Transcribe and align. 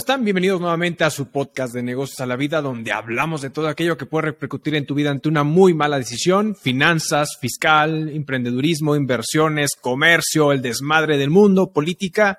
están? 0.00 0.24
Bienvenidos 0.24 0.62
nuevamente 0.62 1.04
a 1.04 1.10
su 1.10 1.26
podcast 1.26 1.74
de 1.74 1.82
negocios 1.82 2.20
a 2.20 2.26
la 2.26 2.36
vida, 2.36 2.62
donde 2.62 2.90
hablamos 2.90 3.42
de 3.42 3.50
todo 3.50 3.68
aquello 3.68 3.98
que 3.98 4.06
puede 4.06 4.28
repercutir 4.28 4.74
en 4.74 4.86
tu 4.86 4.94
vida 4.94 5.10
ante 5.10 5.28
una 5.28 5.44
muy 5.44 5.74
mala 5.74 5.98
decisión, 5.98 6.56
finanzas, 6.56 7.36
fiscal, 7.38 8.08
emprendedurismo, 8.08 8.96
inversiones, 8.96 9.72
comercio, 9.78 10.52
el 10.52 10.62
desmadre 10.62 11.18
del 11.18 11.28
mundo, 11.28 11.70
política 11.70 12.38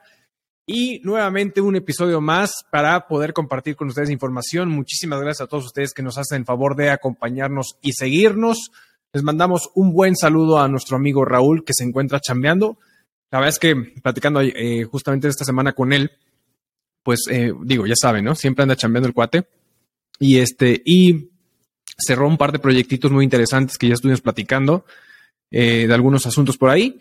y 0.65 1.01
nuevamente 1.03 1.61
un 1.61 1.75
episodio 1.75 2.19
más 2.19 2.65
para 2.71 3.07
poder 3.07 3.31
compartir 3.31 3.75
con 3.75 3.89
ustedes 3.89 4.09
información. 4.09 4.69
Muchísimas 4.69 5.21
gracias 5.21 5.41
a 5.41 5.47
todos 5.47 5.65
ustedes 5.65 5.93
que 5.93 6.01
nos 6.01 6.17
hacen 6.17 6.39
el 6.39 6.45
favor 6.45 6.75
de 6.75 6.89
acompañarnos 6.89 7.77
y 7.83 7.93
seguirnos. 7.93 8.71
Les 9.13 9.21
mandamos 9.21 9.69
un 9.75 9.93
buen 9.93 10.15
saludo 10.15 10.57
a 10.57 10.67
nuestro 10.67 10.97
amigo 10.97 11.25
Raúl 11.25 11.63
que 11.63 11.73
se 11.75 11.83
encuentra 11.83 12.19
chambeando. 12.19 12.79
La 13.29 13.37
verdad 13.37 13.49
es 13.49 13.59
que 13.59 13.75
platicando 14.01 14.41
eh, 14.41 14.83
justamente 14.85 15.27
esta 15.27 15.45
semana 15.45 15.73
con 15.73 15.93
él, 15.93 16.11
pues 17.03 17.21
eh, 17.29 17.53
digo, 17.63 17.85
ya 17.85 17.95
saben, 17.95 18.25
¿no? 18.25 18.35
Siempre 18.35 18.63
anda 18.63 18.75
chambeando 18.75 19.07
el 19.07 19.13
cuate. 19.13 19.47
Y 20.19 20.37
este, 20.37 20.81
y 20.85 21.29
cerró 21.97 22.27
un 22.27 22.37
par 22.37 22.51
de 22.51 22.59
proyectitos 22.59 23.11
muy 23.11 23.23
interesantes 23.23 23.77
que 23.77 23.87
ya 23.87 23.95
estuvimos 23.95 24.21
platicando 24.21 24.85
eh, 25.49 25.85
de 25.87 25.93
algunos 25.93 26.25
asuntos 26.25 26.57
por 26.57 26.69
ahí. 26.69 26.99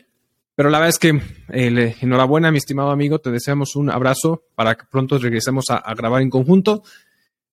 Pero 0.54 0.70
la 0.70 0.78
verdad 0.78 0.90
es 0.90 0.98
que 0.98 1.20
eh, 1.52 1.96
enhorabuena, 2.00 2.50
mi 2.50 2.58
estimado 2.58 2.90
amigo. 2.90 3.18
Te 3.18 3.30
deseamos 3.30 3.76
un 3.76 3.90
abrazo 3.90 4.44
para 4.54 4.74
que 4.74 4.84
pronto 4.90 5.18
regresemos 5.18 5.66
a, 5.68 5.94
grabar 5.94 6.22
en 6.22 6.30
conjunto. 6.30 6.82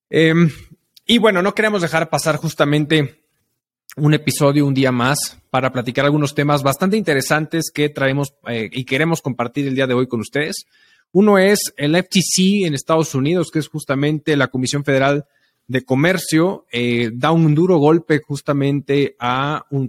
Em, 0.09 0.50
y 1.06 1.18
bueno, 1.18 1.42
no 1.42 1.54
queremos 1.54 1.82
dejar 1.82 2.09
pasar 2.09 2.38
justamente 2.38 3.23
un 3.98 4.14
episodio 4.14 4.66
un 4.66 4.73
día 4.73 4.92
más 4.92 5.38
para 5.50 5.72
platicar 5.72 6.06
algunos 6.06 6.36
temas 6.36 6.64
bastante 6.64 6.98
interesantes 6.98 7.72
que 7.73 7.90
traemos 7.90 8.36
y 8.72 8.86
queremos 8.86 9.22
compartir 9.22 9.67
el 9.67 9.76
día 9.76 9.88
de 9.88 9.95
hoy 9.95 10.08
con 10.08 10.20
ustedes. 10.20 10.67
Uno 11.11 11.38
es 11.38 11.73
el 11.77 11.95
FTC 11.95 12.66
en 12.66 12.73
Estados 12.73 13.16
Unidos, 13.16 13.50
que 13.52 13.59
es 13.59 13.67
justamente 13.67 14.36
la 14.36 14.47
Comisión 14.47 14.83
Federal 14.83 15.25
de 15.67 15.83
Comercio, 15.83 16.66
eh, 16.72 17.11
da 17.14 17.31
un 17.31 17.53
duro 17.53 17.77
golpe 17.77 18.22
justamente 18.25 19.17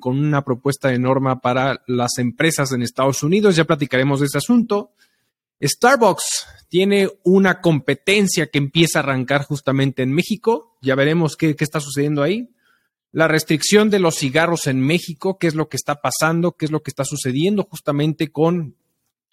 con 0.01 0.19
una 0.19 0.43
propuesta 0.45 0.89
de 0.89 0.99
norma 0.99 1.41
para 1.41 1.83
las 1.87 2.19
empresas 2.19 2.73
en 2.73 2.83
Estados 2.83 3.23
Unidos. 3.23 3.55
Ya 3.55 3.65
platicaremos 3.65 4.21
de 4.21 4.27
ese 4.27 4.39
asunto. 4.39 4.93
Starbucks 5.63 6.47
tiene 6.69 7.09
una 7.25 7.61
competencia 7.61 8.49
que 8.49 8.59
empieza 8.59 8.99
a 8.99 9.03
arrancar 9.03 9.45
justamente 9.45 10.03
en 10.03 10.13
México. 10.13 10.77
Ya 10.83 10.97
veremos 10.97 11.37
qué, 11.37 11.55
qué 11.55 11.65
está 11.65 11.81
sucediendo 11.81 12.23
ahí. 12.23 12.51
La 13.13 13.29
restricción 13.29 13.89
de 13.89 14.01
los 14.01 14.17
cigarros 14.17 14.67
en 14.67 14.81
México, 14.81 15.39
qué 15.39 15.47
es 15.47 15.55
lo 15.55 15.69
que 15.69 15.77
está 15.77 16.01
pasando, 16.01 16.53
qué 16.53 16.67
es 16.67 16.73
lo 16.73 16.83
que 16.83 16.91
está 16.91 17.05
sucediendo 17.05 17.67
justamente 17.71 18.31
con 18.31 18.77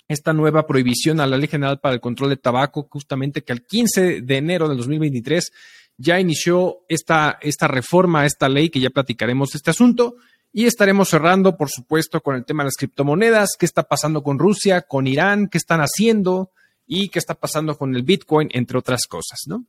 esta 0.08 0.34
nueva 0.34 0.68
prohibición 0.68 1.20
a 1.20 1.28
la 1.28 1.38
Ley 1.38 1.48
General 1.48 1.80
para 1.80 1.96
el 1.96 2.02
Control 2.02 2.30
de 2.30 2.38
Tabaco, 2.38 2.88
justamente 2.90 3.44
que 3.44 3.54
al 3.54 3.64
15 3.64 4.22
de 4.22 4.38
enero 4.38 4.68
del 4.68 4.78
2023 4.78 5.52
ya 5.98 6.20
inició 6.20 6.80
esta, 6.90 7.38
esta 7.42 7.68
reforma 7.68 8.26
esta 8.26 8.50
ley, 8.50 8.70
que 8.70 8.80
ya 8.80 8.90
platicaremos 8.90 9.56
este 9.56 9.72
asunto. 9.72 10.16
Y 10.52 10.66
estaremos 10.66 11.10
cerrando, 11.10 11.58
por 11.58 11.70
supuesto, 11.70 12.22
con 12.22 12.36
el 12.36 12.46
tema 12.46 12.64
de 12.64 12.68
las 12.68 12.76
criptomonedas, 12.76 13.52
qué 13.60 13.66
está 13.66 13.84
pasando 13.84 14.24
con 14.24 14.40
Rusia, 14.40 14.82
con 14.84 15.06
Irán, 15.06 15.50
qué 15.50 15.58
están 15.58 15.82
haciendo 15.82 16.52
y 16.88 17.10
qué 17.10 17.20
está 17.20 17.34
pasando 17.36 17.78
con 17.78 17.94
el 17.96 18.04
Bitcoin, 18.04 18.50
entre 18.54 18.78
otras 18.78 19.06
cosas, 19.08 19.40
¿no? 19.48 19.66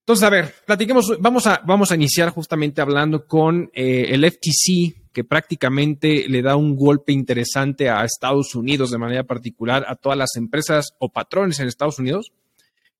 Entonces, 0.00 0.24
a 0.24 0.30
ver, 0.30 0.54
platiquemos, 0.66 1.16
vamos 1.20 1.46
a, 1.46 1.62
vamos 1.64 1.92
a 1.92 1.94
iniciar 1.94 2.30
justamente 2.30 2.80
hablando 2.80 3.26
con 3.26 3.70
eh, 3.72 4.06
el 4.08 4.28
FTC, 4.28 4.99
que 5.12 5.24
prácticamente 5.24 6.26
le 6.28 6.42
da 6.42 6.56
un 6.56 6.76
golpe 6.76 7.12
interesante 7.12 7.88
a 7.88 8.04
Estados 8.04 8.54
Unidos 8.54 8.90
de 8.90 8.98
manera 8.98 9.24
particular, 9.24 9.84
a 9.88 9.96
todas 9.96 10.16
las 10.16 10.36
empresas 10.36 10.94
o 10.98 11.08
patrones 11.08 11.58
en 11.58 11.66
Estados 11.66 11.98
Unidos. 11.98 12.32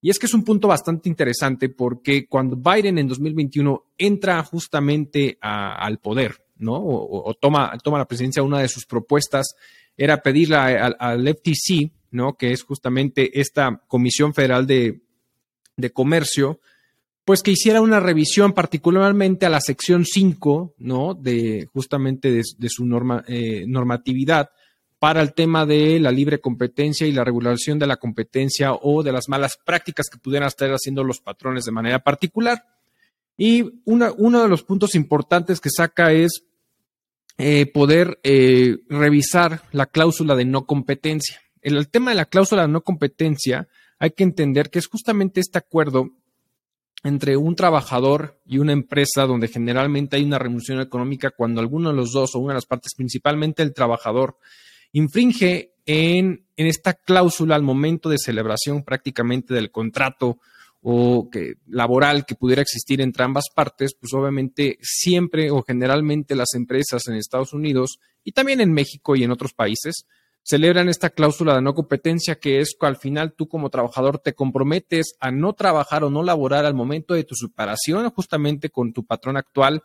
Y 0.03 0.10
es 0.10 0.19
que 0.19 0.26
es 0.26 0.34
un 0.34 0.44
punto 0.44 0.66
bastante 0.66 1.09
interesante 1.09 1.69
porque 1.69 2.26
cuando 2.26 2.56
Biden 2.56 2.98
en 2.98 3.06
2021 3.06 3.84
entra 3.98 4.43
justamente 4.43 5.38
al 5.41 5.98
poder, 5.98 6.44
¿no? 6.56 6.75
O, 6.75 7.34
toma, 7.34 7.76
toma 7.82 7.98
la 7.98 8.09
presidencia, 8.09 8.42
una 8.42 8.60
de 8.60 8.69
sus 8.69 8.87
propuestas 8.87 9.54
era 9.97 10.22
pedirle 10.22 10.56
al 10.56 11.28
FTC, 11.28 11.92
¿no? 12.12 12.34
Que 12.34 12.53
es 12.53 12.62
justamente 12.62 13.41
esta 13.41 13.82
Comisión 13.87 14.32
Federal 14.32 14.66
de, 14.66 15.03
de 15.77 15.91
Comercio, 15.91 16.60
pues 17.30 17.44
que 17.44 17.52
hiciera 17.52 17.80
una 17.80 18.00
revisión 18.00 18.54
particularmente 18.54 19.46
a 19.46 19.50
la 19.50 19.60
sección 19.60 20.04
5, 20.04 20.74
¿no? 20.78 21.14
De 21.14 21.68
justamente 21.72 22.32
de, 22.32 22.68
su 22.68 23.22
eh, 23.28 23.64
normatividad 23.68 24.50
para 24.98 25.22
el 25.22 25.32
tema 25.32 25.64
de 25.64 26.00
la 26.00 26.10
libre 26.10 26.41
competencia 26.41 27.06
y 27.06 27.12
la 27.12 27.22
regulación 27.22 27.78
de 27.78 27.86
la 27.86 27.98
competencia 27.98 28.72
o 28.72 29.04
de 29.04 29.12
las 29.12 29.28
malas 29.28 29.56
prácticas 29.64 30.08
que 30.10 30.18
pudieran 30.18 30.48
estar 30.48 30.68
haciendo 30.70 31.04
los 31.04 31.20
patrones 31.20 31.66
de 31.66 31.70
manera 31.70 32.00
particular. 32.00 32.64
Y 33.36 33.80
uno 33.84 34.42
de 34.42 34.48
los 34.48 34.64
puntos 34.64 34.97
importantes 34.97 35.60
que 35.60 35.70
saca 35.70 36.10
es 36.10 36.42
eh, 37.38 37.66
poder 37.66 38.18
eh, 38.24 38.78
revisar 38.88 39.62
la 39.70 39.86
cláusula 39.86 40.34
de 40.34 40.47
no 40.47 40.66
competencia. 40.66 41.41
En 41.62 41.76
el 41.76 41.88
tema 41.91 42.10
de 42.10 42.16
la 42.16 42.24
cláusula 42.24 42.62
de 42.62 42.72
no 42.72 42.80
competencia, 42.80 43.68
hay 44.00 44.10
que 44.10 44.24
entender 44.24 44.68
que 44.68 44.80
es 44.80 44.88
justamente 44.88 45.38
este 45.38 45.58
acuerdo 45.58 46.10
entre 47.03 47.37
un 47.37 47.56
trabajador 47.56 48.41
y 48.44 48.59
una 48.59 48.72
empresa 48.72 49.27
donde 49.27 49.49
generalmente 49.49 50.16
hay 50.16 50.25
una 50.25 50.38
remuneración 50.38 50.81
económica 50.81 51.31
cuando 51.31 51.61
alguno 51.61 51.91
de 51.91 51.97
los 51.97 52.12
dos 52.12 52.34
o 52.34 52.38
una 52.41 52.53
de 52.53 52.59
las 52.59 52.66
partes, 52.66 52.94
principalmente 52.94 53.62
el 53.62 53.72
trabajador, 53.72 54.37
infringe 54.93 55.75
en, 55.87 56.47
en 56.56 56.66
esta 56.66 56.94
cláusula 56.94 57.55
al 57.55 57.62
momento 57.62 58.09
de 58.09 58.19
celebración 58.19 58.84
prácticamente 58.84 59.55
del 59.55 59.71
contrato 59.71 60.39
o 60.83 61.28
que 61.31 61.55
laboral 61.66 62.25
que 62.25 62.34
pudiera 62.34 62.62
existir 62.62 63.00
entre 63.00 63.25
ambas 63.25 63.47
partes, 63.55 63.94
pues 63.94 64.12
obviamente 64.15 64.78
siempre 64.81 65.50
o 65.50 65.62
generalmente 65.62 66.34
las 66.34 66.55
empresas 66.55 67.06
en 67.06 67.15
Estados 67.15 67.53
Unidos 67.53 67.99
y 68.25 68.33
también 68.33 68.60
en 68.60 68.72
México 68.72 69.16
y 69.16 69.25
en 69.25 69.31
otros 69.31 69.53
países 69.53 70.06
celebran 70.43 70.89
esta 70.89 71.11
cláusula 71.11 71.55
de 71.55 71.62
no 71.62 71.75
competencia, 71.75 72.37
que 72.37 72.61
es 72.61 72.77
que 72.78 72.87
al 72.87 72.97
final 72.97 73.34
tú 73.34 73.49
como 73.49 73.71
trabajador 73.71 74.19
te 74.19 74.34
comprometes 74.34 75.15
a 75.21 75.31
no 75.31 75.53
trabajar 75.53 76.05
o 76.05 76.11
no 76.11 76.23
laborar 76.23 76.65
al 76.65 76.75
momento 76.75 77.15
de 77.15 77.25
tu 77.25 77.34
separación 77.34 78.09
justamente 78.11 78.71
con 78.71 78.93
tu 78.93 79.05
patrón 79.05 79.37
actual, 79.37 79.83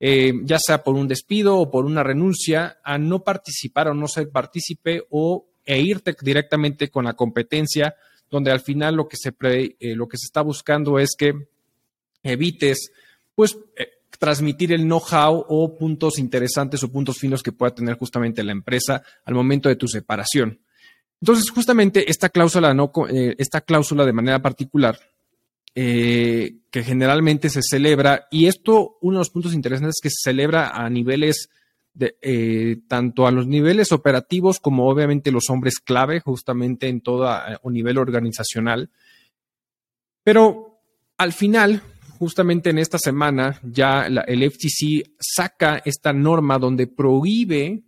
eh, 0.00 0.32
ya 0.44 0.58
sea 0.58 0.84
por 0.84 0.94
un 0.94 1.08
despido 1.08 1.56
o 1.56 1.70
por 1.70 1.84
una 1.84 2.02
renuncia, 2.02 2.78
a 2.84 2.98
no 2.98 3.24
participar 3.24 3.88
o 3.88 3.94
no 3.94 4.06
ser 4.08 4.30
partícipe 4.30 5.02
o 5.10 5.46
e 5.64 5.80
irte 5.80 6.16
directamente 6.22 6.88
con 6.88 7.04
la 7.04 7.14
competencia, 7.14 7.94
donde 8.30 8.50
al 8.50 8.60
final 8.60 8.94
lo 8.94 9.08
que 9.08 9.16
se, 9.16 9.34
eh, 9.40 9.94
lo 9.94 10.08
que 10.08 10.16
se 10.16 10.26
está 10.26 10.40
buscando 10.40 10.98
es 10.98 11.10
que 11.16 11.34
evites 12.22 12.90
pues 13.34 13.56
eh, 13.76 13.97
transmitir 14.18 14.72
el 14.72 14.82
know-how 14.82 15.44
o 15.48 15.76
puntos 15.76 16.18
interesantes 16.18 16.82
o 16.82 16.90
puntos 16.90 17.18
finos 17.18 17.42
que 17.42 17.52
pueda 17.52 17.74
tener 17.74 17.96
justamente 17.96 18.42
la 18.42 18.52
empresa 18.52 19.02
al 19.24 19.34
momento 19.34 19.68
de 19.68 19.76
tu 19.76 19.86
separación. 19.88 20.60
Entonces, 21.20 21.50
justamente 21.50 22.10
esta 22.10 22.28
cláusula, 22.28 22.74
no, 22.74 22.92
eh, 23.08 23.34
esta 23.38 23.60
cláusula 23.60 24.04
de 24.04 24.12
manera 24.12 24.40
particular, 24.40 24.98
eh, 25.74 26.58
que 26.70 26.82
generalmente 26.82 27.48
se 27.50 27.60
celebra, 27.62 28.26
y 28.30 28.46
esto, 28.46 28.98
uno 29.00 29.18
de 29.18 29.20
los 29.20 29.30
puntos 29.30 29.54
interesantes 29.54 29.96
es 29.96 30.02
que 30.02 30.10
se 30.10 30.30
celebra 30.30 30.70
a 30.70 30.88
niveles 30.90 31.48
de, 31.94 32.16
eh, 32.22 32.78
tanto 32.86 33.26
a 33.26 33.32
los 33.32 33.46
niveles 33.46 33.90
operativos 33.90 34.60
como 34.60 34.88
obviamente 34.88 35.32
los 35.32 35.50
hombres 35.50 35.78
clave, 35.80 36.20
justamente 36.20 36.88
en 36.88 37.00
todo 37.00 37.28
o 37.62 37.70
nivel 37.70 37.98
organizacional. 37.98 38.90
Pero 40.22 40.80
al 41.16 41.32
final, 41.32 41.82
justamente 42.18 42.70
en 42.70 42.78
esta 42.78 42.98
semana 42.98 43.60
ya 43.62 44.06
el 44.06 44.50
FTC 44.50 45.14
saca 45.20 45.80
esta 45.84 46.12
norma 46.12 46.58
donde 46.58 46.86
prohíbe 46.86 47.82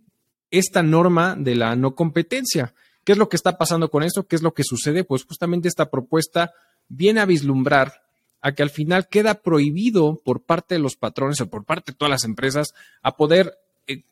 esta 0.49 0.81
norma 0.83 1.35
de 1.37 1.55
la 1.55 1.75
no 1.75 1.95
competencia. 1.95 2.73
¿Qué 3.03 3.13
es 3.13 3.17
lo 3.17 3.29
que 3.29 3.35
está 3.35 3.57
pasando 3.57 3.89
con 3.89 4.03
eso? 4.03 4.27
¿Qué 4.27 4.35
es 4.35 4.41
lo 4.41 4.53
que 4.53 4.63
sucede? 4.63 5.03
Pues 5.03 5.25
justamente 5.25 5.67
esta 5.67 5.89
propuesta 5.89 6.53
viene 6.87 7.19
a 7.19 7.25
vislumbrar 7.25 8.03
a 8.41 8.53
que 8.53 8.63
al 8.63 8.69
final 8.69 9.07
queda 9.07 9.35
prohibido 9.35 10.21
por 10.23 10.43
parte 10.43 10.75
de 10.75 10.79
los 10.79 10.95
patrones 10.95 11.39
o 11.41 11.49
por 11.49 11.63
parte 11.63 11.91
de 11.91 11.97
todas 11.97 12.11
las 12.11 12.23
empresas 12.23 12.73
a 13.01 13.15
poder 13.15 13.57
eh, 13.87 14.03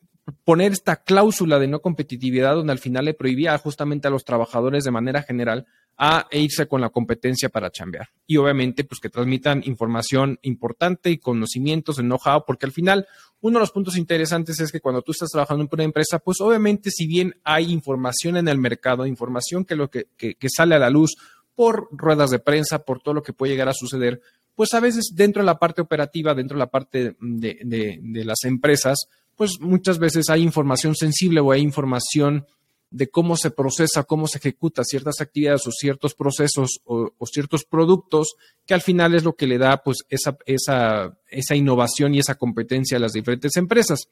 poner 0.44 0.72
esta 0.72 0.96
cláusula 0.96 1.58
de 1.58 1.66
no 1.66 1.80
competitividad 1.80 2.54
donde 2.54 2.72
al 2.72 2.78
final 2.78 3.04
le 3.04 3.14
prohibía 3.14 3.56
justamente 3.58 4.08
a 4.08 4.10
los 4.10 4.24
trabajadores 4.24 4.84
de 4.84 4.90
manera 4.90 5.22
general 5.22 5.66
a 6.02 6.26
irse 6.30 6.66
con 6.66 6.80
la 6.80 6.88
competencia 6.88 7.50
para 7.50 7.70
chambear. 7.70 8.08
Y 8.26 8.38
obviamente, 8.38 8.84
pues 8.84 9.00
que 9.00 9.10
transmitan 9.10 9.60
información 9.66 10.38
importante 10.40 11.10
y 11.10 11.18
conocimientos, 11.18 11.98
el 11.98 12.06
know-how, 12.06 12.46
porque 12.46 12.64
al 12.64 12.72
final, 12.72 13.06
uno 13.42 13.58
de 13.58 13.60
los 13.60 13.70
puntos 13.70 13.98
interesantes 13.98 14.58
es 14.60 14.72
que 14.72 14.80
cuando 14.80 15.02
tú 15.02 15.12
estás 15.12 15.28
trabajando 15.28 15.62
en 15.62 15.68
una 15.70 15.84
empresa, 15.84 16.18
pues 16.18 16.40
obviamente, 16.40 16.90
si 16.90 17.06
bien 17.06 17.34
hay 17.44 17.70
información 17.70 18.38
en 18.38 18.48
el 18.48 18.56
mercado, 18.56 19.04
información 19.04 19.66
que, 19.66 19.76
lo 19.76 19.90
que, 19.90 20.06
sale 20.48 20.74
a 20.74 20.78
la 20.78 20.88
luz 20.88 21.16
por 21.54 21.88
ruedas 21.92 22.30
de 22.30 22.38
prensa, 22.38 22.78
por 22.78 23.02
todo 23.02 23.12
lo 23.12 23.22
que 23.22 23.34
puede 23.34 23.52
llegar 23.52 23.68
a 23.68 23.74
suceder, 23.74 24.22
pues 24.54 24.72
a 24.72 24.80
veces 24.80 25.12
dentro 25.14 25.42
de 25.42 25.46
la 25.46 25.58
parte 25.58 25.82
operativa, 25.82 26.34
dentro 26.34 26.56
de 26.56 26.60
la 26.60 26.70
parte 26.70 27.16
de, 27.20 27.98
de 28.02 28.24
las 28.24 28.44
empresas, 28.44 29.00
pues 29.36 29.60
muchas 29.60 29.98
veces 29.98 30.30
hay 30.30 30.40
información 30.40 30.94
sensible 30.94 31.40
o 31.40 31.52
hay 31.52 31.60
información 31.60 32.46
de 32.90 33.08
cómo 33.08 33.36
se 33.36 33.50
procesa, 33.50 34.02
cómo 34.02 34.26
se 34.26 34.38
ejecuta 34.38 34.82
ciertas 34.84 35.20
actividades 35.20 35.66
o 35.66 35.70
ciertos 35.70 36.14
procesos 36.14 36.80
o, 36.84 37.12
ciertos 37.26 37.64
productos, 37.64 38.34
que 38.66 38.74
al 38.74 38.80
final 38.80 39.14
es 39.14 39.22
lo 39.22 39.34
que 39.34 39.46
le 39.46 39.58
da 39.58 39.82
pues 39.82 39.98
esa, 40.08 40.36
esa, 40.44 41.56
innovación 41.56 42.14
y 42.14 42.18
esa 42.18 42.34
competencia 42.34 42.96
a 42.96 43.00
las 43.00 43.12
diferentes 43.12 43.56
empresas. 43.56 44.08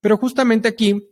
Pero 0.00 0.18
justamente 0.18 0.68
aquí, 0.68 1.08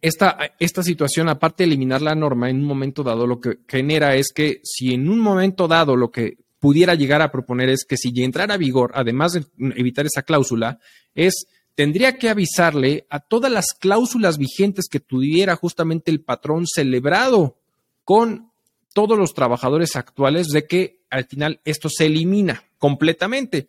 esta, 0.00 0.38
esta 0.60 0.82
situación, 0.82 1.28
aparte 1.28 1.64
de 1.64 1.68
eliminar 1.68 2.00
la 2.00 2.14
norma, 2.14 2.48
en 2.48 2.58
un 2.58 2.66
momento 2.66 3.02
dado 3.02 3.26
lo 3.26 3.40
que 3.40 3.58
genera 3.66 4.14
es 4.14 4.32
que 4.32 4.60
si 4.62 4.94
en 4.94 5.08
un 5.08 5.18
momento 5.18 5.66
dado 5.66 5.96
lo 5.96 6.10
que 6.10 6.38
pudiera 6.60 6.94
llegar 6.94 7.22
a 7.22 7.30
proponer 7.32 7.68
es 7.68 7.84
que 7.84 7.96
si 7.96 8.10
entrara 8.22 8.54
a 8.54 8.58
vigor, 8.58 8.92
además 8.94 9.32
de 9.32 9.44
evitar 9.76 10.06
esa 10.06 10.22
cláusula, 10.22 10.78
es 11.14 11.46
tendría 11.74 12.16
que 12.16 12.28
avisarle 12.28 13.06
a 13.10 13.20
todas 13.20 13.50
las 13.50 13.66
cláusulas 13.78 14.38
vigentes 14.38 14.88
que 14.88 15.00
tuviera 15.00 15.56
justamente 15.56 16.10
el 16.10 16.20
patrón 16.20 16.66
celebrado 16.66 17.58
con 18.04 18.50
todos 18.92 19.18
los 19.18 19.34
trabajadores 19.34 19.96
actuales 19.96 20.48
de 20.48 20.66
que 20.66 21.00
al 21.10 21.24
final 21.24 21.60
esto 21.64 21.88
se 21.88 22.06
elimina 22.06 22.62
completamente. 22.78 23.68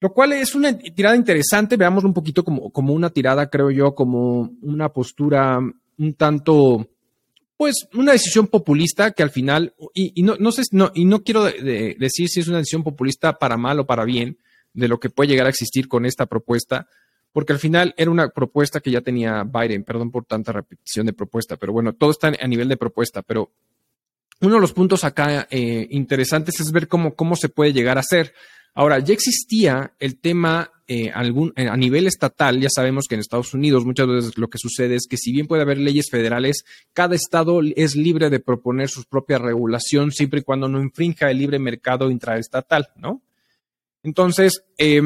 Lo 0.00 0.12
cual 0.12 0.32
es 0.32 0.54
una 0.54 0.76
tirada 0.78 1.16
interesante, 1.16 1.76
veámoslo 1.76 2.08
un 2.08 2.14
poquito 2.14 2.44
como, 2.44 2.70
como 2.70 2.92
una 2.92 3.10
tirada, 3.10 3.48
creo 3.48 3.70
yo, 3.70 3.94
como 3.94 4.52
una 4.62 4.90
postura 4.90 5.58
un 5.98 6.14
tanto, 6.14 6.86
pues, 7.56 7.88
una 7.94 8.12
decisión 8.12 8.46
populista 8.46 9.12
que 9.12 9.22
al 9.22 9.30
final, 9.30 9.74
y, 9.94 10.22
no, 10.22 10.36
no 10.38 10.52
sé, 10.52 10.62
no, 10.72 10.92
y 10.94 11.06
no 11.06 11.24
quiero 11.24 11.44
decir 11.44 12.28
si 12.28 12.40
es 12.40 12.48
una 12.48 12.58
decisión 12.58 12.84
populista 12.84 13.38
para 13.38 13.56
mal 13.56 13.80
o 13.80 13.86
para 13.86 14.04
bien, 14.04 14.38
de 14.74 14.88
lo 14.88 15.00
que 15.00 15.08
puede 15.08 15.30
llegar 15.30 15.46
a 15.46 15.50
existir 15.50 15.88
con 15.88 16.04
esta 16.04 16.26
propuesta, 16.26 16.86
porque 17.36 17.52
al 17.52 17.58
final 17.58 17.92
era 17.98 18.10
una 18.10 18.30
propuesta 18.30 18.80
que 18.80 18.90
ya 18.90 19.02
tenía 19.02 19.44
Biden, 19.44 19.84
perdón 19.84 20.10
por 20.10 20.24
tanta 20.24 20.52
repetición 20.52 21.04
de 21.04 21.12
propuesta, 21.12 21.58
pero 21.58 21.70
bueno, 21.70 21.92
todo 21.92 22.10
está 22.10 22.28
a 22.28 22.46
nivel 22.48 22.66
de 22.66 22.78
propuesta, 22.78 23.20
pero 23.20 23.52
uno 24.40 24.54
de 24.54 24.60
los 24.62 24.72
puntos 24.72 25.04
acá 25.04 25.46
eh, 25.50 25.86
interesantes 25.90 26.58
es 26.60 26.72
ver 26.72 26.88
cómo, 26.88 27.14
cómo 27.14 27.36
se 27.36 27.50
puede 27.50 27.74
llegar 27.74 27.98
a 27.98 28.00
hacer. 28.00 28.32
Ahora, 28.72 29.00
ya 29.00 29.12
existía 29.12 29.92
el 29.98 30.18
tema 30.18 30.70
eh, 30.88 31.12
eh, 31.56 31.68
a 31.68 31.76
nivel 31.76 32.06
estatal, 32.06 32.58
ya 32.58 32.70
sabemos 32.70 33.04
que 33.06 33.16
en 33.16 33.20
Estados 33.20 33.52
Unidos 33.52 33.84
muchas 33.84 34.06
veces 34.06 34.38
lo 34.38 34.48
que 34.48 34.56
sucede 34.56 34.94
es 34.94 35.06
que 35.06 35.18
si 35.18 35.30
bien 35.30 35.46
puede 35.46 35.60
haber 35.60 35.76
leyes 35.76 36.06
federales, 36.10 36.64
cada 36.94 37.16
estado 37.16 37.60
es 37.76 37.96
libre 37.96 38.30
de 38.30 38.40
proponer 38.40 38.88
su 38.88 39.04
propia 39.04 39.36
regulación 39.36 40.10
siempre 40.10 40.40
y 40.40 40.42
cuando 40.42 40.70
no 40.70 40.80
infrinja 40.80 41.30
el 41.30 41.36
libre 41.36 41.58
mercado 41.58 42.10
intraestatal, 42.10 42.88
¿no? 42.96 43.20
Entonces, 44.02 44.64
eh, 44.78 45.02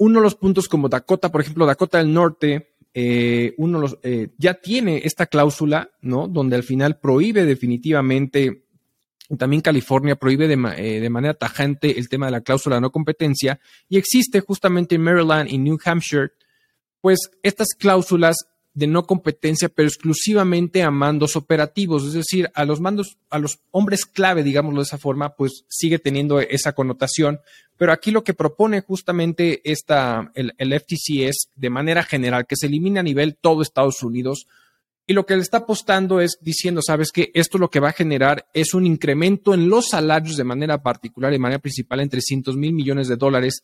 uno 0.00 0.20
de 0.20 0.24
los 0.24 0.34
puntos 0.34 0.66
como 0.66 0.88
Dakota, 0.88 1.30
por 1.30 1.42
ejemplo, 1.42 1.66
Dakota 1.66 1.98
del 1.98 2.12
Norte, 2.12 2.72
eh, 2.94 3.52
uno 3.58 3.78
los, 3.78 3.98
eh, 4.02 4.28
ya 4.38 4.54
tiene 4.54 5.02
esta 5.04 5.26
cláusula, 5.26 5.90
¿no? 6.00 6.26
Donde 6.26 6.56
al 6.56 6.62
final 6.62 6.98
prohíbe 6.98 7.44
definitivamente, 7.44 8.64
también 9.36 9.60
California 9.60 10.16
prohíbe 10.16 10.48
de, 10.48 10.54
eh, 10.78 11.00
de, 11.00 11.10
manera 11.10 11.34
tajante 11.34 11.98
el 11.98 12.08
tema 12.08 12.26
de 12.26 12.32
la 12.32 12.40
cláusula 12.40 12.76
de 12.76 12.80
no 12.80 12.90
competencia 12.90 13.60
y 13.90 13.98
existe 13.98 14.40
justamente 14.40 14.94
en 14.94 15.02
Maryland 15.02 15.50
y 15.50 15.58
New 15.58 15.78
Hampshire, 15.84 16.30
pues 17.02 17.30
estas 17.42 17.68
cláusulas 17.78 18.48
de 18.80 18.86
no 18.86 19.06
competencia, 19.06 19.68
pero 19.68 19.86
exclusivamente 19.88 20.82
a 20.82 20.90
mandos 20.90 21.36
operativos, 21.36 22.06
es 22.06 22.14
decir, 22.14 22.50
a 22.54 22.64
los 22.64 22.80
mandos, 22.80 23.18
a 23.28 23.38
los 23.38 23.60
hombres 23.72 24.06
clave, 24.06 24.42
digámoslo 24.42 24.80
de 24.80 24.84
esa 24.84 24.96
forma, 24.96 25.36
pues 25.36 25.66
sigue 25.68 25.98
teniendo 25.98 26.40
esa 26.40 26.72
connotación. 26.72 27.40
Pero 27.76 27.92
aquí 27.92 28.10
lo 28.10 28.24
que 28.24 28.32
propone 28.32 28.80
justamente 28.80 29.60
esta, 29.70 30.32
el, 30.34 30.54
el 30.56 30.72
FTC 30.72 31.28
es 31.28 31.50
de 31.54 31.68
manera 31.68 32.02
general 32.02 32.46
que 32.46 32.56
se 32.56 32.68
elimine 32.68 33.00
a 33.00 33.02
nivel 33.02 33.36
todo 33.36 33.60
Estados 33.60 34.02
Unidos. 34.02 34.46
Y 35.06 35.12
lo 35.12 35.26
que 35.26 35.36
le 35.36 35.42
está 35.42 35.58
apostando 35.58 36.22
es 36.22 36.38
diciendo, 36.40 36.80
sabes 36.80 37.12
que 37.12 37.30
esto 37.34 37.58
lo 37.58 37.68
que 37.68 37.80
va 37.80 37.90
a 37.90 37.92
generar 37.92 38.46
es 38.54 38.72
un 38.72 38.86
incremento 38.86 39.52
en 39.52 39.68
los 39.68 39.88
salarios 39.88 40.38
de 40.38 40.44
manera 40.44 40.82
particular, 40.82 41.30
de 41.30 41.38
manera 41.38 41.60
principal, 41.60 42.00
en 42.00 42.08
300 42.08 42.56
mil 42.56 42.72
millones 42.72 43.08
de 43.08 43.16
dólares 43.16 43.62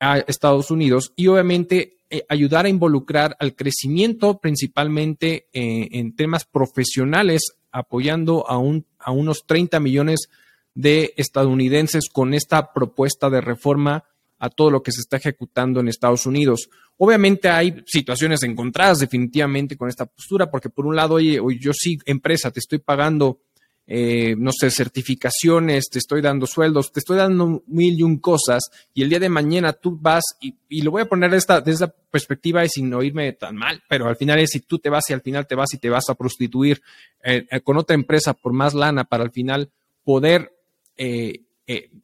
a 0.00 0.18
Estados 0.18 0.70
Unidos 0.70 1.12
y 1.16 1.26
obviamente 1.28 1.98
eh, 2.08 2.24
ayudar 2.28 2.66
a 2.66 2.68
involucrar 2.68 3.36
al 3.40 3.56
crecimiento 3.56 4.38
principalmente 4.38 5.48
eh, 5.52 5.88
en 5.92 6.14
temas 6.14 6.44
profesionales, 6.44 7.56
apoyando 7.72 8.48
a, 8.48 8.58
un, 8.58 8.86
a 8.98 9.10
unos 9.10 9.44
30 9.46 9.80
millones 9.80 10.28
de 10.74 11.14
estadounidenses 11.16 12.08
con 12.12 12.34
esta 12.34 12.72
propuesta 12.72 13.28
de 13.30 13.40
reforma 13.40 14.04
a 14.38 14.50
todo 14.50 14.70
lo 14.70 14.82
que 14.82 14.92
se 14.92 15.00
está 15.00 15.16
ejecutando 15.16 15.80
en 15.80 15.88
Estados 15.88 16.26
Unidos. 16.26 16.68
Obviamente 16.98 17.48
hay 17.48 17.82
situaciones 17.86 18.42
encontradas 18.42 18.98
definitivamente 18.98 19.76
con 19.76 19.88
esta 19.88 20.06
postura, 20.06 20.50
porque 20.50 20.70
por 20.70 20.86
un 20.86 20.94
lado, 20.94 21.14
oye, 21.14 21.40
yo 21.58 21.72
sí, 21.72 21.98
empresa, 22.04 22.50
te 22.50 22.60
estoy 22.60 22.78
pagando 22.78 23.40
eh, 23.86 24.34
no 24.36 24.50
sé, 24.52 24.70
certificaciones, 24.70 25.88
te 25.90 25.98
estoy 25.98 26.20
dando 26.20 26.46
sueldos, 26.46 26.92
te 26.92 27.00
estoy 27.00 27.16
dando 27.16 27.62
mil 27.66 27.98
y 27.98 28.02
un 28.02 28.18
cosas, 28.18 28.64
y 28.92 29.02
el 29.02 29.08
día 29.08 29.20
de 29.20 29.28
mañana 29.28 29.72
tú 29.72 29.96
vas, 30.00 30.24
y, 30.40 30.82
lo 30.82 30.90
voy 30.90 31.02
a 31.02 31.08
poner 31.08 31.32
esta, 31.34 31.60
desde 31.60 31.84
esta 31.84 31.94
perspectiva 32.10 32.64
y 32.64 32.68
sin 32.68 32.92
oírme 32.92 33.32
tan 33.34 33.56
mal, 33.56 33.82
pero 33.88 34.08
al 34.08 34.16
final 34.16 34.38
es 34.40 34.50
si 34.50 34.60
tú 34.60 34.78
te 34.78 34.90
vas 34.90 35.08
y 35.10 35.12
al 35.12 35.22
final 35.22 35.46
te 35.46 35.54
vas 35.54 35.72
y 35.74 35.78
te 35.78 35.88
vas 35.88 36.08
a 36.10 36.14
prostituir 36.14 36.82
eh, 37.22 37.46
eh, 37.50 37.60
con 37.60 37.76
otra 37.76 37.94
empresa 37.94 38.34
por 38.34 38.52
más 38.52 38.74
lana 38.74 39.04
para 39.04 39.22
al 39.22 39.30
final 39.30 39.70
poder 40.02 40.52
eh, 40.96 41.45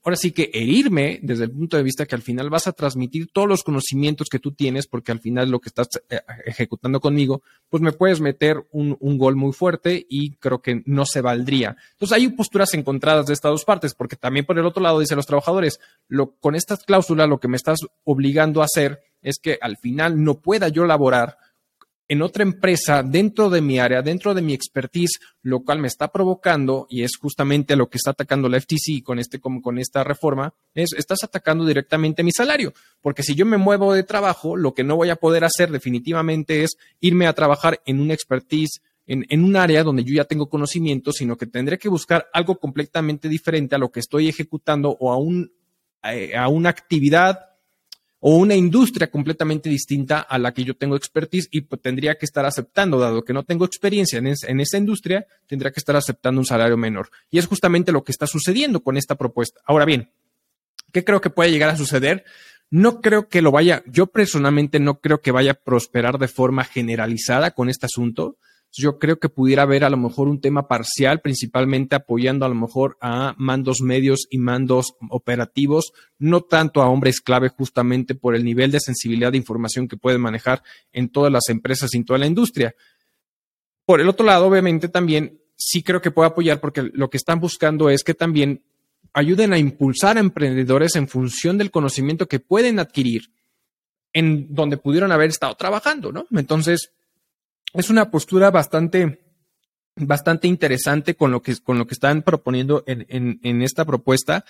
ahora 0.04 0.16
sí 0.16 0.32
que 0.32 0.50
herirme 0.52 1.20
desde 1.22 1.44
el 1.44 1.52
punto 1.52 1.76
de 1.76 1.84
vista 1.84 2.06
que 2.06 2.16
al 2.16 2.22
final 2.22 2.50
vas 2.50 2.66
a 2.66 2.72
transmitir 2.72 3.28
todos 3.32 3.48
los 3.48 3.62
conocimientos 3.62 4.28
que 4.28 4.40
tú 4.40 4.52
tienes, 4.52 4.88
porque 4.88 5.12
al 5.12 5.20
final 5.20 5.50
lo 5.50 5.60
que 5.60 5.68
estás 5.68 5.88
eh, 6.10 6.20
ejecutando 6.44 7.00
conmigo, 7.00 7.42
pues 7.68 7.80
me 7.80 7.92
puedes 7.92 8.20
meter 8.20 8.66
un, 8.72 8.96
gol 9.18 9.36
muy 9.36 9.52
fuerte 9.52 10.04
y 10.08 10.36
creo 10.36 10.60
que 10.60 10.82
no 10.86 11.06
se 11.06 11.20
valdría. 11.20 11.76
Entonces 11.92 12.16
hay 12.16 12.28
posturas 12.30 12.74
encontradas 12.74 13.26
de 13.26 13.34
estas 13.34 13.52
dos 13.52 13.64
partes, 13.64 13.94
porque 13.94 14.16
también 14.16 14.46
por 14.46 14.58
el 14.58 14.66
otro 14.66 14.82
lado 14.82 14.98
dicen 14.98 15.16
los 15.16 15.26
trabajadores, 15.26 15.78
lo, 16.08 16.32
con 16.32 16.54
estas 16.54 16.82
cláusulas 16.82 17.28
lo 17.28 17.38
que 17.38 17.48
me 17.48 17.56
estás 17.56 17.78
obligando 18.04 18.62
a 18.62 18.64
hacer 18.64 19.00
es 19.22 19.38
que 19.38 19.58
al 19.60 19.76
final 19.76 20.22
no 20.22 20.40
pueda 20.40 20.68
yo 20.68 20.84
laborar 20.84 21.38
en 22.12 22.20
otra 22.20 22.42
empresa 22.42 23.02
dentro 23.02 23.48
de 23.48 23.62
mi 23.62 23.78
área, 23.78 24.02
dentro 24.02 24.34
de 24.34 24.42
mi 24.42 24.52
expertise, 24.52 25.18
lo 25.40 25.60
cual 25.60 25.78
me 25.78 25.88
está 25.88 26.08
provocando, 26.12 26.86
y 26.90 27.04
es 27.04 27.16
justamente 27.16 27.74
lo 27.74 27.88
que 27.88 27.96
está 27.96 28.10
atacando 28.10 28.50
la 28.50 28.60
FTC 28.60 29.02
con, 29.02 29.18
este, 29.18 29.40
con, 29.40 29.62
con 29.62 29.78
esta 29.78 30.04
reforma, 30.04 30.52
es 30.74 30.92
estás 30.92 31.24
atacando 31.24 31.64
directamente 31.64 32.22
mi 32.22 32.30
salario. 32.30 32.74
Porque 33.00 33.22
si 33.22 33.34
yo 33.34 33.46
me 33.46 33.56
muevo 33.56 33.94
de 33.94 34.02
trabajo, 34.02 34.58
lo 34.58 34.74
que 34.74 34.84
no 34.84 34.96
voy 34.96 35.08
a 35.08 35.16
poder 35.16 35.42
hacer 35.42 35.70
definitivamente 35.70 36.64
es 36.64 36.76
irme 37.00 37.26
a 37.26 37.32
trabajar 37.32 37.80
en 37.86 37.98
una 37.98 38.12
expertise 38.12 38.82
en, 39.06 39.24
en, 39.30 39.42
un 39.42 39.56
área 39.56 39.82
donde 39.82 40.04
yo 40.04 40.12
ya 40.12 40.26
tengo 40.26 40.50
conocimiento, 40.50 41.12
sino 41.12 41.38
que 41.38 41.46
tendré 41.46 41.78
que 41.78 41.88
buscar 41.88 42.28
algo 42.34 42.58
completamente 42.58 43.26
diferente 43.30 43.74
a 43.74 43.78
lo 43.78 43.90
que 43.90 44.00
estoy 44.00 44.28
ejecutando 44.28 44.94
o 45.00 45.12
a, 45.12 46.38
a 46.38 46.48
una 46.48 46.68
actividad 46.68 47.51
o 48.24 48.36
una 48.36 48.54
industria 48.54 49.10
completamente 49.10 49.68
distinta 49.68 50.20
a 50.20 50.38
la 50.38 50.54
que 50.54 50.62
yo 50.62 50.74
tengo 50.74 50.94
expertise 50.94 51.48
y 51.50 51.62
pues, 51.62 51.82
tendría 51.82 52.14
que 52.14 52.24
estar 52.24 52.46
aceptando, 52.46 53.00
dado 53.00 53.24
que 53.24 53.32
no 53.32 53.42
tengo 53.42 53.64
experiencia 53.64 54.20
en, 54.20 54.28
en, 54.28 54.60
esa 54.60 54.78
industria, 54.78 55.26
tendría 55.48 55.72
que 55.72 55.80
estar 55.80 55.96
aceptando 55.96 56.40
un 56.40 56.46
salario 56.46 56.76
menor. 56.76 57.10
Y 57.32 57.38
es 57.38 57.48
justamente 57.48 57.90
lo 57.90 58.04
que 58.04 58.12
está 58.12 58.28
sucediendo 58.28 58.80
con 58.80 58.96
esta 58.96 59.16
propuesta. 59.16 59.60
Ahora 59.66 59.84
bien, 59.84 60.12
¿qué 60.92 61.02
creo 61.02 61.20
que 61.20 61.30
puede 61.30 61.50
llegar 61.50 61.70
a 61.70 61.76
suceder? 61.76 62.24
No 62.70 63.00
creo 63.00 63.28
que 63.28 63.42
lo 63.42 63.50
vaya, 63.50 63.82
yo 63.86 64.06
personalmente 64.06 64.78
no 64.78 65.00
creo 65.00 65.20
que 65.20 65.32
vaya 65.32 65.50
a 65.50 65.54
prosperar 65.54 66.18
de 66.18 66.28
forma 66.28 66.62
generalizada 66.62 67.50
con 67.50 67.68
este 67.68 67.86
asunto 67.86 68.36
yo 68.72 68.98
creo 68.98 69.18
que 69.18 69.28
pudiera 69.28 69.62
haber 69.62 69.84
a 69.84 69.90
lo 69.90 69.98
mejor 69.98 70.28
un 70.28 70.40
tema 70.40 70.66
parcial, 70.66 71.20
principalmente 71.20 71.94
apoyando 71.94 72.46
a 72.46 72.48
lo 72.48 72.54
mejor 72.54 72.96
a 73.00 73.34
mandos 73.36 73.82
medios 73.82 74.26
y 74.30 74.38
mandos 74.38 74.94
operativos, 75.10 75.92
no 76.18 76.40
tanto 76.40 76.80
a 76.80 76.88
hombres 76.88 77.20
clave 77.20 77.50
justamente 77.50 78.14
por 78.14 78.34
el 78.34 78.44
nivel 78.44 78.70
de 78.70 78.80
sensibilidad 78.80 79.30
de 79.30 79.38
información 79.38 79.88
que 79.88 79.98
pueden 79.98 80.22
manejar 80.22 80.62
en 80.92 81.10
todas 81.10 81.30
las 81.30 81.48
empresas 81.48 81.92
y 81.92 81.98
en 81.98 82.04
toda 82.04 82.18
la 82.18 82.26
industria. 82.26 82.74
Por 83.84 84.00
el 84.00 84.08
otro 84.08 84.24
lado, 84.24 84.46
obviamente 84.46 84.88
también 84.88 85.40
sí 85.54 85.82
creo 85.82 86.00
que 86.00 86.10
puede 86.10 86.28
apoyar 86.28 86.60
porque 86.60 86.82
lo 86.82 87.10
que 87.10 87.18
están 87.18 87.40
buscando 87.40 87.90
es 87.90 88.02
que 88.02 88.14
también 88.14 88.62
ayuden 89.12 89.52
a 89.52 89.58
impulsar 89.58 90.16
a 90.16 90.20
emprendedores 90.20 90.96
en 90.96 91.08
función 91.08 91.58
del 91.58 91.70
conocimiento 91.70 92.26
que 92.26 92.40
pueden 92.40 92.78
adquirir 92.78 93.30
en 94.14 94.54
donde 94.54 94.78
pudieron 94.78 95.12
haber 95.12 95.30
estado 95.30 95.54
trabajando, 95.56 96.12
¿no? 96.12 96.26
Entonces, 96.30 96.92
es 97.72 97.90
una 97.90 98.10
postura 98.10 98.50
bastante, 98.50 99.20
bastante 99.96 100.48
interesante 100.48 101.14
con 101.14 101.30
lo 101.30 101.42
que, 101.42 101.56
con 101.56 101.78
lo 101.78 101.86
que 101.86 101.94
están 101.94 102.22
proponiendo 102.22 102.84
en, 102.86 103.06
en, 103.42 103.62
esta 103.62 103.84
propuesta. 103.84 104.44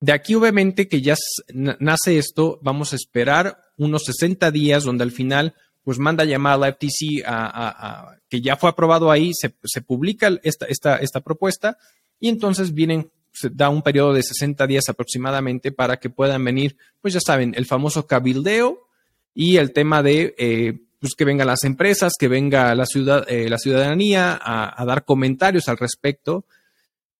De 0.00 0.12
aquí, 0.12 0.34
obviamente, 0.34 0.88
que 0.88 1.02
ya 1.02 1.14
nace 1.52 2.18
esto, 2.18 2.58
vamos 2.62 2.92
a 2.92 2.96
esperar 2.96 3.58
unos 3.76 4.04
60 4.04 4.50
días 4.50 4.84
donde 4.84 5.04
al 5.04 5.12
final, 5.12 5.54
pues 5.82 5.98
manda 5.98 6.24
llamada 6.24 6.54
a 6.54 6.58
la 6.58 6.72
FTC 6.72 7.24
a, 7.26 8.16
que 8.28 8.40
ya 8.40 8.56
fue 8.56 8.70
aprobado 8.70 9.10
ahí, 9.10 9.32
se, 9.34 9.54
se 9.64 9.82
publica 9.82 10.30
esta, 10.42 10.66
esta, 10.66 10.96
esta 10.96 11.20
propuesta 11.20 11.78
y 12.20 12.28
entonces 12.28 12.72
vienen 12.72 13.10
se 13.34 13.50
da 13.50 13.68
un 13.68 13.82
periodo 13.82 14.14
de 14.14 14.22
60 14.22 14.66
días 14.68 14.88
aproximadamente 14.88 15.72
para 15.72 15.96
que 15.98 16.08
puedan 16.08 16.44
venir, 16.44 16.76
pues 17.00 17.14
ya 17.14 17.20
saben, 17.20 17.52
el 17.56 17.66
famoso 17.66 18.06
cabildeo 18.06 18.86
y 19.34 19.56
el 19.56 19.72
tema 19.72 20.04
de 20.04 20.36
eh, 20.38 20.78
pues 21.04 21.16
que 21.16 21.26
vengan 21.26 21.48
las 21.48 21.64
empresas, 21.64 22.14
que 22.18 22.28
venga 22.28 22.74
la, 22.74 22.86
ciudad, 22.86 23.26
eh, 23.28 23.50
la 23.50 23.58
ciudadanía 23.58 24.40
a, 24.42 24.80
a, 24.80 24.86
dar 24.86 25.04
comentarios 25.04 25.68
al 25.68 25.76
respecto 25.76 26.46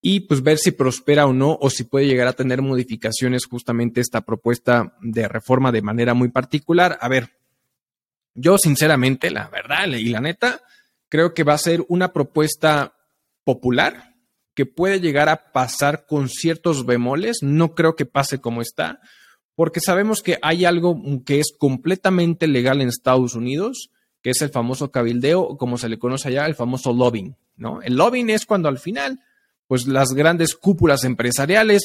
y 0.00 0.20
pues 0.20 0.42
ver 0.42 0.56
si 0.56 0.70
prospera 0.70 1.26
o 1.26 1.34
no 1.34 1.58
o 1.60 1.68
si 1.68 1.84
puede 1.84 2.06
llegar 2.06 2.26
a 2.26 2.32
tener 2.32 2.62
modificaciones 2.62 3.44
justamente 3.44 4.00
esta 4.00 4.22
propuesta 4.22 4.96
de 5.02 5.28
reforma 5.28 5.70
de 5.70 5.82
manera 5.82 6.14
muy 6.14 6.30
particular. 6.30 6.96
A 7.02 7.08
ver, 7.08 7.28
yo 8.32 8.56
sinceramente, 8.56 9.30
la 9.30 9.48
verdad 9.48 9.86
y 9.88 10.08
la 10.08 10.22
neta, 10.22 10.62
creo 11.10 11.34
que 11.34 11.44
va 11.44 11.52
a 11.52 11.58
ser 11.58 11.84
una 11.88 12.14
propuesta 12.14 12.94
popular 13.44 14.14
que 14.54 14.64
puede 14.64 14.98
llegar 14.98 15.28
a 15.28 15.52
pasar 15.52 16.06
con 16.06 16.30
ciertos 16.30 16.86
bemoles. 16.86 17.42
No 17.42 17.74
creo 17.74 17.96
que 17.96 18.06
pase 18.06 18.40
como 18.40 18.62
está, 18.62 19.02
porque 19.54 19.80
sabemos 19.80 20.22
que 20.22 20.38
hay 20.42 20.64
algo 20.64 21.00
que 21.24 21.40
es 21.40 21.54
completamente 21.56 22.46
legal 22.46 22.80
en 22.80 22.88
Estados 22.88 23.34
Unidos, 23.34 23.90
que 24.22 24.30
es 24.30 24.42
el 24.42 24.50
famoso 24.50 24.90
cabildeo, 24.90 25.56
como 25.56 25.78
se 25.78 25.88
le 25.88 25.98
conoce 25.98 26.28
allá, 26.28 26.46
el 26.46 26.54
famoso 26.54 26.92
lobbying, 26.92 27.36
¿no? 27.56 27.82
El 27.82 27.96
lobbying 27.96 28.30
es 28.30 28.46
cuando 28.46 28.68
al 28.68 28.78
final 28.78 29.20
pues 29.66 29.86
las 29.86 30.12
grandes 30.12 30.54
cúpulas 30.54 31.04
empresariales 31.04 31.82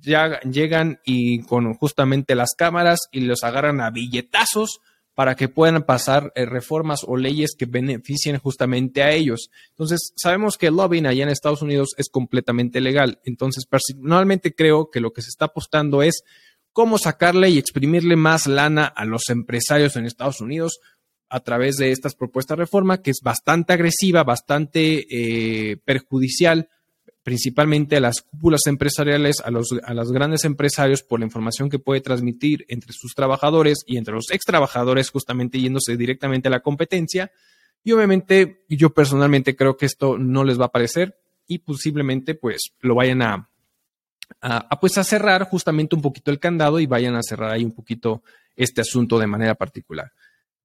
ya 0.00 0.40
llegan 0.40 1.00
y 1.04 1.42
con 1.42 1.74
justamente 1.74 2.34
las 2.34 2.50
cámaras 2.56 3.00
y 3.10 3.20
los 3.20 3.42
agarran 3.42 3.80
a 3.80 3.90
billetazos 3.90 4.80
para 5.14 5.34
que 5.34 5.48
puedan 5.48 5.82
pasar 5.82 6.32
eh, 6.34 6.46
reformas 6.46 7.00
o 7.06 7.16
leyes 7.16 7.54
que 7.56 7.66
beneficien 7.66 8.38
justamente 8.38 9.02
a 9.02 9.12
ellos. 9.12 9.50
Entonces, 9.70 10.12
sabemos 10.16 10.56
que 10.56 10.68
el 10.68 10.76
lobbying 10.76 11.06
allá 11.06 11.24
en 11.24 11.28
Estados 11.28 11.62
Unidos 11.62 11.90
es 11.98 12.08
completamente 12.08 12.80
legal. 12.80 13.20
Entonces, 13.24 13.66
personalmente 13.66 14.54
creo 14.54 14.90
que 14.90 15.00
lo 15.00 15.12
que 15.12 15.20
se 15.20 15.28
está 15.28 15.46
apostando 15.46 16.02
es 16.02 16.22
cómo 16.72 16.98
sacarle 16.98 17.50
y 17.50 17.58
exprimirle 17.58 18.16
más 18.16 18.46
lana 18.46 18.86
a 18.86 19.04
los 19.04 19.28
empresarios 19.28 19.96
en 19.96 20.06
Estados 20.06 20.40
Unidos 20.40 20.80
a 21.28 21.40
través 21.40 21.76
de 21.76 21.92
estas 21.92 22.14
propuestas 22.14 22.56
de 22.56 22.64
reforma, 22.64 23.00
que 23.00 23.10
es 23.10 23.20
bastante 23.22 23.72
agresiva, 23.72 24.22
bastante 24.22 25.06
eh, 25.10 25.76
perjudicial 25.78 26.68
principalmente 27.22 27.96
a 27.96 28.00
las 28.00 28.20
cúpulas 28.22 28.62
empresariales, 28.66 29.40
a 29.44 29.50
los 29.50 29.68
a 29.84 29.94
los 29.94 30.12
grandes 30.12 30.44
empresarios 30.44 31.02
por 31.02 31.20
la 31.20 31.26
información 31.26 31.70
que 31.70 31.78
puede 31.78 32.00
transmitir 32.00 32.64
entre 32.68 32.92
sus 32.92 33.14
trabajadores 33.14 33.78
y 33.86 33.96
entre 33.96 34.14
los 34.14 34.30
ex 34.30 34.44
trabajadores, 34.44 35.10
justamente 35.10 35.60
yéndose 35.60 35.96
directamente 35.96 36.48
a 36.48 36.50
la 36.50 36.60
competencia. 36.60 37.30
Y 37.84 37.92
obviamente 37.92 38.64
yo 38.68 38.90
personalmente 38.90 39.56
creo 39.56 39.76
que 39.76 39.86
esto 39.86 40.18
no 40.18 40.44
les 40.44 40.60
va 40.60 40.66
a 40.66 40.72
parecer 40.72 41.18
y 41.46 41.58
posiblemente 41.58 42.34
pues 42.34 42.72
lo 42.80 42.94
vayan 42.94 43.22
a, 43.22 43.48
a, 44.40 44.80
pues 44.80 44.98
a 44.98 45.04
cerrar 45.04 45.44
justamente 45.44 45.94
un 45.94 46.02
poquito 46.02 46.30
el 46.30 46.38
candado 46.38 46.80
y 46.80 46.86
vayan 46.86 47.14
a 47.14 47.22
cerrar 47.22 47.50
ahí 47.50 47.64
un 47.64 47.72
poquito 47.72 48.22
este 48.56 48.80
asunto 48.80 49.18
de 49.18 49.26
manera 49.26 49.54
particular. 49.54 50.12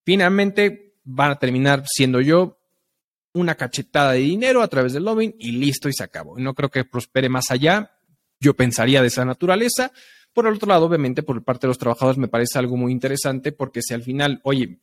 Finalmente 0.03 0.95
van 1.03 1.31
a 1.31 1.39
terminar 1.39 1.83
siendo 1.87 2.21
yo 2.21 2.59
una 3.33 3.55
cachetada 3.55 4.13
de 4.13 4.19
dinero 4.19 4.61
a 4.61 4.67
través 4.67 4.93
del 4.93 5.05
lobbying 5.05 5.35
y 5.39 5.51
listo 5.51 5.89
y 5.89 5.93
se 5.93 6.03
acabó. 6.03 6.37
No 6.39 6.53
creo 6.53 6.69
que 6.69 6.85
prospere 6.85 7.29
más 7.29 7.51
allá. 7.51 7.91
Yo 8.39 8.55
pensaría 8.55 9.01
de 9.01 9.07
esa 9.07 9.25
naturaleza. 9.25 9.91
Por 10.33 10.47
el 10.47 10.55
otro 10.55 10.69
lado, 10.69 10.85
obviamente, 10.85 11.23
por 11.23 11.43
parte 11.43 11.67
de 11.67 11.69
los 11.69 11.77
trabajadores 11.77 12.17
me 12.17 12.27
parece 12.27 12.59
algo 12.59 12.77
muy 12.77 12.91
interesante 12.91 13.51
porque 13.51 13.81
si 13.81 13.93
al 13.93 14.03
final, 14.03 14.41
oye, 14.43 14.79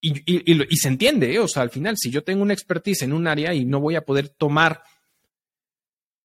y, 0.00 0.76
se 0.76 0.88
entiende, 0.88 1.34
¿eh? 1.34 1.38
o 1.38 1.48
sea, 1.48 1.62
al 1.62 1.70
final, 1.70 1.96
si 1.96 2.10
yo 2.10 2.22
tengo 2.22 2.42
una 2.42 2.52
expertise 2.52 3.02
en 3.02 3.12
un 3.14 3.26
área 3.26 3.54
y 3.54 3.64
no 3.64 3.80
voy 3.80 3.96
a 3.96 4.04
poder 4.04 4.28
tomar 4.28 4.82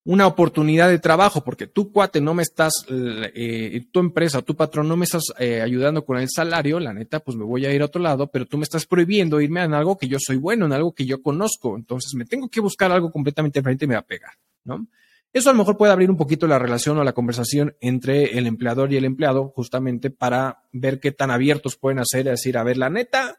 una 0.09 0.25
oportunidad 0.25 0.89
de 0.89 0.97
trabajo 0.97 1.43
porque 1.43 1.67
tu 1.67 1.91
cuate 1.91 2.19
no 2.19 2.33
me 2.33 2.41
estás, 2.41 2.73
eh, 2.89 3.85
tu 3.91 3.99
empresa, 3.99 4.41
tu 4.41 4.55
patrón 4.55 4.87
no 4.87 4.97
me 4.97 5.05
estás 5.05 5.25
eh, 5.37 5.61
ayudando 5.61 6.03
con 6.03 6.17
el 6.17 6.27
salario, 6.31 6.79
la 6.79 6.95
neta, 6.95 7.19
pues 7.19 7.37
me 7.37 7.43
voy 7.43 7.67
a 7.67 7.71
ir 7.71 7.83
a 7.83 7.85
otro 7.85 8.01
lado, 8.01 8.25
pero 8.25 8.47
tú 8.47 8.57
me 8.57 8.63
estás 8.63 8.87
prohibiendo 8.87 9.39
irme 9.39 9.63
en 9.63 9.75
algo 9.75 9.99
que 9.99 10.07
yo 10.07 10.17
soy 10.19 10.37
bueno, 10.37 10.65
en 10.65 10.73
algo 10.73 10.93
que 10.93 11.05
yo 11.05 11.21
conozco. 11.21 11.75
Entonces 11.75 12.15
me 12.15 12.25
tengo 12.25 12.49
que 12.49 12.59
buscar 12.59 12.91
algo 12.91 13.11
completamente 13.11 13.59
diferente 13.59 13.85
y 13.85 13.87
me 13.87 13.93
va 13.93 13.99
a 13.99 14.05
pegar, 14.07 14.31
¿no? 14.63 14.87
Eso 15.31 15.51
a 15.51 15.53
lo 15.53 15.59
mejor 15.59 15.77
puede 15.77 15.91
abrir 15.91 16.09
un 16.09 16.17
poquito 16.17 16.47
la 16.47 16.57
relación 16.57 16.97
o 16.97 17.03
la 17.03 17.13
conversación 17.13 17.75
entre 17.79 18.35
el 18.39 18.47
empleador 18.47 18.91
y 18.91 18.97
el 18.97 19.05
empleado, 19.05 19.49
justamente 19.55 20.09
para 20.09 20.63
ver 20.71 20.99
qué 20.99 21.11
tan 21.11 21.29
abiertos 21.29 21.77
pueden 21.77 21.99
hacer, 21.99 22.21
es 22.21 22.41
decir, 22.41 22.57
a 22.57 22.63
ver, 22.63 22.77
la 22.77 22.89
neta, 22.89 23.37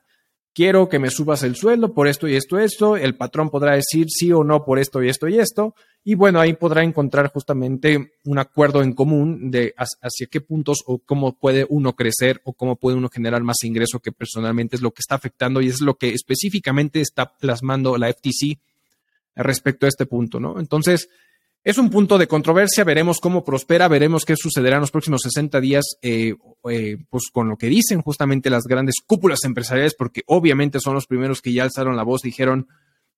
quiero 0.55 0.89
que 0.89 1.01
me 1.01 1.11
subas 1.11 1.43
el 1.43 1.57
sueldo 1.57 1.93
por 1.93 2.07
esto 2.07 2.29
y 2.29 2.37
esto, 2.37 2.61
esto. 2.61 2.97
El 2.97 3.17
patrón 3.17 3.51
podrá 3.51 3.75
decir 3.75 4.07
sí 4.09 4.33
o 4.33 4.45
no 4.45 4.65
por 4.65 4.79
esto 4.79 5.03
y 5.03 5.09
esto 5.09 5.27
y 5.27 5.41
esto. 5.41 5.75
Y 6.03 6.15
bueno, 6.15 6.41
ahí 6.41 6.55
podrá 6.55 6.83
encontrar 6.83 7.31
justamente 7.31 8.15
un 8.25 8.39
acuerdo 8.39 8.83
en 8.83 8.95
común 8.95 9.51
de 9.51 9.75
hacia 9.77 10.27
qué 10.31 10.41
puntos 10.41 10.83
o 10.87 10.99
cómo 10.99 11.39
puede 11.39 11.67
uno 11.69 11.95
crecer 11.95 12.41
o 12.45 12.55
cómo 12.55 12.77
puede 12.77 12.97
uno 12.97 13.11
generar 13.11 13.43
más 13.43 13.63
ingreso 13.65 14.01
que 14.01 14.11
personalmente 14.11 14.77
es 14.77 14.83
lo 14.83 14.93
que 14.93 15.01
está 15.01 15.17
afectando 15.17 15.61
y 15.61 15.69
es 15.69 15.83
lo 15.83 15.97
que 15.97 16.15
específicamente 16.15 17.03
está 17.03 17.37
plasmando 17.37 17.99
la 17.99 18.11
FTC 18.13 18.59
respecto 19.37 19.85
a 19.85 19.91
este 19.91 20.07
punto, 20.07 20.41
¿no? 20.41 20.59
Entonces, 20.59 21.11
es 21.63 21.77
un 21.77 21.91
punto 21.91 22.17
de 22.17 22.27
controversia, 22.27 22.85
veremos 22.85 23.21
cómo 23.21 23.45
prospera, 23.45 23.87
veremos 23.87 24.25
qué 24.25 24.35
sucederá 24.37 24.77
en 24.77 24.81
los 24.81 24.91
próximos 24.91 25.21
60 25.23 25.61
días, 25.61 25.85
eh, 26.01 26.35
eh, 26.71 26.97
pues 27.11 27.25
con 27.31 27.51
lo 27.51 27.59
que 27.59 27.67
dicen 27.67 28.01
justamente 28.01 28.49
las 28.49 28.65
grandes 28.65 28.97
cúpulas 29.07 29.45
empresariales, 29.45 29.95
porque 29.95 30.23
obviamente 30.27 30.81
son 30.81 30.95
los 30.95 31.07
primeros 31.07 31.43
que 31.43 31.53
ya 31.53 31.65
alzaron 31.65 31.97
la 31.97 32.03
voz, 32.03 32.23
dijeron, 32.23 32.69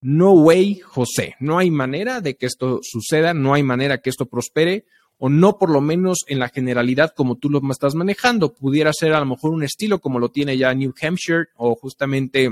no 0.02 0.32
way, 0.32 0.80
José, 0.80 1.36
no 1.38 1.58
hay 1.58 1.70
manera 1.70 2.20
de 2.20 2.36
que 2.36 2.46
esto 2.46 2.80
suceda, 2.82 3.32
no 3.32 3.54
hay 3.54 3.62
manera 3.62 3.98
que 3.98 4.10
esto 4.10 4.26
prospere, 4.26 4.84
o 5.16 5.28
no 5.28 5.56
por 5.56 5.70
lo 5.70 5.80
menos 5.80 6.18
en 6.26 6.40
la 6.40 6.48
generalidad 6.48 7.14
como 7.14 7.36
tú 7.36 7.48
lo 7.48 7.62
estás 7.70 7.94
manejando. 7.94 8.52
Pudiera 8.52 8.92
ser 8.92 9.12
a 9.12 9.20
lo 9.20 9.26
mejor 9.26 9.52
un 9.52 9.62
estilo 9.62 10.00
como 10.00 10.18
lo 10.18 10.30
tiene 10.30 10.58
ya 10.58 10.74
New 10.74 10.92
Hampshire 11.00 11.46
o 11.56 11.76
justamente 11.76 12.50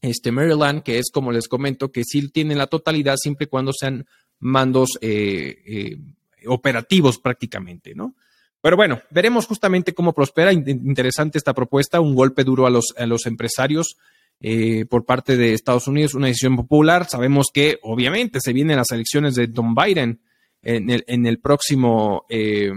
este 0.00 0.32
Maryland, 0.32 0.82
que 0.82 0.98
es 0.98 1.10
como 1.12 1.30
les 1.30 1.48
comento, 1.48 1.92
que 1.92 2.04
sí 2.04 2.28
tienen 2.30 2.56
la 2.56 2.66
totalidad 2.66 3.16
siempre 3.16 3.44
y 3.44 3.48
cuando 3.48 3.72
sean 3.74 4.06
mandos 4.40 4.98
eh, 5.02 5.62
eh, 5.66 5.98
operativos 6.46 7.18
prácticamente, 7.18 7.94
¿no? 7.94 8.16
Pero 8.62 8.76
bueno, 8.76 9.02
veremos 9.10 9.46
justamente 9.46 9.92
cómo 9.92 10.14
prospera. 10.14 10.52
Interesante 10.52 11.36
esta 11.36 11.52
propuesta, 11.52 12.00
un 12.00 12.14
golpe 12.14 12.44
duro 12.44 12.64
a 12.66 12.70
los, 12.70 12.94
a 12.96 13.04
los 13.06 13.26
empresarios. 13.26 13.96
Eh, 14.44 14.86
por 14.86 15.04
parte 15.04 15.36
de 15.36 15.54
Estados 15.54 15.86
Unidos, 15.86 16.14
una 16.14 16.26
decisión 16.26 16.56
popular. 16.56 17.06
Sabemos 17.08 17.46
que 17.54 17.78
obviamente 17.82 18.40
se 18.40 18.52
vienen 18.52 18.76
las 18.76 18.90
elecciones 18.90 19.36
de 19.36 19.46
Don 19.46 19.72
Biden 19.72 20.20
en 20.62 20.90
el, 20.90 21.04
en 21.06 21.26
el 21.26 21.38
próximo, 21.38 22.26
eh, 22.28 22.72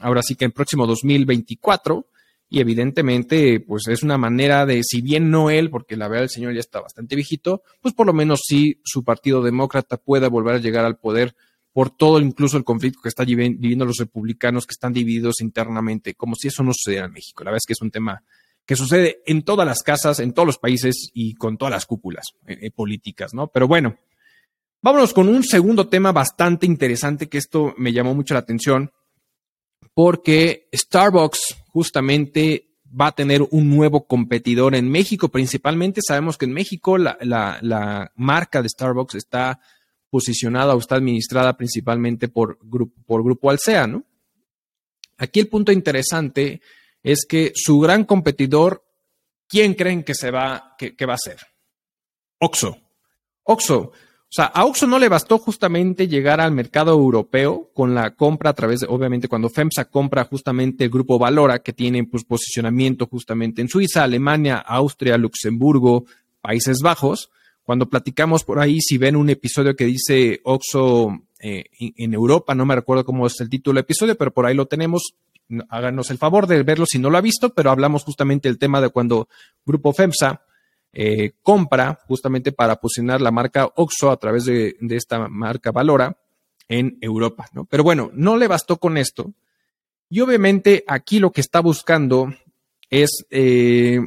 ahora 0.00 0.22
sí 0.24 0.34
que 0.34 0.44
en 0.44 0.48
el 0.48 0.52
próximo 0.52 0.84
2024. 0.84 2.08
Y 2.48 2.60
evidentemente, 2.60 3.60
pues 3.60 3.86
es 3.86 4.02
una 4.02 4.18
manera 4.18 4.66
de, 4.66 4.82
si 4.82 5.00
bien 5.00 5.30
no 5.30 5.48
él, 5.48 5.70
porque 5.70 5.96
la 5.96 6.08
verdad 6.08 6.24
el 6.24 6.30
señor 6.30 6.54
ya 6.54 6.60
está 6.60 6.80
bastante 6.80 7.14
viejito, 7.14 7.62
pues 7.80 7.94
por 7.94 8.06
lo 8.06 8.12
menos 8.12 8.42
sí 8.44 8.80
su 8.84 9.04
partido 9.04 9.42
demócrata 9.42 9.98
pueda 9.98 10.28
volver 10.28 10.56
a 10.56 10.60
llegar 10.60 10.84
al 10.84 10.98
poder 10.98 11.36
por 11.72 11.90
todo 11.90 12.20
incluso 12.20 12.56
el 12.56 12.64
conflicto 12.64 13.00
que 13.02 13.10
están 13.10 13.26
viviendo 13.26 13.84
los 13.84 13.98
republicanos 13.98 14.66
que 14.66 14.72
están 14.72 14.92
divididos 14.92 15.40
internamente, 15.40 16.14
como 16.14 16.34
si 16.34 16.48
eso 16.48 16.62
no 16.64 16.72
sucediera 16.72 17.06
en 17.06 17.12
México. 17.12 17.44
La 17.44 17.50
verdad 17.50 17.58
es 17.62 17.66
que 17.66 17.74
es 17.74 17.82
un 17.82 17.90
tema 17.90 18.24
que 18.66 18.76
sucede 18.76 19.22
en 19.26 19.42
todas 19.42 19.66
las 19.66 19.82
casas, 19.82 20.18
en 20.18 20.32
todos 20.32 20.46
los 20.46 20.58
países 20.58 21.10
y 21.14 21.34
con 21.34 21.56
todas 21.56 21.72
las 21.72 21.86
cúpulas 21.86 22.24
eh, 22.46 22.58
eh, 22.62 22.70
políticas, 22.70 23.32
¿no? 23.32 23.46
Pero 23.46 23.68
bueno, 23.68 23.96
vámonos 24.82 25.14
con 25.14 25.28
un 25.28 25.44
segundo 25.44 25.88
tema 25.88 26.10
bastante 26.10 26.66
interesante 26.66 27.28
que 27.28 27.38
esto 27.38 27.74
me 27.78 27.92
llamó 27.92 28.14
mucho 28.14 28.34
la 28.34 28.40
atención 28.40 28.90
porque 29.94 30.68
Starbucks 30.74 31.56
justamente 31.68 32.66
va 32.98 33.08
a 33.08 33.14
tener 33.14 33.42
un 33.50 33.70
nuevo 33.70 34.06
competidor 34.06 34.74
en 34.74 34.90
México. 34.90 35.28
Principalmente 35.28 36.00
sabemos 36.06 36.36
que 36.36 36.46
en 36.46 36.52
México 36.52 36.98
la, 36.98 38.10
marca 38.16 38.62
de 38.62 38.68
Starbucks 38.68 39.14
está 39.14 39.60
posicionada 40.10 40.74
o 40.74 40.78
está 40.78 40.96
administrada 40.96 41.56
principalmente 41.56 42.28
por, 42.28 42.58
por 43.06 43.22
Grupo 43.22 43.50
Alsea, 43.50 43.86
¿no? 43.86 44.04
Aquí 45.18 45.40
el 45.40 45.48
punto 45.48 45.72
interesante 45.72 46.60
es 47.06 47.24
que 47.24 47.52
su 47.54 47.78
gran 47.78 48.04
competidor, 48.04 48.84
¿quién 49.46 49.74
creen 49.74 50.02
que 50.02 50.12
se 50.12 50.32
va, 50.32 50.74
que, 50.76 51.06
va 51.06 51.14
a 51.14 51.18
ser? 51.18 51.38
Oxo. 52.40 52.76
Oxo. 53.44 53.78
O 53.78 54.28
sea, 54.28 54.46
a 54.46 54.64
Oxo 54.64 54.88
no 54.88 54.98
le 54.98 55.08
bastó 55.08 55.38
justamente 55.38 56.08
llegar 56.08 56.40
al 56.40 56.50
mercado 56.50 56.92
europeo 56.92 57.70
con 57.72 57.94
la 57.94 58.16
compra 58.16 58.50
a 58.50 58.54
través 58.54 58.80
de, 58.80 58.88
obviamente, 58.88 59.28
cuando 59.28 59.48
FEMSA 59.48 59.84
compra 59.84 60.24
justamente 60.24 60.82
el 60.82 60.90
grupo 60.90 61.16
Valora, 61.16 61.60
que 61.60 61.72
tiene 61.72 62.02
pues, 62.02 62.24
posicionamiento 62.24 63.06
justamente 63.06 63.62
en 63.62 63.68
Suiza, 63.68 64.02
Alemania, 64.02 64.56
Austria, 64.58 65.16
Luxemburgo, 65.16 66.06
Países 66.40 66.78
Bajos. 66.82 67.30
Cuando 67.62 67.88
platicamos 67.88 68.42
por 68.42 68.58
ahí, 68.58 68.80
si 68.80 68.98
ven 68.98 69.14
un 69.14 69.30
episodio 69.30 69.76
que 69.76 69.84
dice 69.84 70.40
Oxo 70.42 71.22
eh, 71.38 71.66
en 71.78 72.14
Europa, 72.14 72.52
no 72.56 72.66
me 72.66 72.74
recuerdo 72.74 73.04
cómo 73.04 73.28
es 73.28 73.40
el 73.40 73.48
título 73.48 73.76
del 73.76 73.84
episodio, 73.84 74.16
pero 74.16 74.32
por 74.32 74.44
ahí 74.44 74.56
lo 74.56 74.66
tenemos, 74.66 75.14
háganos 75.68 76.10
el 76.10 76.18
favor 76.18 76.46
de 76.46 76.62
verlo 76.62 76.86
si 76.86 76.98
no 76.98 77.10
lo 77.10 77.18
ha 77.18 77.22
visto, 77.22 77.54
pero 77.54 77.70
hablamos 77.70 78.04
justamente 78.04 78.48
del 78.48 78.58
tema 78.58 78.80
de 78.80 78.90
cuando 78.90 79.28
Grupo 79.64 79.92
FEMSA 79.92 80.42
eh, 80.92 81.32
compra 81.42 82.00
justamente 82.06 82.52
para 82.52 82.76
posicionar 82.76 83.20
la 83.20 83.30
marca 83.30 83.70
OXO 83.76 84.10
a 84.10 84.16
través 84.16 84.44
de, 84.46 84.76
esta 84.90 85.28
marca 85.28 85.70
Valora 85.70 86.16
en 86.68 86.98
Europa, 87.00 87.48
¿no? 87.52 87.64
Pero 87.66 87.84
bueno, 87.84 88.10
no 88.14 88.36
le 88.36 88.48
bastó 88.48 88.78
con 88.78 88.96
esto. 88.96 89.34
Y 90.08 90.20
obviamente 90.20 90.84
aquí 90.86 91.18
lo 91.18 91.32
que 91.32 91.40
está 91.40 91.60
buscando 91.60 92.34
es 92.88 93.26
eh, 93.30 94.00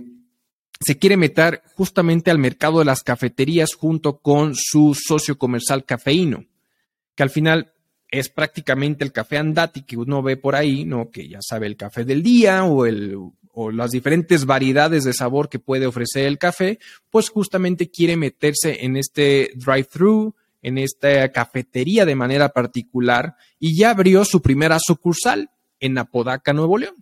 se 0.79 0.97
quiere 0.97 1.17
meter 1.17 1.61
justamente 1.75 2.31
al 2.31 2.39
mercado 2.39 2.79
de 2.79 2.85
las 2.85 3.03
cafeterías 3.03 3.75
junto 3.75 4.19
con 4.19 4.55
su 4.55 4.95
socio 4.95 5.37
comercial 5.37 5.85
cafeíno, 5.85 6.45
que 7.15 7.23
al 7.23 7.29
final 7.29 7.73
es 8.11 8.29
prácticamente 8.29 9.03
el 9.03 9.11
café 9.11 9.37
andati 9.37 9.83
que 9.83 9.97
uno 9.97 10.21
ve 10.21 10.37
por 10.37 10.55
ahí, 10.55 10.85
¿no? 10.85 11.09
Que 11.11 11.27
ya 11.27 11.39
sabe 11.41 11.67
el 11.67 11.77
café 11.77 12.05
del 12.05 12.23
día 12.23 12.63
o 12.65 12.85
el 12.85 13.15
o 13.61 13.71
las 13.71 13.91
diferentes 13.91 14.45
variedades 14.45 15.03
de 15.03 15.11
sabor 15.11 15.49
que 15.49 15.59
puede 15.59 15.85
ofrecer 15.85 16.25
el 16.27 16.37
café, 16.37 16.79
pues 17.09 17.29
justamente 17.29 17.89
quiere 17.89 18.15
meterse 18.15 18.85
en 18.85 18.95
este 18.95 19.51
drive-thru, 19.55 20.33
en 20.61 20.77
esta 20.77 21.29
cafetería 21.31 22.05
de 22.05 22.15
manera 22.15 22.49
particular 22.49 23.35
y 23.59 23.77
ya 23.77 23.89
abrió 23.91 24.23
su 24.23 24.41
primera 24.41 24.77
sucursal 24.79 25.49
en 25.79 25.97
Apodaca, 25.97 26.53
Nuevo 26.53 26.77
León. 26.77 26.95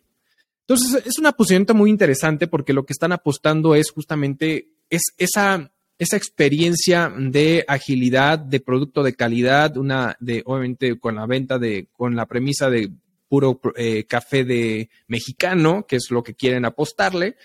Entonces, 0.62 1.06
es 1.06 1.18
una 1.20 1.32
posición 1.32 1.66
muy 1.76 1.90
interesante 1.90 2.48
porque 2.48 2.74
lo 2.74 2.86
que 2.86 2.94
están 2.94 3.12
apostando 3.12 3.76
es 3.76 3.92
justamente 3.92 4.70
es 4.90 5.02
esa, 5.18 5.72
esa 6.00 6.18
experiencia 6.18 7.12
de 7.18 7.66
agilidad, 7.68 8.38
de 8.39 8.60
producto 8.60 9.04
de 9.04 9.16
calidad, 9.16 9.77
una 9.77 10.16
de, 10.20 10.44
obviamente, 10.46 11.00
con 11.00 11.16
la 11.16 11.25
venta 11.25 11.58
de, 11.58 11.88
con 11.92 12.16
la 12.16 12.27
premisa 12.27 12.70
de 12.70 12.92
puro 13.27 13.60
eh, 13.75 14.06
café 14.06 14.44
de 14.44 14.89
mexicano, 15.08 15.86
que 15.88 15.98
es 15.98 16.12
lo 16.12 16.24
que 16.24 16.36
quieren 16.36 16.66
apostarle. 16.66 17.36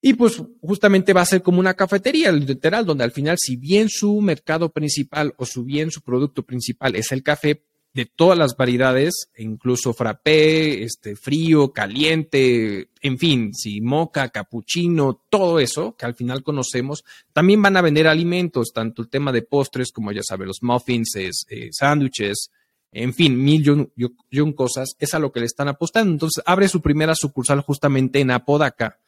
Y 0.00 0.14
pues 0.14 0.42
justamente 0.60 1.12
va 1.12 1.20
a 1.20 1.26
ser 1.26 1.42
como 1.42 1.60
una 1.60 1.74
cafetería, 1.74 2.32
literal, 2.32 2.84
donde 2.84 3.04
al 3.04 3.12
final, 3.12 3.36
si 3.38 3.56
bien 3.56 3.88
su 3.88 4.20
mercado 4.20 4.72
principal 4.72 5.32
o 5.36 5.46
su 5.46 5.64
bien 5.64 5.92
su 5.92 6.02
producto 6.02 6.42
principal 6.42 6.96
es 6.96 7.12
el 7.12 7.22
café, 7.22 7.62
de 7.94 8.06
todas 8.06 8.38
las 8.38 8.56
variedades, 8.56 9.28
incluso 9.36 9.92
frappé, 9.92 10.82
este, 10.82 11.14
frío, 11.14 11.72
caliente, 11.72 12.88
en 13.02 13.18
fin, 13.18 13.52
si 13.54 13.82
moca, 13.82 14.30
cappuccino, 14.30 15.20
todo 15.28 15.60
eso 15.60 15.94
que 15.96 16.06
al 16.06 16.14
final 16.14 16.42
conocemos, 16.42 17.04
también 17.32 17.60
van 17.60 17.76
a 17.76 17.82
vender 17.82 18.06
alimentos, 18.06 18.72
tanto 18.72 19.02
el 19.02 19.10
tema 19.10 19.30
de 19.30 19.42
postres 19.42 19.92
como 19.92 20.10
ya 20.10 20.22
sabe, 20.22 20.46
los 20.46 20.62
muffins, 20.62 21.14
eh, 21.16 21.68
sándwiches, 21.70 22.50
en 22.92 23.14
fin, 23.14 23.42
mil 23.42 23.90
y 23.96 24.40
un, 24.40 24.52
cosas, 24.52 24.96
es 24.98 25.14
a 25.14 25.18
lo 25.18 25.32
que 25.32 25.40
le 25.40 25.46
están 25.46 25.68
apostando. 25.68 26.12
Entonces 26.12 26.42
abre 26.46 26.68
su 26.68 26.82
primera 26.82 27.14
sucursal 27.14 27.60
justamente 27.60 28.20
en 28.20 28.30
Apodaca, 28.30 28.98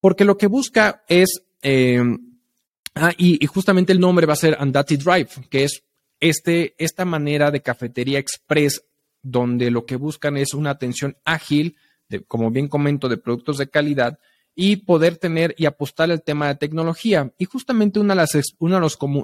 porque 0.00 0.24
lo 0.24 0.38
que 0.38 0.46
busca 0.46 1.04
es, 1.06 1.42
eh, 1.62 2.02
ah, 2.94 3.12
y, 3.16 3.42
y, 3.42 3.46
justamente 3.46 3.92
el 3.92 4.00
nombre 4.00 4.26
va 4.26 4.32
a 4.34 4.36
ser 4.36 4.56
Andati 4.58 4.96
Drive, 4.96 5.28
que 5.50 5.64
es 5.64 5.82
este, 6.20 6.74
esta 6.78 7.04
manera 7.04 7.50
de 7.50 7.62
cafetería 7.62 8.18
express, 8.18 8.84
donde 9.22 9.70
lo 9.70 9.86
que 9.86 9.96
buscan 9.96 10.36
es 10.36 10.54
una 10.54 10.70
atención 10.70 11.16
ágil, 11.24 11.76
de, 12.08 12.24
como 12.24 12.50
bien 12.50 12.68
comento, 12.68 13.08
de 13.08 13.16
productos 13.16 13.58
de 13.58 13.68
calidad 13.68 14.18
y 14.54 14.76
poder 14.76 15.18
tener 15.18 15.54
y 15.58 15.66
apostar 15.66 16.10
el 16.10 16.22
tema 16.22 16.48
de 16.48 16.54
tecnología. 16.54 17.32
Y 17.38 17.44
justamente 17.44 18.00
uno 18.00 18.14
de, 18.14 18.16
las, 18.16 18.30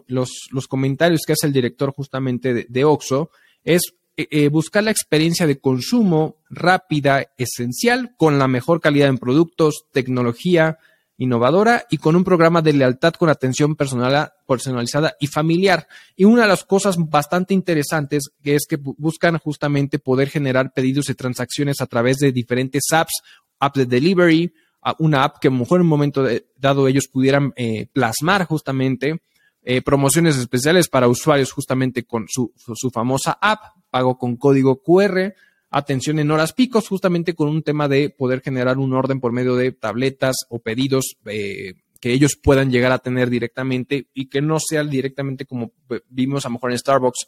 los, 0.07 0.49
los, 0.51 0.69
comentarios 0.69 1.23
que 1.27 1.33
hace 1.33 1.47
el 1.47 1.53
director 1.53 1.93
justamente 1.93 2.53
de, 2.53 2.67
de 2.69 2.85
Oxo 2.85 3.31
es 3.65 3.95
eh, 4.17 4.29
eh, 4.31 4.49
buscar 4.49 4.85
la 4.85 4.91
experiencia 4.91 5.47
de 5.47 5.59
consumo 5.59 6.37
rápida, 6.51 7.31
esencial, 7.39 8.15
con 8.19 8.39
la 8.39 8.47
mejor 8.47 8.83
calidad 8.83 9.09
en 9.09 9.17
productos, 9.17 9.87
tecnología, 9.91 10.79
innovadora 11.19 11.85
y 11.91 11.99
con 11.99 12.17
un 12.17 12.25
programa 12.25 12.63
de 12.63 12.73
lealtad 12.73 13.15
con 13.15 13.29
atención 13.29 13.77
personalizada 13.77 15.15
y 15.21 15.27
familiar. 15.27 15.87
Y 16.17 16.25
una 16.25 16.43
de 16.43 16.49
las 16.49 16.65
cosas 16.65 16.97
bastante 16.99 17.55
interesantes 17.55 18.31
que 18.43 18.55
es 18.57 18.67
que 18.69 18.77
buscan 18.77 19.39
justamente 19.39 19.99
poder 19.99 20.29
generar 20.29 20.73
pedidos 20.73 21.11
y 21.11 21.15
transacciones 21.15 21.81
a 21.81 21.87
través 21.87 22.19
de 22.19 22.33
diferentes 22.33 22.85
apps, 22.93 23.23
apps 23.59 23.79
de 23.79 23.87
delivery, 23.87 24.53
una 24.99 25.25
app 25.25 25.39
que 25.39 25.49
a 25.49 25.51
lo 25.51 25.59
mejor 25.59 25.79
en 25.79 25.83
un 25.83 25.89
momento 25.89 26.27
dado 26.57 26.89
ellos 26.89 27.07
pudieran 27.07 27.53
eh, 27.57 27.87
plasmar 27.93 28.47
justamente 28.47 29.23
eh, 29.65 29.81
promociones 29.81 30.37
especiales 30.39 30.89
para 30.89 31.07
usuarios 31.07 31.53
justamente 31.53 32.03
con 32.03 32.27
su, 32.29 32.53
su 32.57 32.91
famosa 32.91 33.39
app, 33.41 33.77
pago 33.91 34.19
con 34.19 34.37
código 34.37 34.83
QR, 34.83 35.35
atención 35.73 36.19
en 36.19 36.31
horas 36.31 36.53
picos, 36.53 36.87
justamente 36.87 37.35
con 37.35 37.49
un 37.49 37.63
tema 37.63 37.89
de 37.89 38.11
poder 38.11 38.43
generar 38.43 38.79
un 38.79 38.93
orden 38.93 39.21
por 39.21 39.33
medio 39.33 39.57
de 39.57 39.73
tabletas 39.73 40.37
o 40.51 40.61
pedidos 40.61 41.17
eh, 41.25 41.75
que 42.01 42.13
ellos 42.13 42.37
puedan 42.41 42.71
llegar 42.71 42.93
a 42.93 42.99
tener 42.99 43.31
directamente 43.31 44.09
y 44.13 44.29
que 44.29 44.43
no 44.43 44.59
sea 44.61 44.85
directamente 44.85 45.47
como 45.47 45.73
vimos 46.09 46.45
a 46.45 46.49
lo 46.49 46.55
mejor 46.55 46.73
en 46.73 46.79
Starbucks, 46.79 47.27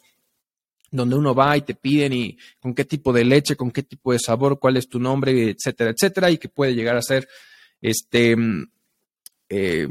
donde 0.91 1.15
uno 1.15 1.33
va 1.33 1.57
y 1.57 1.61
te 1.61 1.75
piden 1.75 2.13
y 2.13 2.37
con 2.59 2.75
qué 2.75 2.85
tipo 2.85 3.11
de 3.11 3.25
leche, 3.25 3.55
con 3.55 3.71
qué 3.71 3.83
tipo 3.83 4.11
de 4.13 4.19
sabor, 4.19 4.59
cuál 4.59 4.77
es 4.77 4.87
tu 4.87 4.99
nombre, 4.99 5.49
etcétera, 5.49 5.91
etcétera, 5.91 6.29
y 6.29 6.37
que 6.37 6.49
puede 6.49 6.75
llegar 6.75 6.95
a 6.95 7.01
ser 7.01 7.27
este 7.81 8.35
eh, 9.49 9.87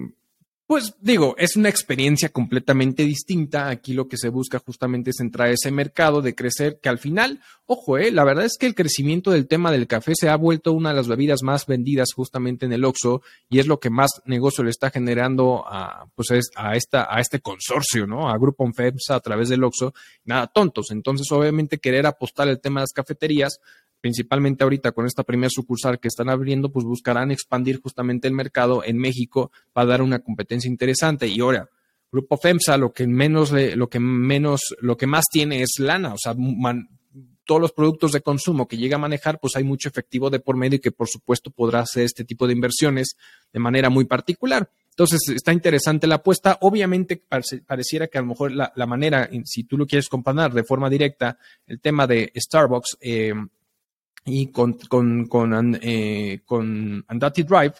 pues 0.66 0.94
digo, 1.00 1.34
es 1.36 1.56
una 1.56 1.68
experiencia 1.68 2.30
completamente 2.30 3.04
distinta. 3.04 3.68
Aquí 3.68 3.92
lo 3.92 4.08
que 4.08 4.16
se 4.16 4.30
busca 4.30 4.58
justamente 4.58 5.10
es 5.10 5.20
entrar 5.20 5.48
a 5.48 5.52
ese 5.52 5.70
mercado 5.70 6.22
de 6.22 6.34
crecer, 6.34 6.80
que 6.82 6.88
al 6.88 6.98
final, 6.98 7.40
ojo, 7.66 7.98
eh, 7.98 8.10
la 8.10 8.24
verdad 8.24 8.46
es 8.46 8.56
que 8.58 8.64
el 8.64 8.74
crecimiento 8.74 9.30
del 9.30 9.46
tema 9.46 9.70
del 9.70 9.86
café 9.86 10.14
se 10.14 10.30
ha 10.30 10.36
vuelto 10.36 10.72
una 10.72 10.90
de 10.90 10.96
las 10.96 11.06
bebidas 11.06 11.42
más 11.42 11.66
vendidas 11.66 12.14
justamente 12.14 12.64
en 12.64 12.72
el 12.72 12.84
Oxxo 12.84 13.20
y 13.50 13.58
es 13.58 13.66
lo 13.66 13.78
que 13.78 13.90
más 13.90 14.10
negocio 14.24 14.64
le 14.64 14.70
está 14.70 14.90
generando 14.90 15.64
a, 15.66 16.06
pues 16.14 16.28
a, 16.56 16.74
esta, 16.74 17.14
a 17.14 17.20
este 17.20 17.40
consorcio, 17.40 18.06
¿no? 18.06 18.30
A 18.30 18.38
Grupo 18.38 18.64
FEMSA 18.72 19.16
a 19.16 19.20
través 19.20 19.50
del 19.50 19.64
Oxxo. 19.64 19.92
Nada 20.24 20.46
tontos. 20.46 20.90
Entonces, 20.90 21.30
obviamente, 21.30 21.78
querer 21.78 22.06
apostar 22.06 22.48
el 22.48 22.60
tema 22.60 22.80
de 22.80 22.84
las 22.84 22.92
cafeterías 22.92 23.60
principalmente 24.04 24.64
ahorita 24.64 24.92
con 24.92 25.06
esta 25.06 25.22
primera 25.22 25.48
sucursal 25.48 25.98
que 25.98 26.08
están 26.08 26.28
abriendo, 26.28 26.70
pues 26.70 26.84
buscarán 26.84 27.30
expandir 27.30 27.80
justamente 27.80 28.28
el 28.28 28.34
mercado 28.34 28.84
en 28.84 28.98
México 28.98 29.50
para 29.72 29.86
dar 29.86 30.02
una 30.02 30.18
competencia 30.18 30.68
interesante. 30.68 31.26
Y 31.26 31.40
ahora, 31.40 31.70
Grupo 32.12 32.36
FEMSA 32.36 32.76
lo 32.76 32.92
que 32.92 33.06
menos, 33.06 33.50
lo 33.50 33.88
que 33.88 34.00
menos, 34.00 34.76
lo 34.80 34.98
que 34.98 35.06
más 35.06 35.24
tiene 35.32 35.62
es 35.62 35.76
lana, 35.78 36.12
o 36.12 36.18
sea, 36.18 36.34
todos 37.46 37.62
los 37.62 37.72
productos 37.72 38.12
de 38.12 38.20
consumo 38.20 38.68
que 38.68 38.76
llega 38.76 38.96
a 38.96 38.98
manejar, 38.98 39.40
pues 39.40 39.56
hay 39.56 39.64
mucho 39.64 39.88
efectivo 39.88 40.28
de 40.28 40.38
por 40.38 40.58
medio 40.58 40.76
y 40.76 40.80
que 40.80 40.92
por 40.92 41.08
supuesto 41.08 41.50
podrá 41.50 41.80
hacer 41.80 42.02
este 42.02 42.24
tipo 42.24 42.46
de 42.46 42.52
inversiones 42.52 43.16
de 43.54 43.58
manera 43.58 43.88
muy 43.88 44.04
particular. 44.04 44.68
Entonces, 44.90 45.20
está 45.34 45.50
interesante 45.54 46.06
la 46.06 46.16
apuesta. 46.16 46.58
Obviamente, 46.60 47.16
pareciera 47.66 48.08
que 48.08 48.18
a 48.18 48.20
lo 48.20 48.26
mejor 48.26 48.52
la, 48.52 48.86
manera, 48.86 49.30
si 49.44 49.64
tú 49.64 49.78
lo 49.78 49.86
quieres 49.86 50.10
comparar 50.10 50.52
de 50.52 50.62
forma 50.62 50.90
directa, 50.90 51.38
el 51.66 51.80
tema 51.80 52.06
de 52.06 52.30
Starbucks, 52.36 52.98
eh, 53.00 53.32
y 54.24 54.48
con, 54.48 54.74
con, 54.88 55.26
con, 55.26 55.78
eh, 55.82 56.40
con 56.44 57.04
Andati 57.08 57.42
Drive, 57.42 57.74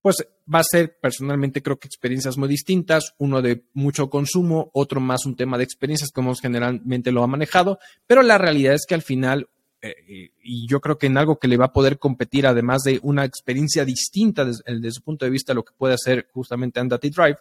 pues 0.00 0.16
va 0.52 0.60
a 0.60 0.64
ser 0.64 0.98
personalmente 0.98 1.62
creo 1.62 1.78
que 1.78 1.88
experiencias 1.88 2.36
muy 2.38 2.48
distintas, 2.48 3.14
uno 3.18 3.42
de 3.42 3.64
mucho 3.74 4.08
consumo, 4.08 4.70
otro 4.72 5.00
más 5.00 5.26
un 5.26 5.36
tema 5.36 5.58
de 5.58 5.64
experiencias 5.64 6.10
como 6.10 6.34
generalmente 6.34 7.12
lo 7.12 7.22
ha 7.22 7.26
manejado, 7.26 7.78
pero 8.06 8.22
la 8.22 8.38
realidad 8.38 8.74
es 8.74 8.86
que 8.88 8.94
al 8.94 9.02
final, 9.02 9.48
eh, 9.82 10.30
y 10.42 10.66
yo 10.66 10.80
creo 10.80 10.96
que 10.96 11.06
en 11.06 11.18
algo 11.18 11.38
que 11.38 11.48
le 11.48 11.56
va 11.56 11.66
a 11.66 11.72
poder 11.72 11.98
competir, 11.98 12.46
además 12.46 12.82
de 12.82 12.98
una 13.02 13.24
experiencia 13.24 13.84
distinta 13.84 14.44
desde, 14.44 14.62
desde 14.66 14.92
su 14.92 15.02
punto 15.02 15.24
de 15.24 15.30
vista, 15.30 15.54
lo 15.54 15.64
que 15.64 15.74
puede 15.76 15.94
hacer 15.94 16.28
justamente 16.32 16.80
Andati 16.80 17.10
Drive, 17.10 17.36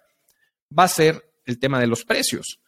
va 0.77 0.83
a 0.83 0.89
ser 0.89 1.23
el 1.45 1.59
tema 1.59 1.79
de 1.79 1.87
los 1.87 2.03
precios. 2.03 2.59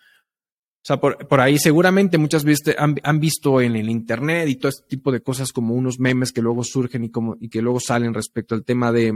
O 0.84 0.84
sea, 0.84 1.00
por, 1.00 1.40
ahí 1.40 1.60
seguramente 1.60 2.18
muchas 2.18 2.44
veces 2.44 2.76
han, 2.78 3.20
visto 3.20 3.62
en 3.62 3.76
el 3.76 3.88
internet 3.88 4.50
y 4.50 4.56
todo 4.56 4.70
este 4.70 4.88
tipo 4.88 5.12
de 5.12 5.22
cosas 5.22 5.52
como 5.52 5.76
unos 5.76 6.00
memes 6.00 6.32
que 6.32 6.42
luego 6.42 6.64
surgen 6.64 7.04
y, 7.04 7.12
como, 7.12 7.38
y 7.40 7.50
que 7.50 7.62
luego 7.62 7.80
salen 7.80 8.16
respecto 8.16 8.56
al 8.56 8.64
tema 8.64 8.92
de, 8.92 9.14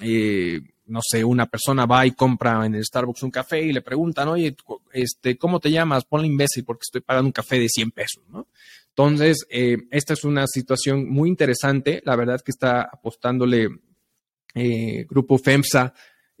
eh, 0.00 0.62
no 0.86 1.00
sé, 1.02 1.22
una 1.22 1.44
persona 1.46 1.84
va 1.84 2.06
y 2.06 2.12
compra 2.12 2.64
en 2.64 2.76
el 2.76 2.84
Starbucks 2.84 3.24
un 3.24 3.30
café 3.30 3.62
y 3.62 3.74
le 3.74 3.82
preguntan, 3.82 4.28
oye, 4.28 4.56
este, 4.90 5.36
¿cómo 5.36 5.60
te 5.60 5.70
llamas? 5.70 6.06
Ponle 6.06 6.28
imbécil 6.28 6.64
porque 6.64 6.84
estoy 6.84 7.02
pagando 7.02 7.26
un 7.26 7.32
café 7.32 7.58
de 7.58 7.68
100 7.68 7.90
pesos, 7.90 8.24
¿no? 8.30 8.48
Entonces, 8.88 9.46
eh, 9.50 9.78
esta 9.90 10.14
es 10.14 10.24
una 10.24 10.46
situación 10.46 11.08
muy 11.10 11.28
interesante. 11.28 12.02
La 12.04 12.16
verdad 12.16 12.40
que 12.40 12.50
está 12.50 12.82
apostándole 12.82 13.68
eh, 14.54 15.06
Grupo 15.08 15.38
FEMSA 15.38 15.94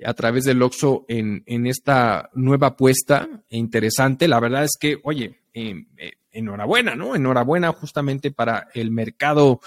a 0.04 0.14
través 0.14 0.44
del 0.44 0.62
Oxxo 0.62 1.04
en, 1.08 1.66
esta 1.66 2.30
nueva 2.34 2.68
apuesta 2.68 3.28
interesante. 3.50 4.28
La 4.28 4.40
verdad 4.40 4.64
es 4.64 4.76
que, 4.78 4.98
oye, 5.02 5.40
em, 5.52 5.86
eh, 5.96 6.12
enhorabuena, 6.32 6.94
¿no? 6.94 7.14
Enhorabuena 7.14 7.72
justamente 7.72 8.30
para 8.30 8.68
el 8.74 8.90
mercado 8.90 9.60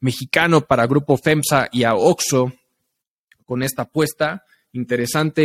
mexicano, 0.00 0.62
para 0.62 0.86
Grupo 0.86 1.16
FEMSA 1.16 1.68
y 1.72 1.84
a 1.84 1.94
Oxxo 1.94 2.52
con 3.44 3.62
esta 3.62 3.82
apuesta 3.82 4.44
interesante 4.72 5.42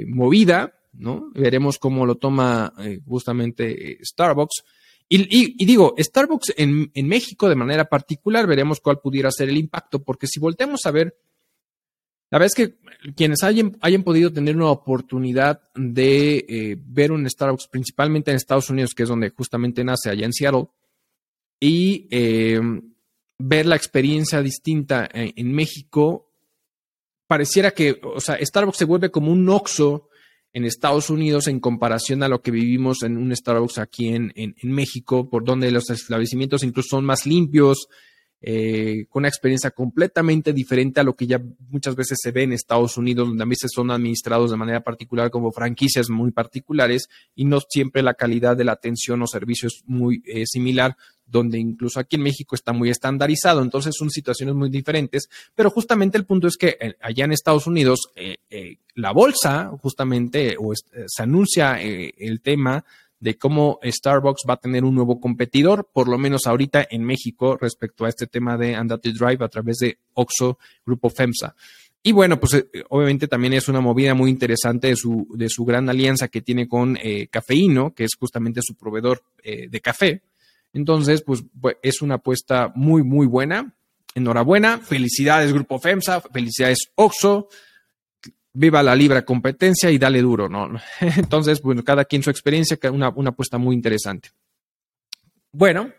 eh, 0.00 0.06
movida, 0.06 0.72
¿no? 0.92 1.30
Veremos 1.34 1.78
cómo 1.78 2.06
lo 2.06 2.16
toma 2.16 2.72
eh, 2.78 3.00
justamente 3.06 3.98
Starbucks. 4.02 4.64
Y, 5.12 5.64
digo, 5.64 5.96
Starbucks 5.98 6.54
en, 6.56 6.92
en 6.94 7.08
México 7.08 7.48
de 7.48 7.56
manera 7.56 7.86
particular, 7.86 8.46
veremos 8.46 8.78
cuál 8.78 9.00
pudiera 9.00 9.32
ser 9.32 9.48
el 9.48 9.58
impacto, 9.58 10.04
porque 10.04 10.28
si 10.28 10.38
volteamos 10.38 10.86
a 10.86 10.92
ver 10.92 11.16
la 12.30 12.38
verdad 12.38 12.46
es 12.46 12.54
que 12.54 12.78
quienes 13.16 13.42
hayan, 13.42 13.72
podido 14.04 14.32
tener 14.32 14.56
una 14.56 14.70
oportunidad 14.70 15.62
de 15.74 16.44
eh, 16.48 16.76
ver 16.78 17.12
un 17.12 17.28
Starbucks, 17.28 17.68
principalmente 17.68 18.30
en 18.30 18.36
Estados 18.36 18.70
Unidos, 18.70 18.94
que 18.94 19.04
es 19.04 19.08
donde 19.08 19.30
justamente 19.30 19.84
nace 19.84 20.10
allá 20.10 20.26
en 20.26 20.32
Seattle, 20.32 20.68
y 21.58 22.08
eh, 22.10 22.60
ver 23.38 23.66
la 23.66 23.76
experiencia 23.76 24.42
distinta 24.42 25.08
en, 25.12 25.52
México, 25.52 26.30
pareciera 27.26 27.70
que, 27.70 28.00
o 28.02 28.20
sea, 28.20 28.38
Starbucks 28.40 28.78
se 28.78 28.84
vuelve 28.84 29.10
como 29.10 29.32
un 29.32 29.48
Oxxo 29.48 30.08
en 30.52 30.64
Estados 30.64 31.10
Unidos 31.10 31.46
en 31.46 31.60
comparación 31.60 32.22
a 32.22 32.28
lo 32.28 32.42
que 32.42 32.50
vivimos 32.50 33.02
en 33.02 33.16
un 33.16 33.34
Starbucks 33.34 33.78
aquí 33.78 34.08
en, 34.08 34.32
en, 34.34 34.54
México, 34.72 35.28
por 35.30 35.44
donde 35.44 35.70
los 35.70 35.88
establecimientos 35.90 36.64
incluso 36.64 36.96
son 36.96 37.04
más 37.04 37.24
limpios, 37.24 37.88
eh, 38.42 39.04
con 39.10 39.20
una 39.20 39.28
experiencia 39.28 39.70
completamente 39.70 40.54
diferente 40.54 41.00
a 41.00 41.04
lo 41.04 41.14
que 41.14 41.26
ya 41.26 41.42
muchas 41.68 41.94
veces 41.94 42.18
se 42.22 42.30
ve 42.30 42.44
en 42.44 42.54
Estados 42.54 42.96
Unidos, 42.96 43.28
donde 43.28 43.44
a 43.44 43.46
veces 43.46 43.70
son 43.74 43.90
administrados 43.90 44.50
de 44.50 44.56
manera 44.56 44.80
particular 44.80 45.30
como 45.30 45.52
franquicias 45.52 46.08
muy 46.08 46.30
particulares 46.30 47.08
y 47.34 47.44
no 47.44 47.60
siempre 47.60 48.02
la 48.02 48.14
calidad 48.14 48.56
de 48.56 48.64
la 48.64 48.72
atención 48.72 49.20
o 49.20 49.26
servicio 49.26 49.66
es 49.66 49.82
muy 49.84 50.22
eh, 50.24 50.46
similar, 50.46 50.96
donde 51.26 51.58
incluso 51.58 52.00
aquí 52.00 52.16
en 52.16 52.22
México 52.22 52.54
está 52.54 52.72
muy 52.72 52.88
estandarizado, 52.88 53.60
entonces 53.60 53.94
son 53.96 54.10
situaciones 54.10 54.54
muy 54.54 54.70
diferentes, 54.70 55.28
pero 55.54 55.68
justamente 55.70 56.16
el 56.16 56.24
punto 56.24 56.48
es 56.48 56.56
que 56.56 56.78
eh, 56.80 56.94
allá 57.00 57.26
en 57.26 57.32
Estados 57.32 57.66
Unidos 57.66 58.10
la 58.94 59.12
bolsa 59.12 59.70
justamente 59.80 60.56
o 60.58 60.72
se 60.74 61.22
anuncia 61.22 61.80
el 61.80 62.40
tema 62.40 62.84
de 63.20 63.36
cómo 63.36 63.78
Starbucks 63.84 64.42
va 64.48 64.54
a 64.54 64.60
tener 64.60 64.82
un 64.84 64.94
nuevo 64.94 65.20
competidor, 65.20 65.88
por 65.92 66.08
lo 66.08 66.18
menos 66.18 66.46
ahorita 66.46 66.86
en 66.90 67.04
México, 67.04 67.56
respecto 67.60 68.04
a 68.04 68.08
este 68.08 68.26
tema 68.26 68.56
de 68.56 68.74
Andate 68.74 69.12
Drive 69.12 69.44
a 69.44 69.48
través 69.48 69.76
de 69.76 69.98
Oxo 70.14 70.58
Grupo 70.84 71.10
FEMSA. 71.10 71.54
Y 72.02 72.12
bueno, 72.12 72.40
pues 72.40 72.54
eh, 72.54 72.66
obviamente 72.88 73.28
también 73.28 73.52
es 73.52 73.68
una 73.68 73.82
movida 73.82 74.14
muy 74.14 74.30
interesante 74.30 74.88
de 74.88 74.96
su, 74.96 75.28
de 75.34 75.50
su 75.50 75.66
gran 75.66 75.88
alianza 75.90 76.28
que 76.28 76.40
tiene 76.40 76.66
con 76.66 76.96
eh, 76.96 77.28
Cafeíno, 77.28 77.94
que 77.94 78.04
es 78.04 78.12
justamente 78.18 78.60
su 78.62 78.74
proveedor 78.74 79.22
eh, 79.42 79.68
de 79.68 79.80
café. 79.80 80.22
Entonces, 80.72 81.22
pues 81.22 81.44
es 81.82 82.00
una 82.00 82.14
apuesta 82.14 82.72
muy, 82.74 83.02
muy 83.02 83.26
buena. 83.26 83.74
Enhorabuena. 84.14 84.78
Felicidades, 84.78 85.52
Grupo 85.52 85.78
FEMSA. 85.78 86.22
Felicidades, 86.22 86.90
Oxo 86.94 87.48
viva 88.52 88.82
la 88.82 88.94
libre 88.94 89.24
competencia 89.24 89.90
y 89.90 89.98
dale 89.98 90.20
duro, 90.22 90.48
¿no? 90.48 90.70
Entonces, 91.00 91.60
bueno, 91.62 91.84
cada 91.84 92.04
quien 92.04 92.22
su 92.22 92.30
experiencia, 92.30 92.78
una, 92.90 93.10
una 93.10 93.30
apuesta 93.30 93.58
muy 93.58 93.74
interesante. 93.74 94.30
Bueno, 95.52 95.92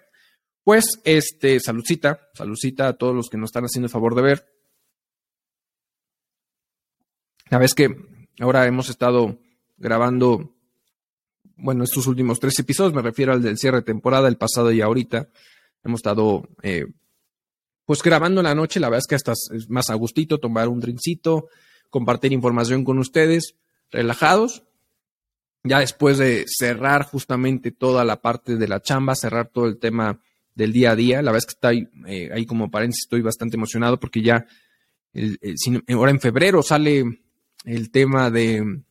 pues, 0.64 1.02
este, 1.04 1.60
saludcita, 1.60 2.30
saludcita 2.34 2.88
a 2.88 2.94
todos 2.94 3.16
los 3.16 3.30
que 3.30 3.38
nos 3.38 3.50
están 3.50 3.64
haciendo 3.64 3.88
el 3.88 3.92
favor 3.92 4.16
de 4.16 4.22
ver. 4.22 4.46
La 7.50 7.58
vez 7.58 7.74
que 7.74 7.96
ahora 8.40 8.66
hemos 8.66 8.90
estado 8.90 9.40
grabando, 9.78 10.56
bueno, 11.56 11.84
estos 11.84 12.08
últimos 12.08 12.40
tres 12.40 12.58
episodios, 12.60 12.94
me 12.94 13.02
refiero 13.02 13.34
al 13.34 13.42
del 13.42 13.58
cierre 13.58 13.78
de 13.78 13.84
temporada, 13.84 14.28
el 14.28 14.38
pasado 14.38 14.72
y 14.72 14.82
ahorita, 14.82 15.28
hemos 15.84 16.00
estado, 16.00 16.48
eh, 16.62 16.86
pues 17.86 18.02
grabando 18.02 18.40
en 18.40 18.46
la 18.46 18.56
noche, 18.56 18.80
la 18.80 18.88
verdad 18.88 19.04
es 19.06 19.08
que 19.08 19.16
hasta 19.16 19.34
es 19.34 19.70
más 19.70 19.90
a 19.90 19.96
gustito, 19.96 20.40
tomar 20.40 20.70
un 20.70 20.80
drinkcito, 20.80 21.50
compartir 21.92 22.34
información 22.34 22.84
con 22.84 22.98
ustedes, 22.98 23.56
relajados. 23.92 24.64
Ya 25.64 25.80
después 25.80 26.18
de 26.18 26.46
cerrar 26.48 27.04
justamente 27.06 27.72
toda 27.72 28.04
la 28.04 28.20
parte 28.22 28.56
de 28.56 28.68
la 28.68 28.82
chamba, 28.82 29.14
cerrar 29.14 29.50
todo 29.50 29.68
el 29.68 29.78
tema 29.78 30.20
del 30.56 30.74
día 30.74 30.92
a 30.92 30.96
día, 30.96 31.22
la 31.22 31.32
verdad 31.32 31.38
es 31.38 31.46
que 31.46 31.58
está 31.58 31.68
ahí, 31.68 31.88
eh, 32.08 32.30
ahí 32.34 32.48
como 32.48 32.72
paréntesis, 32.72 33.04
estoy 33.04 33.22
bastante 33.22 33.58
emocionado 33.58 34.00
porque 34.00 34.24
ya 34.24 34.48
ahora 35.94 36.12
en 36.12 36.20
febrero 36.20 36.64
sale 36.64 37.04
el 37.64 37.92
tema 37.92 38.32
de 38.32 38.82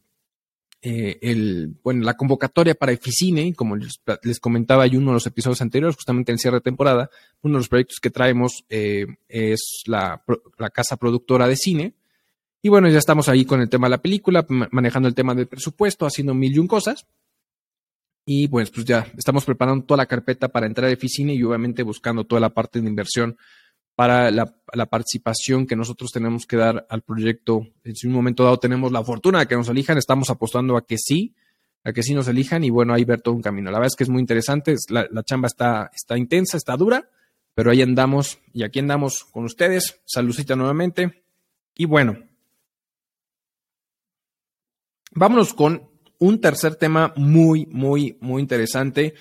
eh, 0.82 1.18
el, 1.20 1.76
bueno, 1.82 2.04
la 2.04 2.16
convocatoria 2.16 2.74
para 2.74 2.92
Eficine, 2.92 3.52
como 3.54 3.76
les, 3.76 4.00
comentaba 4.40 4.86
en 4.86 4.96
uno 4.96 5.10
de 5.10 5.14
los 5.14 5.26
episodios 5.26 5.60
anteriores, 5.60 5.96
justamente 5.96 6.32
en 6.32 6.38
cierre 6.38 6.58
de 6.58 6.62
temporada, 6.62 7.10
uno 7.42 7.54
de 7.54 7.58
los 7.58 7.68
proyectos 7.68 8.00
que 8.00 8.10
traemos 8.10 8.64
eh, 8.70 9.06
es 9.28 9.82
la, 9.86 10.22
la, 10.56 10.70
casa 10.70 10.96
productora 10.96 11.46
de 11.48 11.56
cine, 11.56 11.94
y 12.62 12.68
bueno, 12.68 12.88
ya 12.88 12.98
estamos 12.98 13.28
ahí 13.28 13.44
con 13.44 13.60
el 13.60 13.68
tema 13.68 13.86
de 13.86 13.92
la 13.92 14.02
película, 14.02 14.44
manejando 14.70 15.08
el 15.08 15.14
tema 15.14 15.34
del 15.34 15.46
presupuesto, 15.46 16.04
haciendo 16.04 16.34
mil 16.34 16.54
y 16.54 16.58
un 16.58 16.66
cosas. 16.66 17.06
Y 18.26 18.48
pues, 18.48 18.70
pues 18.70 18.84
ya 18.84 19.06
estamos 19.16 19.44
preparando 19.44 19.84
toda 19.84 19.98
la 19.98 20.06
carpeta 20.06 20.48
para 20.48 20.66
entrar 20.66 20.88
a 20.88 20.92
Eficine 20.92 21.34
y 21.34 21.42
obviamente 21.42 21.82
buscando 21.82 22.24
toda 22.24 22.40
la 22.40 22.50
parte 22.50 22.80
de 22.80 22.88
inversión 22.88 23.36
para 23.94 24.30
la, 24.30 24.46
participación 24.88 25.66
que 25.66 25.76
nosotros 25.76 26.10
tenemos 26.10 26.46
que 26.46 26.56
dar 26.56 26.86
al 26.88 27.02
proyecto. 27.02 27.66
En 27.82 27.94
un 28.04 28.12
momento 28.12 28.44
dado 28.44 28.58
tenemos 28.58 28.92
la 28.92 29.02
fortuna 29.04 29.40
de 29.40 29.46
que 29.46 29.56
nos 29.56 29.68
elijan, 29.68 29.98
estamos 29.98 30.30
apostando 30.30 30.76
a 30.76 30.86
que 30.86 30.96
sí, 30.98 31.34
a 31.82 31.92
que 31.92 32.02
sí 32.02 32.14
nos 32.14 32.28
elijan 32.28 32.62
y 32.62 32.70
bueno, 32.70 32.94
ahí 32.94 33.04
ver 33.04 33.20
todo 33.20 33.34
un 33.34 33.42
camino. 33.42 33.70
La 33.70 33.78
verdad 33.78 33.88
es 33.92 33.96
que 33.96 34.04
es 34.04 34.10
muy 34.10 34.20
interesante, 34.20 34.74
la, 34.90 35.06
la 35.10 35.22
chamba 35.22 35.48
está, 35.48 35.90
está 35.94 36.16
intensa, 36.16 36.56
está 36.56 36.76
dura, 36.76 37.10
pero 37.54 37.70
ahí 37.70 37.82
andamos 37.82 38.38
y 38.52 38.62
aquí 38.62 38.78
andamos 38.78 39.24
con 39.24 39.44
ustedes. 39.44 40.00
Saludcita 40.06 40.56
nuevamente. 40.56 41.24
Y 41.74 41.84
bueno, 41.84 42.29
Vámonos 45.12 45.54
con 45.54 45.88
un 46.18 46.40
tercer 46.40 46.76
tema 46.76 47.12
muy, 47.16 47.66
muy, 47.66 48.16
muy 48.20 48.42
interesante, 48.42 49.14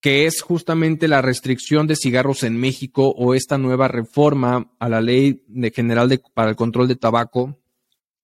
que 0.00 0.26
es 0.26 0.40
justamente 0.40 1.08
la 1.08 1.20
restricción 1.20 1.88
de 1.88 1.96
cigarros 1.96 2.44
en 2.44 2.56
México 2.56 3.08
o 3.08 3.34
esta 3.34 3.58
nueva 3.58 3.88
reforma 3.88 4.70
a 4.78 4.88
la 4.88 5.00
ley 5.00 5.42
general 5.74 6.22
para 6.32 6.50
el 6.50 6.56
control 6.56 6.86
de 6.86 6.94
tabaco, 6.94 7.58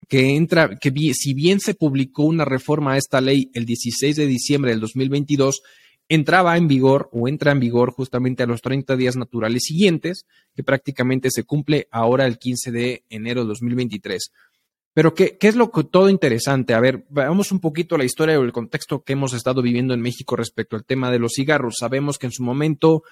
que 0.09 0.37
entra, 0.37 0.79
que 0.79 0.93
si 1.15 1.35
bien 1.35 1.59
se 1.59 1.75
publicó 1.75 2.25
una 2.25 2.45
reforma 2.45 2.93
a 2.93 2.99
esta 2.99 3.21
ley 3.21 3.51
el 3.55 3.65
16 3.65 4.15
de 4.15 4.27
diciembre 4.27 4.71
del 4.71 4.81
2022, 4.81 5.63
entraba 6.09 6.57
en 6.57 6.69
vigor 6.69 7.09
o 7.13 7.27
entra 7.27 7.51
en 7.51 7.59
vigor 7.59 7.91
justamente 7.91 8.43
a 8.43 8.47
los 8.47 8.61
30 8.61 8.95
días 8.97 9.17
naturales 9.17 9.63
siguientes, 9.65 10.27
que 10.55 10.63
prácticamente 10.63 11.31
se 11.31 11.45
cumple 11.45 11.89
ahora 11.91 12.27
el 12.27 12.39
15 12.39 12.71
de 12.71 13.05
enero 13.09 13.43
de 13.43 13.49
2023. 13.49 14.31
Pero 14.95 15.15
¿qué, 15.15 15.39
¿qué, 15.39 15.49
es 15.49 15.57
lo 15.57 15.71
que 15.71 15.85
todo 15.85 16.11
interesante? 16.11 16.75
A 16.75 16.81
ver, 16.81 17.05
veamos 17.09 17.51
un 17.51 17.61
poquito 17.61 17.97
la 17.97 18.05
historia 18.05 18.39
o 18.39 18.43
el 18.43 18.53
contexto 18.53 19.03
que 19.03 19.15
hemos 19.15 19.33
estado 19.33 19.63
viviendo 19.63 19.95
en 19.95 20.01
México 20.01 20.37
respecto 20.37 20.77
al 20.77 20.85
tema 20.85 21.11
de 21.11 21.19
los 21.19 21.33
cigarros. 21.35 21.77
Sabemos 21.79 22.19
que 22.19 22.27
en 22.27 22.33
su 22.33 22.43
momento 22.43 23.03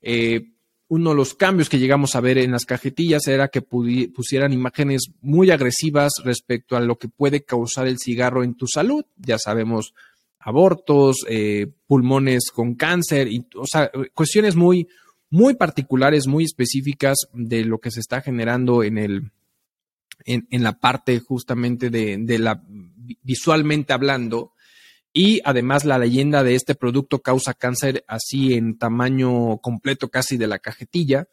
eh, 0.00 0.50
uno 0.88 1.10
de 1.10 1.16
los 1.16 1.34
cambios 1.34 1.68
que 1.68 1.78
llegamos 1.78 2.16
a 2.16 2.20
ver 2.20 2.38
en 2.38 2.50
las 2.50 2.64
cajetillas 2.64 3.26
era 3.28 3.48
que 3.48 3.60
pusieran 3.62 4.52
imágenes 4.52 5.10
muy 5.20 5.50
agresivas 5.50 6.12
respecto 6.24 6.76
a 6.76 6.80
lo 6.80 6.96
que 6.96 7.08
puede 7.08 7.44
causar 7.44 7.86
el 7.86 7.98
cigarro 7.98 8.42
en 8.42 8.54
tu 8.54 8.66
salud. 8.66 9.04
Ya 9.16 9.38
sabemos, 9.38 9.92
abortos, 10.40 11.18
eh, 11.28 11.66
pulmones 11.86 12.50
con 12.50 12.74
cáncer, 12.74 13.28
y, 13.28 13.46
cuestiones 14.14 14.56
muy, 14.56 14.88
muy 15.28 15.54
particulares, 15.54 16.26
muy 16.26 16.44
específicas 16.44 17.18
de 17.34 17.64
lo 17.64 17.78
que 17.78 17.90
se 17.90 18.00
está 18.00 18.22
generando 18.22 18.82
en 18.82 18.96
el 18.96 19.30
en, 20.28 20.62
la 20.62 20.78
parte 20.78 21.18
justamente 21.20 21.90
de, 21.90 22.38
la 22.38 22.62
visualmente 23.22 23.92
hablando. 23.92 24.52
Y 25.12 25.40
además 25.44 25.84
la 25.84 25.98
leyenda 25.98 26.44
de 26.44 26.54
este 26.54 26.74
producto 26.74 27.20
causa 27.20 27.54
cáncer 27.54 28.04
así 28.06 28.54
en 28.54 28.78
tamaño 28.78 29.58
completo 29.58 30.08
casi 30.10 30.36
de 30.36 30.46
la 30.46 30.58
cajetilla. 30.58 31.28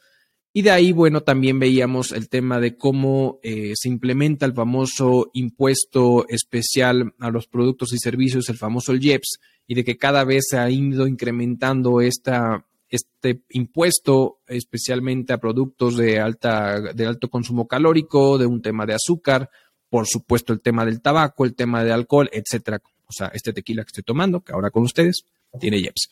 Y 0.54 0.62
de 0.62 0.72
ahí, 0.72 0.94
bueno, 0.94 1.22
también 1.22 1.60
veíamos 1.60 2.14
el 2.14 2.30
tema 2.30 2.62
de 2.62 2.78
cómo 2.78 3.40
eh, 3.44 3.74
se 3.76 3.90
implementa 3.90 4.46
el 4.46 4.54
famoso 4.54 5.30
impuesto 5.34 6.26
especial 6.30 7.14
a 7.20 7.30
los 7.30 7.48
productos 7.48 7.92
y 7.92 7.98
servicios, 7.98 8.48
el 8.48 8.58
famoso 8.58 8.96
IEPS, 8.96 9.40
y 9.68 9.76
de 9.76 9.84
que 9.84 9.98
cada 9.98 10.24
vez 10.24 10.46
se 10.50 10.58
ha 10.58 10.70
ido 10.70 11.08
incrementando 11.08 12.00
esta, 12.00 12.66
este 12.96 13.42
impuesto 13.50 14.40
especialmente 14.48 15.34
a 15.34 15.38
productos 15.38 15.98
de, 15.98 16.20
alta, 16.20 16.82
de 16.82 17.06
alto 17.06 17.30
consumo 17.30 17.68
calórico, 17.68 18.38
de 18.38 18.46
un 18.46 18.62
tema 18.62 18.86
de 18.86 18.96
azúcar, 18.96 19.50
por 19.90 20.08
supuesto 20.08 20.54
el 20.54 20.62
tema 20.62 20.86
del 20.86 21.02
tabaco, 21.02 21.46
el 21.46 21.56
tema 21.56 21.84
de 21.84 21.92
alcohol, 21.92 22.30
etcétera. 22.32 22.82
O 23.08 23.12
sea, 23.12 23.28
este 23.28 23.54
tequila 23.54 23.84
que 23.84 23.90
estoy 23.90 24.04
tomando, 24.04 24.42
que 24.42 24.54
ahora 24.54 24.72
con 24.72 24.84
ustedes, 24.84 25.26
tiene 25.60 25.78
IEPS. 25.78 26.10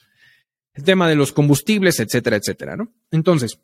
El 0.76 0.84
tema 0.84 1.08
de 1.08 1.16
los 1.16 1.32
combustibles, 1.32 2.00
etcétera, 2.00 2.38
etcétera, 2.38 2.76
¿no? 2.76 2.92
Entonces, 3.12 3.60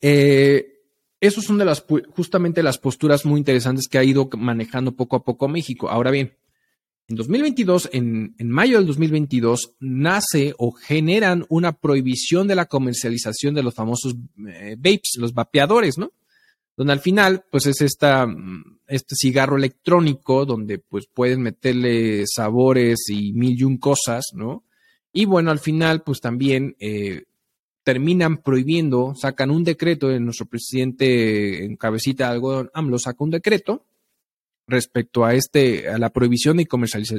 eh, 0.00 0.80
esos 1.20 1.44
son 1.44 1.58
de 1.58 1.64
las, 1.64 1.84
justamente 2.10 2.62
las 2.62 2.78
posturas 2.78 3.24
muy 3.24 3.38
interesantes 3.38 3.88
que 3.88 3.98
ha 3.98 4.04
ido 4.04 4.28
manejando 4.36 4.92
poco 4.92 5.16
a 5.16 5.24
poco 5.24 5.48
México. 5.48 5.88
Ahora 5.88 6.10
bien, 6.10 6.34
en 7.06 7.16
2022, 7.16 7.90
en, 7.92 8.34
mayo 8.48 8.78
del 8.78 8.86
2022, 8.86 9.74
nace 9.80 10.54
o 10.56 10.72
generan 10.72 11.44
una 11.50 11.72
prohibición 11.72 12.48
de 12.48 12.54
la 12.54 12.64
comercialización 12.64 13.54
de 13.54 13.62
los 13.62 13.74
famosos 13.74 14.14
eh, 14.48 14.76
vapes, 14.78 15.16
los 15.18 15.34
vapeadores, 15.34 15.98
¿no? 15.98 16.12
Donde 16.76 16.94
al 16.94 17.00
final, 17.00 17.44
pues 17.50 17.66
es 17.66 17.82
esta, 17.82 18.26
mm, 18.26 18.78
este 18.86 19.16
cigarro 19.16 19.58
electrónico 19.58 20.46
donde 20.46 20.78
pues 20.78 21.06
pueden 21.06 21.42
meterle 21.42 22.24
sabores 22.26 23.08
y 23.08 23.34
mil 23.34 23.60
y 23.60 23.64
un 23.64 23.76
cosas, 23.76 24.24
¿no? 24.32 24.64
Y 25.12 25.26
bueno, 25.26 25.50
al 25.50 25.60
final, 25.60 26.02
pues 26.02 26.20
también 26.20 26.74
eh, 26.80 27.24
terminan 27.82 28.38
prohibiendo, 28.38 29.14
sacan 29.14 29.50
un 29.50 29.62
decreto, 29.62 30.08
de 30.08 30.20
nuestro 30.20 30.46
presidente 30.46 31.66
en 31.66 31.76
cabecita 31.76 32.28
de 32.28 32.32
algodón, 32.32 32.70
AMLO 32.72 32.98
saca 32.98 33.22
un 33.22 33.30
decreto 33.30 33.84
respecto 34.66 35.24
a 35.24 35.34
este, 35.34 35.88
a 35.88 35.98
la 35.98 36.10
prohibición 36.10 36.56
de, 36.56 36.66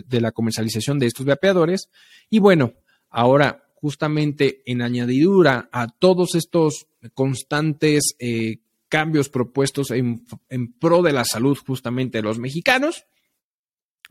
de 0.06 0.22
la 0.22 0.32
comercialización 0.32 1.00
de 1.00 1.08
estos 1.08 1.26
vapeadores. 1.26 1.90
Y 2.30 2.40
bueno, 2.40 2.74
ahora 3.10 3.66
justamente 3.76 4.64
en 4.66 4.82
añadidura 4.82 5.70
a 5.72 5.88
todos 5.88 6.36
estos 6.36 6.88
constantes 7.14 8.16
eh, 8.20 8.58
cambios 8.90 9.30
propuestos 9.30 9.92
en, 9.92 10.26
en 10.50 10.74
pro 10.74 11.02
de 11.02 11.14
la 11.14 11.26
salud 11.26 11.58
justamente 11.66 12.18
de 12.18 12.24
los 12.24 12.40
mexicanos, 12.40 13.06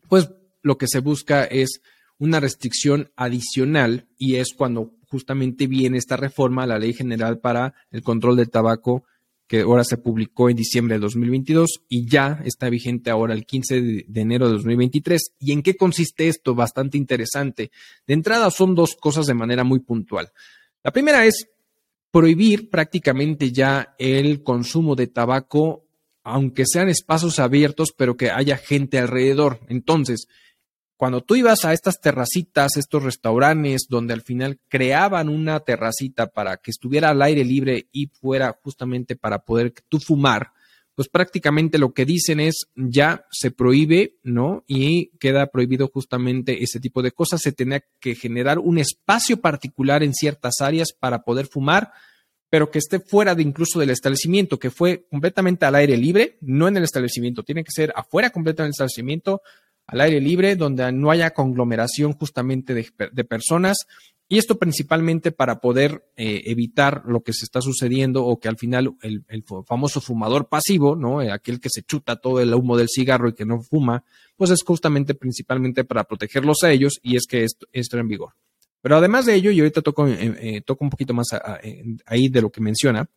pues 0.09 0.31
lo 0.62 0.79
que 0.79 0.87
se 0.87 1.01
busca 1.01 1.44
es 1.44 1.81
una 2.18 2.40
restricción 2.40 3.11
adicional 3.16 4.07
y 4.16 4.37
es 4.37 4.55
cuando 4.55 4.94
justamente 5.09 5.66
viene 5.66 5.99
esta 5.99 6.16
reforma 6.16 6.62
a 6.62 6.66
la 6.66 6.79
Ley 6.79 6.92
General 6.92 7.38
para 7.38 7.75
el 7.90 8.03
Control 8.03 8.37
del 8.37 8.51
Tabaco 8.51 9.05
que 9.46 9.61
ahora 9.61 9.85
se 9.85 9.98
publicó 9.98 10.48
en 10.48 10.57
diciembre 10.57 10.96
de 10.96 11.00
2022 11.00 11.83
y 11.88 12.09
ya 12.09 12.40
está 12.44 12.70
vigente 12.70 13.11
ahora 13.11 13.35
el 13.35 13.44
15 13.44 13.80
de, 13.83 14.20
enero 14.20 14.46
de 14.46 14.54
2023. 14.54 15.35
¿Y 15.38 15.52
en 15.52 15.62
qué 15.62 15.76
consiste 15.76 16.28
esto? 16.28 16.54
Bastante 16.54 16.96
interesante. 16.96 17.70
De 18.07 18.14
entrada 18.14 18.50
son 18.50 18.74
dos 18.74 18.96
cosas 18.96 19.26
de 19.26 19.35
manera 19.35 19.64
muy 19.64 19.80
puntual. 19.80 20.33
La 20.83 20.92
primera 20.92 21.26
es 21.26 21.48
prohibir 22.11 22.70
prácticamente 22.70 23.52
ya 23.52 23.94
el 23.98 24.42
consumo 24.42 24.94
de 24.94 25.09
tabaco, 25.09 25.87
aunque 26.22 26.64
sean 26.66 26.88
espacios 26.88 27.38
abiertos, 27.38 27.92
pero 27.96 28.16
que 28.16 28.30
haya 28.30 28.57
gente 28.57 28.98
alrededor. 28.98 29.61
Entonces, 29.68 30.28
cuando 30.96 31.22
tú 31.22 31.35
ibas 31.35 31.64
a 31.64 31.72
estas 31.72 32.00
terracitas, 32.00 32.76
estos 32.76 33.02
restaurantes, 33.02 33.87
donde 33.88 34.14
al 34.14 34.22
final 34.22 34.61
creaban 34.68 35.28
una 35.28 35.61
terracita 35.61 36.28
para 36.28 36.57
que 36.59 36.70
estuviera 36.70 37.11
al 37.11 37.22
aire 37.22 37.44
libre 37.44 37.88
y 37.92 38.07
fuera 38.07 38.59
justamente 38.62 39.16
para 39.16 39.40
poder 39.40 39.74
tú 39.88 39.98
fumar, 39.98 40.52
pues 40.94 41.09
prácticamente 41.09 41.78
lo 41.78 41.92
que 41.92 42.04
dicen 42.04 42.38
es 42.38 42.66
ya 42.76 43.26
se 43.30 43.50
prohíbe, 43.50 44.18
¿no? 44.22 44.64
Y 44.68 45.09
queda 45.18 45.48
prohibido 45.48 45.88
justamente 45.88 46.62
ese 46.62 46.78
tipo 46.78 47.02
de 47.02 47.11
cosas. 47.11 47.40
Se 47.42 47.52
tenía 47.52 47.85
que 47.98 48.14
generar 48.14 48.61
un 48.61 48.78
espacio 48.78 49.40
particular 49.40 50.04
en 50.04 50.14
ciertas 50.14 50.61
áreas 50.61 50.92
para 50.92 51.24
poder 51.24 51.46
fumar, 51.46 51.92
pero 52.48 52.70
que 52.70 52.78
esté 52.78 53.00
fuera 53.00 53.35
de 53.35 53.42
incluso 53.42 53.80
del 53.80 53.90
establecimiento, 53.90 54.61
que 54.61 54.70
fue 54.70 55.07
completamente 55.11 55.66
al 55.66 55.74
aire 55.74 55.96
libre, 55.96 56.38
no 56.40 56.68
en 56.68 56.76
el 56.76 56.85
establecimiento, 56.85 57.42
tiene 57.42 57.64
que 57.64 57.72
ser 57.72 57.92
afuera 57.96 58.30
completamente 58.30 58.68
del 58.68 58.87
establecimiento, 58.87 59.42
al 59.87 60.01
aire 60.01 60.20
libre, 60.20 60.57
donde 60.57 60.90
no 60.92 61.11
haya 61.11 61.33
conglomeración 61.33 62.12
justamente 62.12 62.75
de, 62.75 63.25
personas. 63.25 63.87
Y 64.27 64.38
esto 64.38 64.59
principalmente 64.59 65.33
para 65.33 65.61
poder 65.61 66.07
eh, 66.16 66.42
evitar 66.47 67.03
lo 67.07 67.23
que 67.23 67.35
se 67.35 67.44
está 67.44 67.61
sucediendo 67.61 68.25
o 68.25 68.40
que 68.40 68.49
al 68.49 68.57
final 68.57 68.94
el, 69.03 69.25
famoso 69.66 70.01
fumador 70.01 70.49
pasivo, 70.49 70.97
¿no? 70.97 71.20
Eh, 71.20 71.31
aquel 71.31 71.61
que 71.61 71.68
se 71.70 71.83
chuta 71.83 72.16
todo 72.16 72.40
el 72.40 72.55
humo 72.55 72.77
del 72.77 72.88
cigarro 72.88 73.29
y 73.29 73.35
que 73.35 73.44
no 73.44 73.61
fuma, 73.61 74.03
pues 74.37 74.51
es 74.51 74.62
justamente 74.64 75.14
principalmente 75.14 75.85
para 75.85 76.05
protegerlos 76.05 76.62
a 76.62 76.73
ellos 76.73 76.99
y 77.03 77.16
es 77.16 77.27
que 77.27 77.44
esto, 77.44 77.66
esto 77.70 77.99
en 77.99 78.09
vigor. 78.09 78.33
Pero 78.81 78.97
además 78.97 79.27
de 79.27 79.35
ello, 79.35 79.51
y 79.51 79.61
ahorita 79.61 79.83
toco, 79.83 80.07
eh, 80.09 80.62
toco 80.64 80.85
un 80.85 80.90
poquito 80.90 81.14
más 81.14 81.29
ahí 82.07 82.29
de 82.29 82.42
lo 82.42 82.51
que 82.51 82.61
menciona, 82.61 83.09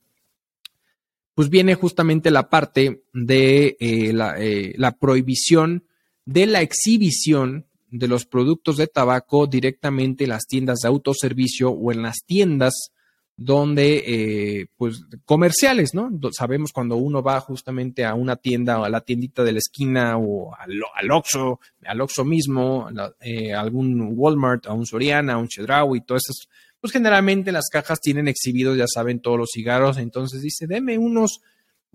pues 1.34 1.50
viene 1.50 1.76
justamente 1.76 2.32
la 2.32 2.50
parte 2.50 3.04
de 3.14 3.78
la, 4.14 4.38
la 4.76 4.92
prohibición 4.94 5.84
de 6.28 6.46
la 6.46 6.62
exhibición 6.62 7.66
de 7.90 8.10
los 8.10 8.26
productos 8.26 8.76
de 8.76 8.88
tabaco 8.88 9.48
directamente 9.48 10.26
en 10.26 10.32
las 10.32 10.46
tiendas 10.46 10.80
de 10.84 10.90
autoservicio 10.90 11.70
o 11.70 11.92
en 11.94 12.02
las 12.02 12.18
tiendas 12.26 12.92
donde, 13.38 14.04
eh, 14.06 14.68
pues, 14.76 15.06
comerciales, 15.24 15.94
¿no? 15.94 16.10
Sabemos 16.32 16.74
cuando 16.74 16.98
uno 16.98 17.22
va 17.24 17.40
justamente 17.40 18.04
a 18.04 18.14
una 18.14 18.36
tienda 18.36 18.80
o 18.80 18.84
a 18.84 18.90
la 18.90 19.02
tiendita 19.02 19.44
de 19.44 19.54
la 19.54 19.60
esquina 19.60 20.18
o 20.18 20.54
al, 20.54 20.82
al 20.96 21.12
Oxxo, 21.12 21.62
al 21.86 22.02
Oxxo 22.02 22.26
mismo, 22.26 22.90
eh, 23.22 23.54
algún 23.54 24.12
Walmart, 24.16 24.66
a 24.66 24.74
un 24.74 24.86
Soriana, 24.86 25.34
a 25.34 25.38
un 25.38 25.48
Chedraui 25.48 26.02
todo 26.02 26.18
eso, 26.18 26.34
pues 26.82 26.92
generalmente 26.92 27.52
las 27.54 27.70
cajas 27.72 28.02
tienen 28.02 28.28
exhibidos, 28.28 28.76
ya 28.76 28.88
saben, 28.88 29.22
todos 29.22 29.38
los 29.38 29.50
cigarros, 29.54 29.98
entonces 29.98 30.42
dice, 30.42 30.68
deme 30.68 30.98
unos, 30.98 31.40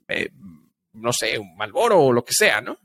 eh, 0.09 0.31
no 0.95 1.13
sé, 1.13 1.39
un 1.39 1.55
Malboro 1.57 2.01
o 2.01 2.13
lo 2.13 2.25
que 2.25 2.33
sea, 2.33 2.61
¿no? 2.63 2.79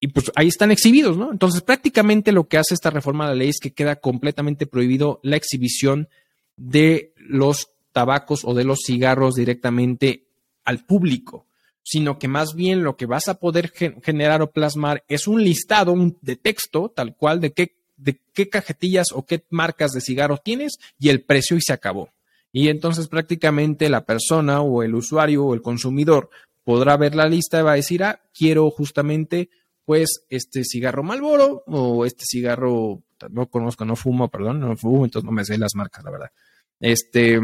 Y 0.00 0.08
pues 0.08 0.30
ahí 0.36 0.48
están 0.48 0.70
exhibidos, 0.70 1.16
¿no? 1.16 1.32
Entonces, 1.32 1.62
prácticamente 1.62 2.30
lo 2.32 2.46
que 2.46 2.58
hace 2.58 2.74
esta 2.74 2.90
reforma 2.90 3.24
de 3.24 3.30
la 3.34 3.38
ley 3.38 3.48
es 3.48 3.58
que 3.60 3.72
queda 3.72 3.96
completamente 3.96 4.66
prohibido 4.66 5.18
la 5.22 5.36
exhibición 5.36 6.08
de 6.56 7.12
los 7.16 7.70
tabacos 7.92 8.44
o 8.44 8.54
de 8.54 8.64
los 8.64 8.80
cigarros 8.86 9.34
directamente 9.34 10.24
al 10.64 10.84
público, 10.84 11.46
sino 11.82 12.18
que 12.18 12.28
más 12.28 12.54
bien 12.54 12.84
lo 12.84 12.96
que 12.96 13.06
vas 13.06 13.28
a 13.28 13.38
poder 13.40 13.72
generar 14.02 14.42
o 14.42 14.50
plasmar 14.50 15.02
es 15.08 15.26
un 15.26 15.42
listado 15.42 15.94
de 16.20 16.36
texto 16.36 16.92
tal 16.94 17.16
cual 17.16 17.40
de 17.40 17.52
qué, 17.52 17.76
de 17.96 18.20
qué 18.34 18.48
cajetillas 18.48 19.08
o 19.12 19.24
qué 19.24 19.44
marcas 19.50 19.92
de 19.92 20.00
cigarros 20.00 20.42
tienes 20.42 20.78
y 21.00 21.08
el 21.08 21.22
precio 21.22 21.56
y 21.56 21.60
se 21.62 21.72
acabó. 21.72 22.10
Y 22.52 22.68
entonces 22.68 23.08
prácticamente 23.08 23.88
la 23.88 24.04
persona 24.04 24.60
o 24.60 24.82
el 24.82 24.94
usuario 24.94 25.44
o 25.44 25.54
el 25.54 25.62
consumidor 25.62 26.30
podrá 26.64 26.96
ver 26.96 27.14
la 27.14 27.28
lista 27.28 27.60
y 27.60 27.62
va 27.62 27.72
a 27.72 27.76
decir, 27.76 28.04
ah, 28.04 28.20
quiero 28.34 28.70
justamente 28.70 29.48
pues 29.88 30.26
este 30.28 30.64
cigarro 30.64 31.02
Malboro 31.02 31.64
o 31.66 32.04
este 32.04 32.26
cigarro, 32.26 33.04
no 33.30 33.46
conozco, 33.46 33.86
no 33.86 33.96
fumo, 33.96 34.28
perdón, 34.28 34.60
no 34.60 34.76
fumo, 34.76 35.06
entonces 35.06 35.24
no 35.24 35.32
me 35.32 35.46
sé 35.46 35.56
las 35.56 35.74
marcas, 35.74 36.04
la 36.04 36.10
verdad. 36.10 36.30
Este, 36.78 37.40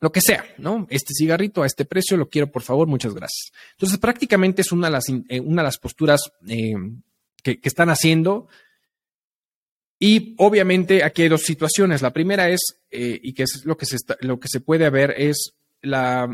lo 0.00 0.10
que 0.10 0.20
sea, 0.20 0.44
¿no? 0.58 0.88
Este 0.90 1.14
cigarrito 1.14 1.62
a 1.62 1.66
este 1.66 1.84
precio 1.84 2.16
lo 2.16 2.28
quiero, 2.28 2.50
por 2.50 2.62
favor, 2.62 2.88
muchas 2.88 3.14
gracias. 3.14 3.52
Entonces, 3.74 3.96
prácticamente 3.98 4.62
es 4.62 4.72
una 4.72 4.88
de 4.88 4.90
las, 4.90 5.04
eh, 5.08 5.38
una 5.38 5.62
de 5.62 5.66
las 5.66 5.78
posturas 5.78 6.32
eh, 6.48 6.74
que, 7.44 7.60
están 7.62 7.90
haciendo. 7.90 8.48
Y 10.00 10.34
obviamente 10.38 11.04
aquí 11.04 11.22
hay 11.22 11.28
dos 11.28 11.42
situaciones. 11.42 12.02
La 12.02 12.12
primera 12.12 12.48
es, 12.48 12.80
eh, 12.90 13.20
y 13.22 13.34
que 13.34 13.44
es 13.44 13.64
lo 13.64 13.76
que 13.76 13.86
se, 13.86 13.98
lo 14.18 14.40
que 14.40 14.48
se 14.48 14.58
puede 14.58 14.90
ver, 14.90 15.14
es 15.16 15.52
la, 15.80 16.26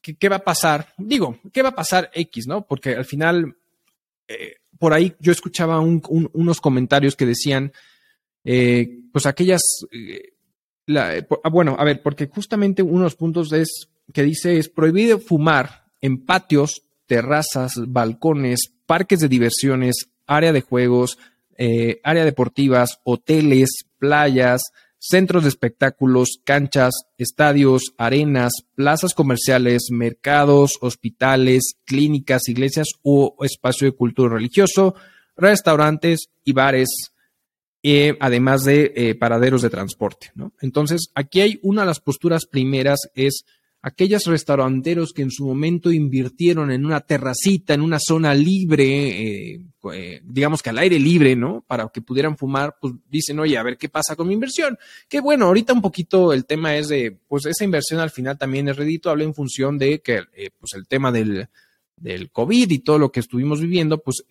¿qué, 0.00 0.28
va 0.28 0.36
a 0.36 0.44
pasar? 0.44 0.94
Digo, 0.96 1.40
¿qué 1.52 1.60
va 1.60 1.70
a 1.70 1.74
pasar 1.74 2.08
X, 2.14 2.46
no? 2.46 2.64
Porque 2.68 2.94
al 2.94 3.04
final 3.04 3.56
por 4.80 4.94
ahí 4.94 5.14
yo 5.20 5.30
escuchaba 5.30 5.78
unos 5.78 6.60
comentarios 6.62 7.14
que 7.14 7.26
decían, 7.26 7.70
eh, 8.44 9.02
pues 9.12 9.26
aquellas, 9.26 9.60
eh, 9.92 10.32
ah, 10.96 11.48
bueno, 11.50 11.76
a 11.78 11.84
ver, 11.84 12.02
porque 12.02 12.26
justamente 12.26 12.82
uno 12.82 13.00
de 13.00 13.04
los 13.04 13.14
puntos 13.14 13.52
es, 13.52 13.90
que 14.14 14.22
dice 14.22 14.56
es 14.56 14.70
prohibido 14.70 15.18
fumar 15.18 15.84
en 16.00 16.24
patios, 16.24 16.82
terrazas, 17.04 17.74
balcones, 17.88 18.72
parques 18.86 19.20
de 19.20 19.28
diversiones, 19.28 20.08
área 20.26 20.52
de 20.52 20.62
juegos, 20.62 21.18
área 22.02 22.24
deportivas, 22.24 23.00
hoteles, 23.04 23.84
playas, 23.98 24.62
centros 25.00 25.44
de 25.44 25.48
espectáculos, 25.48 26.40
canchas, 26.44 26.92
estadios, 27.16 27.94
arenas, 27.96 28.52
plazas 28.74 29.14
comerciales, 29.14 29.88
mercados, 29.90 30.78
hospitales, 30.82 31.74
clínicas, 31.86 32.48
iglesias 32.48 32.88
o 33.02 33.34
espacio 33.40 33.86
de 33.86 33.96
cultura 33.96 34.34
religioso, 34.34 34.94
restaurantes 35.36 36.28
y 36.44 36.52
bares, 36.52 36.88
eh, 37.82 38.14
además 38.20 38.64
de 38.64 38.92
eh, 38.94 39.14
paraderos 39.14 39.62
de 39.62 39.70
transporte. 39.70 40.32
Entonces, 40.60 41.10
aquí 41.14 41.40
hay 41.40 41.58
una 41.62 41.80
de 41.82 41.86
las 41.86 42.00
posturas 42.00 42.44
primeras 42.44 43.00
es 43.14 43.46
aquellos 43.82 44.26
restauranteros 44.26 45.12
que 45.12 45.22
en 45.22 45.30
su 45.30 45.46
momento 45.46 45.90
invirtieron 45.90 46.70
en 46.70 46.84
una 46.84 47.00
terracita, 47.00 47.72
en 47.72 47.80
una 47.80 47.98
zona 47.98 48.34
libre, 48.34 49.54
eh, 49.54 49.60
eh, 49.94 50.20
digamos 50.22 50.62
que 50.62 50.70
al 50.70 50.78
aire 50.78 50.98
libre, 50.98 51.34
¿no? 51.34 51.64
Para 51.66 51.88
que 51.88 52.02
pudieran 52.02 52.36
fumar, 52.36 52.76
pues 52.80 52.94
dicen, 53.08 53.38
oye, 53.38 53.56
a 53.56 53.62
ver 53.62 53.78
qué 53.78 53.88
pasa 53.88 54.16
con 54.16 54.28
mi 54.28 54.34
inversión. 54.34 54.78
Que 55.08 55.20
bueno, 55.20 55.46
ahorita 55.46 55.72
un 55.72 55.80
poquito 55.80 56.32
el 56.32 56.44
tema 56.44 56.76
es 56.76 56.88
de, 56.88 57.16
pues 57.26 57.46
esa 57.46 57.64
inversión 57.64 58.00
al 58.00 58.10
final 58.10 58.36
también 58.36 58.68
es 58.68 58.76
redituable 58.76 59.24
en 59.24 59.34
función 59.34 59.78
de 59.78 60.00
que, 60.00 60.24
eh, 60.34 60.50
pues 60.58 60.72
el 60.74 60.86
tema 60.86 61.10
del, 61.10 61.48
del 61.96 62.30
COVID 62.30 62.70
y 62.70 62.78
todo 62.80 62.98
lo 62.98 63.10
que 63.10 63.20
estuvimos 63.20 63.60
viviendo, 63.60 64.02
pues 64.02 64.24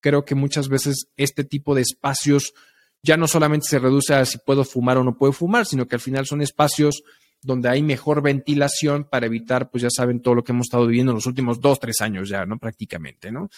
creo 0.00 0.24
que 0.24 0.36
muchas 0.36 0.68
veces 0.68 1.08
este 1.16 1.42
tipo 1.42 1.74
de 1.74 1.82
espacios 1.82 2.54
ya 3.02 3.16
no 3.16 3.26
solamente 3.26 3.66
se 3.68 3.78
reduce 3.80 4.14
a 4.14 4.24
si 4.24 4.38
puedo 4.38 4.64
fumar 4.64 4.98
o 4.98 5.04
no 5.04 5.16
puedo 5.16 5.32
fumar, 5.32 5.66
sino 5.66 5.86
que 5.88 5.96
al 5.96 6.00
final 6.00 6.26
son 6.26 6.42
espacios 6.42 7.02
donde 7.42 7.68
hay 7.68 7.82
mejor 7.82 8.22
ventilación 8.22 9.04
para 9.04 9.26
evitar, 9.26 9.70
pues 9.70 9.82
ya 9.82 9.90
saben, 9.90 10.20
todo 10.20 10.34
lo 10.34 10.44
que 10.44 10.52
hemos 10.52 10.66
estado 10.66 10.86
viviendo 10.86 11.12
en 11.12 11.16
los 11.16 11.26
últimos 11.26 11.60
dos, 11.60 11.78
tres 11.78 12.00
años 12.00 12.28
ya, 12.28 12.44
¿no? 12.44 12.58
Prácticamente, 12.58 13.30
¿no? 13.30 13.48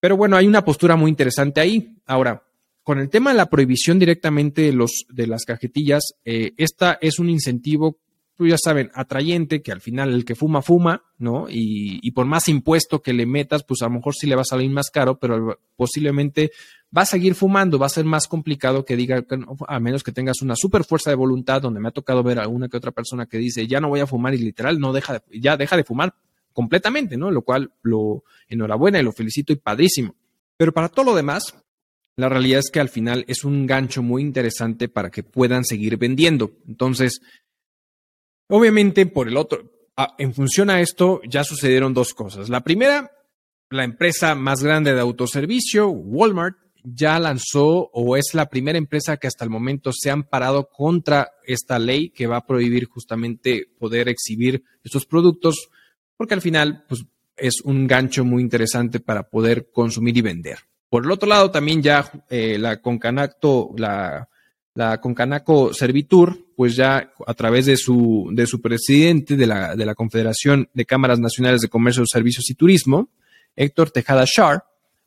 Pero 0.00 0.16
bueno, 0.16 0.36
hay 0.36 0.46
una 0.46 0.64
postura 0.64 0.96
muy 0.96 1.10
interesante 1.10 1.60
ahí. 1.60 1.96
Ahora, 2.06 2.44
con 2.82 3.00
el 3.00 3.08
tema 3.08 3.30
de 3.30 3.36
la 3.36 3.50
prohibición 3.50 3.98
directamente 3.98 4.62
de, 4.62 4.72
los, 4.72 5.06
de 5.08 5.26
las 5.26 5.44
cajetillas, 5.44 6.14
eh, 6.24 6.52
esta 6.56 6.98
es 7.00 7.18
un 7.18 7.28
incentivo, 7.28 7.98
pues 8.36 8.50
ya 8.50 8.58
saben, 8.58 8.90
atrayente, 8.94 9.62
que 9.62 9.72
al 9.72 9.80
final 9.80 10.14
el 10.14 10.24
que 10.24 10.36
fuma, 10.36 10.62
fuma, 10.62 11.02
¿no? 11.18 11.48
Y, 11.48 11.98
y, 12.02 12.10
por 12.12 12.26
más 12.26 12.48
impuesto 12.48 13.02
que 13.02 13.12
le 13.12 13.26
metas, 13.26 13.64
pues 13.64 13.82
a 13.82 13.86
lo 13.86 13.92
mejor 13.92 14.14
sí 14.14 14.28
le 14.28 14.36
va 14.36 14.42
a 14.42 14.44
salir 14.44 14.70
más 14.70 14.90
caro, 14.90 15.18
pero 15.18 15.58
posiblemente 15.74 16.52
va 16.96 17.02
a 17.02 17.06
seguir 17.06 17.34
fumando, 17.34 17.78
va 17.78 17.86
a 17.86 17.90
ser 17.90 18.04
más 18.04 18.26
complicado 18.26 18.84
que 18.84 18.96
diga, 18.96 19.24
a 19.68 19.80
menos 19.80 20.02
que 20.02 20.12
tengas 20.12 20.40
una 20.40 20.56
super 20.56 20.84
fuerza 20.84 21.10
de 21.10 21.16
voluntad, 21.16 21.60
donde 21.60 21.80
me 21.80 21.88
ha 21.88 21.92
tocado 21.92 22.22
ver 22.22 22.38
a 22.38 22.42
alguna 22.42 22.68
que 22.68 22.76
otra 22.76 22.92
persona 22.92 23.26
que 23.26 23.38
dice, 23.38 23.66
ya 23.66 23.80
no 23.80 23.88
voy 23.88 24.00
a 24.00 24.06
fumar 24.06 24.34
y 24.34 24.38
literal 24.38 24.78
no 24.78 24.92
deja, 24.92 25.22
ya 25.30 25.56
deja 25.56 25.76
de 25.76 25.84
fumar 25.84 26.14
completamente, 26.52 27.16
¿no? 27.16 27.30
Lo 27.30 27.42
cual 27.42 27.72
lo 27.82 28.24
enhorabuena 28.48 28.98
y 28.98 29.02
lo 29.02 29.12
felicito 29.12 29.52
y 29.52 29.56
padrísimo. 29.56 30.14
Pero 30.56 30.72
para 30.72 30.88
todo 30.88 31.04
lo 31.04 31.14
demás, 31.14 31.54
la 32.16 32.30
realidad 32.30 32.60
es 32.60 32.70
que 32.70 32.80
al 32.80 32.88
final 32.88 33.26
es 33.28 33.44
un 33.44 33.66
gancho 33.66 34.02
muy 34.02 34.22
interesante 34.22 34.88
para 34.88 35.10
que 35.10 35.22
puedan 35.22 35.66
seguir 35.66 35.98
vendiendo. 35.98 36.52
Entonces, 36.66 37.20
obviamente 38.48 39.04
por 39.04 39.28
el 39.28 39.36
otro, 39.36 39.70
en 40.16 40.32
función 40.32 40.70
a 40.70 40.80
esto 40.80 41.20
ya 41.28 41.44
sucedieron 41.44 41.92
dos 41.92 42.14
cosas. 42.14 42.48
La 42.48 42.62
primera, 42.62 43.12
la 43.68 43.84
empresa 43.84 44.34
más 44.34 44.62
grande 44.62 44.94
de 44.94 45.00
autoservicio, 45.00 45.88
Walmart, 45.88 46.56
ya 46.94 47.18
lanzó 47.18 47.90
o 47.92 48.16
es 48.16 48.30
la 48.34 48.46
primera 48.46 48.78
empresa 48.78 49.16
que 49.16 49.26
hasta 49.26 49.44
el 49.44 49.50
momento 49.50 49.90
se 49.92 50.10
han 50.10 50.22
parado 50.22 50.68
contra 50.68 51.32
esta 51.44 51.78
ley 51.78 52.10
que 52.10 52.28
va 52.28 52.36
a 52.36 52.46
prohibir 52.46 52.86
justamente 52.86 53.68
poder 53.78 54.08
exhibir 54.08 54.62
estos 54.84 55.04
productos, 55.04 55.68
porque 56.16 56.34
al 56.34 56.40
final 56.40 56.84
pues, 56.88 57.04
es 57.36 57.60
un 57.62 57.88
gancho 57.88 58.24
muy 58.24 58.40
interesante 58.40 59.00
para 59.00 59.24
poder 59.24 59.70
consumir 59.72 60.16
y 60.16 60.22
vender. 60.22 60.58
Por 60.88 61.04
el 61.04 61.10
otro 61.10 61.28
lado, 61.28 61.50
también 61.50 61.82
ya 61.82 62.08
eh, 62.30 62.56
la 62.58 62.80
Concanaco, 62.80 63.74
la, 63.76 64.28
la 64.74 65.00
Concanaco 65.00 65.74
Servitur, 65.74 66.38
pues 66.54 66.76
ya 66.76 67.12
a 67.26 67.34
través 67.34 67.66
de 67.66 67.76
su, 67.76 68.30
de 68.32 68.46
su 68.46 68.60
presidente 68.62 69.36
de 69.36 69.46
la, 69.46 69.74
de 69.74 69.84
la 69.84 69.96
Confederación 69.96 70.68
de 70.72 70.86
Cámaras 70.86 71.18
Nacionales 71.18 71.62
de 71.62 71.68
Comercio, 71.68 72.04
Servicios 72.06 72.48
y 72.48 72.54
Turismo, 72.54 73.10
Héctor 73.56 73.90
Tejada 73.90 74.24
Shar, 74.24 74.62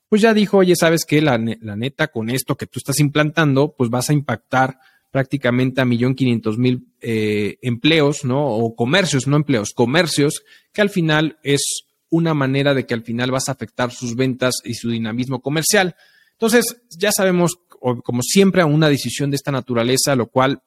pues 0.10 0.24
ya 0.24 0.34
dijo, 0.34 0.58
oye, 0.58 0.76
sabes 0.76 1.06
que 1.06 1.22
la, 1.22 1.38
la, 1.38 1.76
neta, 1.76 2.08
con 2.08 2.30
esto 2.30 2.58
que 2.58 2.65
tú 2.65 2.80
estás 2.80 3.00
implantando, 3.00 3.76
pues 3.78 3.91
vas 3.91 4.10
a 4.10 4.13
impactar 4.13 4.80
prácticamente 5.12 5.82
a 5.82 5.86
millón 5.86 6.15
quinientos 6.15 6.58
mil 6.58 6.88
eh, 7.00 7.58
empleos, 7.62 8.26
¿no? 8.26 8.45
O 8.48 8.76
comercios, 8.76 9.28
no 9.28 9.36
empleos, 9.36 9.72
comercios, 9.74 10.43
que 10.74 10.82
al 10.82 10.89
final 10.89 11.38
es 11.43 11.84
una 12.10 12.34
manera 12.34 12.74
de 12.74 12.86
que 12.86 12.95
al 12.95 13.04
final 13.04 13.32
vas 13.32 13.50
a 13.50 13.52
afectar 13.52 13.91
sus 13.91 14.15
ventas 14.15 14.56
y 14.63 14.74
su 14.74 14.89
dinamismo 14.89 15.41
comercial. 15.41 15.95
Entonces, 16.34 16.82
ya 16.98 17.12
sabemos, 17.12 17.60
como 18.04 18.22
siempre, 18.24 18.63
una 18.63 18.89
decisión 18.89 19.30
de 19.30 19.36
esta 19.36 19.52
naturaleza, 19.52 20.15
lo 20.15 20.28
cual 20.28 20.62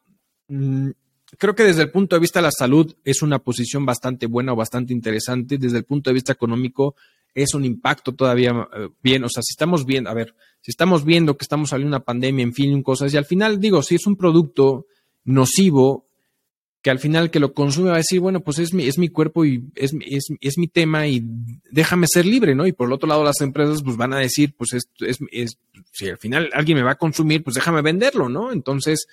mm, 0.48 0.90
creo 1.38 1.54
que 1.54 1.64
desde 1.64 1.82
el 1.82 1.90
punto 1.90 2.14
de 2.14 2.20
vista 2.20 2.38
de 2.38 2.44
la 2.44 2.52
salud 2.52 2.94
es 3.04 3.22
una 3.22 3.40
posición 3.40 3.84
bastante 3.84 4.26
buena 4.26 4.52
o 4.52 4.56
bastante 4.56 4.92
interesante. 4.92 5.58
Desde 5.58 5.78
el 5.78 5.84
punto 5.84 6.10
de 6.10 6.14
vista 6.14 6.32
económico, 6.32 6.94
es 7.34 7.54
un 7.54 7.64
impacto 7.64 8.14
todavía 8.14 8.68
eh, 8.74 8.88
bien. 9.02 9.24
O 9.24 9.28
sea, 9.28 9.42
si 9.42 9.52
estamos 9.52 9.86
viendo, 9.86 10.10
a 10.10 10.14
ver, 10.14 10.34
si 10.60 10.70
estamos 10.70 11.04
viendo 11.04 11.36
que 11.36 11.44
estamos 11.44 11.70
saliendo 11.70 11.96
una 11.96 12.04
pandemia, 12.04 12.42
en 12.42 12.54
fin, 12.54 12.82
cosas, 12.82 13.12
y 13.12 13.16
al 13.16 13.24
final 13.24 13.60
digo, 13.60 13.82
si 13.82 13.96
es 13.96 14.06
un 14.06 14.16
producto 14.16 14.86
nocivo, 15.24 16.08
que 16.82 16.90
al 16.90 16.98
final 16.98 17.30
que 17.30 17.38
lo 17.38 17.54
consume 17.54 17.90
va 17.90 17.94
a 17.94 17.98
decir, 17.98 18.18
bueno, 18.18 18.40
pues 18.40 18.58
es 18.58 18.74
mi, 18.74 18.86
es 18.86 18.98
mi 18.98 19.08
cuerpo 19.08 19.44
y 19.44 19.70
es, 19.76 19.94
es, 20.04 20.24
es 20.40 20.58
mi 20.58 20.66
tema 20.66 21.06
y 21.06 21.22
déjame 21.70 22.08
ser 22.08 22.26
libre, 22.26 22.56
¿no? 22.56 22.66
Y 22.66 22.72
por 22.72 22.88
el 22.88 22.92
otro 22.92 23.08
lado 23.08 23.22
las 23.22 23.40
empresas 23.40 23.82
pues 23.84 23.96
van 23.96 24.12
a 24.12 24.18
decir, 24.18 24.54
pues 24.56 24.72
es, 24.72 24.90
es, 24.98 25.18
es, 25.30 25.58
si 25.92 26.08
al 26.08 26.18
final 26.18 26.50
alguien 26.52 26.78
me 26.78 26.84
va 26.84 26.92
a 26.92 26.98
consumir, 26.98 27.44
pues 27.44 27.54
déjame 27.54 27.82
venderlo, 27.82 28.28
¿no? 28.28 28.50
Entonces, 28.50 29.06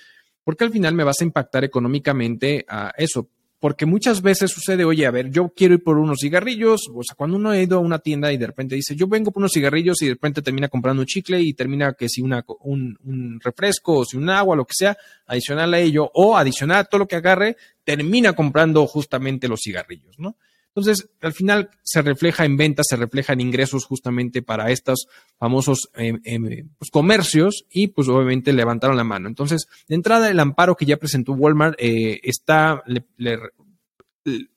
porque 0.43 0.63
al 0.63 0.71
final 0.71 0.95
me 0.95 1.03
vas 1.03 1.17
a 1.21 1.23
impactar 1.23 1.63
económicamente 1.63 2.65
a 2.67 2.91
eso 2.97 3.29
porque 3.59 3.85
muchas 3.85 4.21
veces 4.21 4.51
sucede, 4.51 4.85
oye, 4.85 5.05
a 5.05 5.11
ver, 5.11 5.29
yo 5.31 5.49
quiero 5.49 5.73
ir 5.73 5.83
por 5.83 5.97
unos 5.97 6.19
cigarrillos, 6.21 6.89
o 6.93 7.03
sea, 7.03 7.15
cuando 7.15 7.35
uno 7.35 7.49
ha 7.49 7.61
ido 7.61 7.77
a 7.77 7.81
una 7.81 7.99
tienda 7.99 8.31
y 8.31 8.37
de 8.37 8.47
repente 8.47 8.75
dice, 8.75 8.95
yo 8.95 9.07
vengo 9.07 9.31
por 9.31 9.41
unos 9.41 9.51
cigarrillos 9.51 10.01
y 10.01 10.05
de 10.05 10.13
repente 10.13 10.41
termina 10.41 10.69
comprando 10.69 11.01
un 11.01 11.05
chicle 11.05 11.41
y 11.41 11.53
termina 11.53 11.93
que 11.93 12.07
si 12.07 12.21
una, 12.21 12.45
un, 12.61 12.97
un 13.03 13.39
refresco 13.41 13.99
o 13.99 14.05
si 14.05 14.15
un 14.15 14.29
agua, 14.29 14.55
lo 14.55 14.65
que 14.65 14.73
sea, 14.75 14.97
adicional 15.27 15.73
a 15.73 15.79
ello, 15.79 16.09
o 16.13 16.37
adicional 16.37 16.77
a 16.77 16.83
todo 16.85 16.99
lo 16.99 17.07
que 17.07 17.17
agarre, 17.17 17.57
termina 17.83 18.33
comprando 18.33 18.87
justamente 18.87 19.47
los 19.49 19.59
cigarrillos, 19.61 20.17
¿no? 20.17 20.37
Entonces, 20.79 21.09
al 21.21 21.33
final 21.33 21.69
se 21.83 22.01
refleja 22.01 22.45
en 22.45 22.57
ventas, 22.57 22.87
se 22.89 22.95
refleja 22.95 23.33
en 23.33 23.41
ingresos 23.41 23.85
justamente 23.85 24.41
para 24.41 24.71
estos 24.71 25.07
famosos 25.37 25.89
em, 25.95 26.19
em, 26.23 26.69
pues, 26.77 26.89
comercios 26.89 27.65
y 27.69 27.87
pues 27.87 28.07
obviamente 28.07 28.53
levantaron 28.53 28.97
la 28.97 29.03
mano. 29.03 29.27
Entonces, 29.27 29.67
de 29.87 29.95
entrada, 29.95 30.29
el 30.29 30.39
amparo 30.39 30.75
que 30.75 30.85
ya 30.85 30.97
presentó 30.97 31.33
Walmart 31.33 31.75
eh, 31.79 32.19
está, 32.23 32.83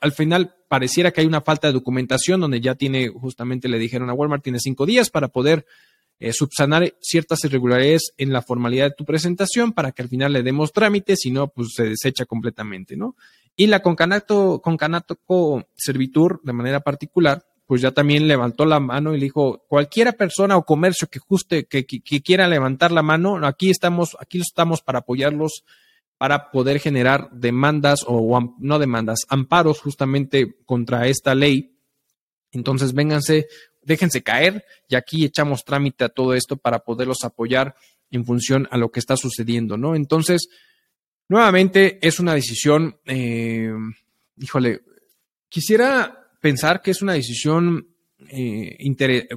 al 0.01 0.13
final 0.13 0.55
pareciera 0.69 1.11
que 1.11 1.21
hay 1.21 1.27
una 1.27 1.41
falta 1.41 1.67
de 1.67 1.73
documentación 1.73 2.41
donde 2.41 2.61
ya 2.61 2.77
tiene, 2.77 3.09
justamente 3.09 3.69
le 3.69 3.79
dijeron 3.79 4.09
a 4.09 4.15
Walmart, 4.15 4.43
tiene 4.43 4.59
cinco 4.61 4.87
días 4.87 5.11
para 5.11 5.29
poder 5.29 5.67
eh, 6.21 6.33
subsanar 6.33 6.95
ciertas 7.01 7.45
irregularidades 7.45 8.13
en 8.17 8.33
la 8.33 8.43
formalidad 8.43 8.91
de 8.91 8.95
tu 8.97 9.05
presentación 9.05 9.73
para 9.73 9.91
que 9.91 10.03
al 10.03 10.09
final 10.09 10.33
le 10.33 10.45
demos 10.45 10.73
trámite, 10.73 11.17
si 11.17 11.33
no, 11.33 11.49
pues 11.49 11.71
se 11.75 11.83
desecha 11.83 12.27
completamente, 12.27 12.97
¿no? 12.97 13.17
Y 13.57 13.67
la 13.67 13.81
Concanato, 13.81 14.61
Concanato 14.63 15.19
Servitur, 15.77 16.41
de 16.43 16.53
manera 16.53 16.81
particular, 16.81 17.45
pues 17.67 17.81
ya 17.81 17.93
también 17.93 18.29
levantó 18.29 18.65
la 18.65 18.81
mano 18.81 19.15
y 19.15 19.19
le 19.19 19.25
dijo, 19.25 19.65
cualquiera 19.69 20.13
persona 20.13 20.57
o 20.57 20.65
comercio 20.65 21.09
que 21.09 21.19
juste, 21.19 21.65
que, 21.65 21.87
quiera 21.87 22.49
levantar 22.49 22.93
la 22.93 23.03
mano, 23.03 23.47
aquí 23.47 23.71
estamos, 23.71 24.17
aquí 24.21 24.41
estamos 24.41 24.83
para 24.83 25.01
apoyarlos, 25.01 25.65
para 26.19 26.51
poder 26.51 26.81
generar 26.81 27.31
demandas 27.33 28.05
o, 28.07 28.55
no 28.59 28.79
demandas, 28.79 29.21
amparos 29.29 29.81
justamente 29.81 30.57
contra 30.67 31.09
esta 31.09 31.35
ley. 31.35 31.77
Entonces, 32.53 32.93
vénganse, 32.93 33.47
déjense 33.83 34.23
caer 34.23 34.65
y 34.89 34.95
aquí 34.95 35.25
echamos 35.25 35.65
trámite 35.65 36.05
a 36.05 36.09
todo 36.09 36.35
esto 36.35 36.57
para 36.57 36.81
poderlos 36.81 37.25
apoyar 37.25 37.75
en 38.11 38.25
función 38.25 38.69
a 38.71 38.77
lo 38.77 38.91
que 38.91 39.01
está 39.01 39.17
sucediendo, 39.17 39.77
¿no? 39.77 39.95
Entonces, 39.97 40.49
Nuevamente 41.33 41.99
es 42.07 42.21
una 42.21 42.35
decisión, 42.35 42.99
eh, 43.07 43.73
híjole, 44.37 44.83
quisiera 45.49 46.29
pensar 46.43 46.83
que 46.83 46.91
es 46.91 47.01
una 47.01 47.15
decisión 47.15 47.89
eh, 48.29 48.77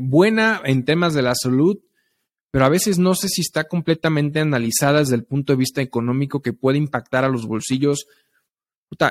buena 0.01 0.62
en 0.65 0.84
temas 0.84 1.13
de 1.13 1.21
la 1.21 1.34
salud, 1.36 1.79
pero 2.51 2.65
a 2.65 2.69
veces 2.69 2.99
no 2.99 3.15
sé 3.15 3.29
si 3.29 3.39
está 3.39 3.69
completamente 3.69 4.41
analizada 4.41 4.99
desde 4.99 5.15
el 5.15 5.23
punto 5.23 5.53
de 5.53 5.58
vista 5.58 5.81
económico 5.81 6.41
que 6.41 6.51
puede 6.51 6.77
impactar 6.77 7.23
a 7.23 7.29
los 7.29 7.47
bolsillos. 7.47 8.08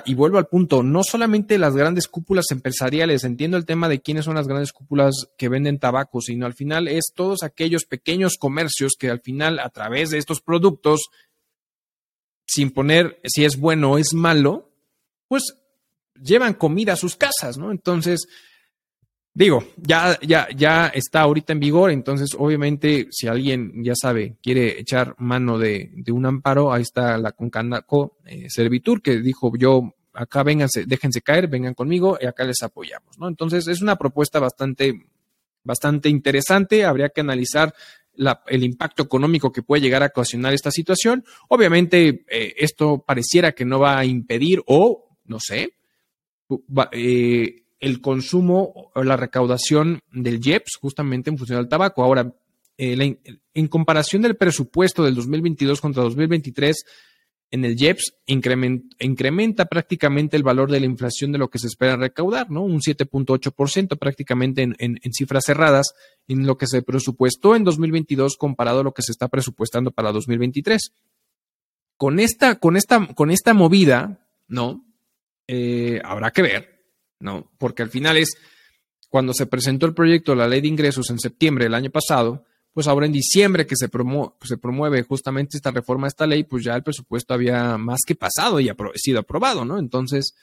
y 0.04 0.14
vuelvo 0.14 0.36
al 0.36 0.48
punto, 0.48 0.82
no 0.82 1.04
solamente 1.04 1.56
las 1.56 1.74
grandes 1.74 2.06
cúpulas 2.06 2.50
empresariales, 2.50 3.24
entiendo 3.24 3.56
el 3.56 3.64
tema 3.64 3.88
de 3.88 4.02
quiénes 4.02 4.26
son 4.26 4.34
las 4.34 4.46
grandes 4.46 4.74
cúpulas 4.74 5.30
que 5.38 5.48
venden 5.48 5.78
tabaco, 5.78 6.20
sino 6.20 6.44
al 6.44 6.52
final 6.52 6.88
es 6.88 7.12
todos 7.14 7.44
aquellos 7.44 7.86
pequeños 7.86 8.36
comercios 8.38 8.92
que 8.98 9.08
al 9.08 9.22
final 9.22 9.58
a 9.58 9.70
través 9.70 10.10
de 10.10 10.18
estos 10.18 10.42
productos 10.42 11.08
sin 12.46 12.70
poner 12.70 13.20
si 13.24 13.44
es 13.44 13.58
bueno 13.58 13.92
o 13.92 13.98
es 13.98 14.14
malo, 14.14 14.70
pues 15.28 15.56
llevan 16.22 16.54
comida 16.54 16.92
a 16.92 16.96
sus 16.96 17.16
casas, 17.16 17.58
¿no? 17.58 17.70
Entonces, 17.70 18.28
digo, 19.32 19.64
ya, 19.76 20.18
ya, 20.20 20.48
ya 20.54 20.86
está 20.88 21.22
ahorita 21.22 21.52
en 21.52 21.60
vigor, 21.60 21.90
entonces 21.90 22.30
obviamente 22.38 23.08
si 23.10 23.26
alguien, 23.26 23.82
ya 23.82 23.94
sabe, 24.00 24.36
quiere 24.42 24.78
echar 24.78 25.14
mano 25.18 25.58
de, 25.58 25.90
un 26.12 26.26
amparo, 26.26 26.72
ahí 26.72 26.82
está 26.82 27.18
la 27.18 27.32
Concanaco 27.32 28.18
eh, 28.26 28.48
Servitur 28.48 29.02
que 29.02 29.18
dijo 29.18 29.52
yo, 29.58 29.94
acá 30.12 30.44
vénganse, 30.44 30.86
déjense 30.86 31.20
caer, 31.20 31.48
vengan 31.48 31.74
conmigo 31.74 32.16
y 32.20 32.26
acá 32.26 32.44
les 32.44 32.62
apoyamos, 32.62 33.18
¿no? 33.18 33.28
Entonces 33.28 33.66
es 33.66 33.82
una 33.82 33.96
propuesta 33.96 34.38
bastante, 34.38 35.08
bastante 35.64 36.08
interesante, 36.08 36.84
habría 36.84 37.08
que 37.08 37.20
analizar 37.20 37.74
el 38.46 38.64
impacto 38.64 39.02
económico 39.02 39.52
que 39.52 39.62
puede 39.62 39.82
llegar 39.82 40.02
a 40.02 40.06
ocasionar 40.06 40.54
esta 40.54 40.70
situación. 40.70 41.24
Obviamente, 41.48 42.24
eh, 42.28 42.54
esto 42.58 43.04
pareciera 43.06 43.52
que 43.52 43.64
no 43.64 43.80
va 43.80 43.98
a 43.98 44.04
impedir 44.04 44.62
o, 44.66 45.18
no 45.24 45.40
sé, 45.40 45.74
eh, 46.92 47.62
el 47.80 48.00
consumo 48.00 48.90
o 48.94 49.02
la 49.02 49.16
recaudación 49.16 50.00
del 50.12 50.40
IEPS 50.44 50.76
justamente 50.80 51.30
en 51.30 51.38
función 51.38 51.58
del 51.58 51.68
tabaco. 51.68 52.02
Ahora, 52.02 52.32
eh, 52.76 53.18
en 53.54 53.68
comparación 53.68 54.22
del 54.22 54.36
presupuesto 54.36 55.04
del 55.04 55.14
2022 55.14 55.80
contra 55.80 56.02
2023, 56.02 56.84
en 57.50 57.64
el 57.64 57.80
IEPS 57.80 58.14
incrementa, 58.26 59.66
prácticamente 59.66 60.36
el 60.36 60.42
valor 60.42 60.70
de 60.70 60.80
la 60.80 60.86
inflación 60.86 61.30
de 61.30 61.38
lo 61.38 61.48
que 61.48 61.60
se 61.60 61.68
espera 61.68 61.96
recaudar, 61.96 62.50
¿no? 62.50 62.62
Un 62.62 62.80
7.8% 62.80 63.96
prácticamente 63.98 64.62
en, 64.62 64.98
cifras 65.12 65.44
cerradas 65.46 65.94
en 66.26 66.46
lo 66.46 66.56
que 66.56 66.66
se 66.66 66.82
presupuestó 66.82 67.54
en 67.54 67.62
2022 67.62 68.36
comparado 68.36 68.80
a 68.80 68.82
lo 68.82 68.92
que 68.92 69.02
se 69.02 69.12
está 69.12 69.28
presupuestando 69.28 69.92
para 69.92 70.10
2023. 70.10 70.92
Con 71.96 72.18
esta, 72.18 72.58
con 72.58 72.76
esta, 72.76 73.06
con 73.14 73.30
esta 73.30 73.54
movida, 73.54 74.26
¿no? 74.48 74.84
Eh, 75.46 76.00
habrá 76.04 76.32
que 76.32 76.42
ver, 76.42 76.84
¿no? 77.20 77.52
Porque 77.58 77.82
al 77.82 77.90
final 77.90 78.16
es 78.16 78.36
cuando 79.08 79.32
se 79.32 79.46
presentó 79.46 79.86
el 79.86 79.94
proyecto 79.94 80.32
de 80.32 80.38
la 80.38 80.48
ley 80.48 80.60
de 80.60 80.66
ingresos 80.66 81.08
en 81.10 81.20
septiembre 81.20 81.66
del 81.66 81.74
año 81.74 81.90
pasado, 81.90 82.44
pues 82.74 82.88
ahora 82.88 83.06
en 83.06 83.12
diciembre 83.12 83.66
que 83.66 83.76
se, 83.76 83.88
se 84.42 84.58
promueve 84.58 85.02
justamente 85.04 85.56
esta 85.56 85.70
reforma 85.70 86.06
a 86.06 86.08
esta 86.08 86.26
ley, 86.26 86.44
pues 86.44 86.64
ya 86.64 86.74
el 86.74 86.82
presupuesto 86.82 87.32
había 87.32 87.78
más 87.78 88.00
que 88.06 88.16
pasado 88.16 88.60
y 88.60 88.68
sido 88.96 89.20
aprobado, 89.20 89.64
¿no? 89.64 89.78
Entonces, 89.78 90.34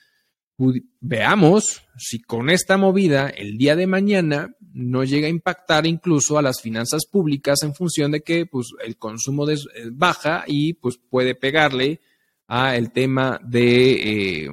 veamos 1.00 1.82
si 1.98 2.22
con 2.22 2.50
esta 2.50 2.78
movida 2.78 3.30
el 3.30 3.58
día 3.58 3.76
de 3.76 3.88
mañana 3.88 4.56
no 4.74 5.04
llega 5.04 5.28
a 5.28 5.30
impactar 5.30 5.86
incluso 5.86 6.38
a 6.38 6.42
las 6.42 6.62
finanzas 6.62 7.06
públicas 7.10 7.60
en 7.64 7.76
función 7.76 8.12
de 8.12 8.22
que 8.22 8.46
pues, 8.46 8.68
el 8.84 8.98
consumo 8.98 9.50
eh, 9.50 9.58
baja 9.92 10.44
y 10.48 10.74
pues 10.74 10.98
puede 10.98 11.36
pegarle 11.36 12.00
a 12.48 12.76
el 12.76 12.92
tema 12.92 13.40
de 13.44 14.46
eh, 14.46 14.52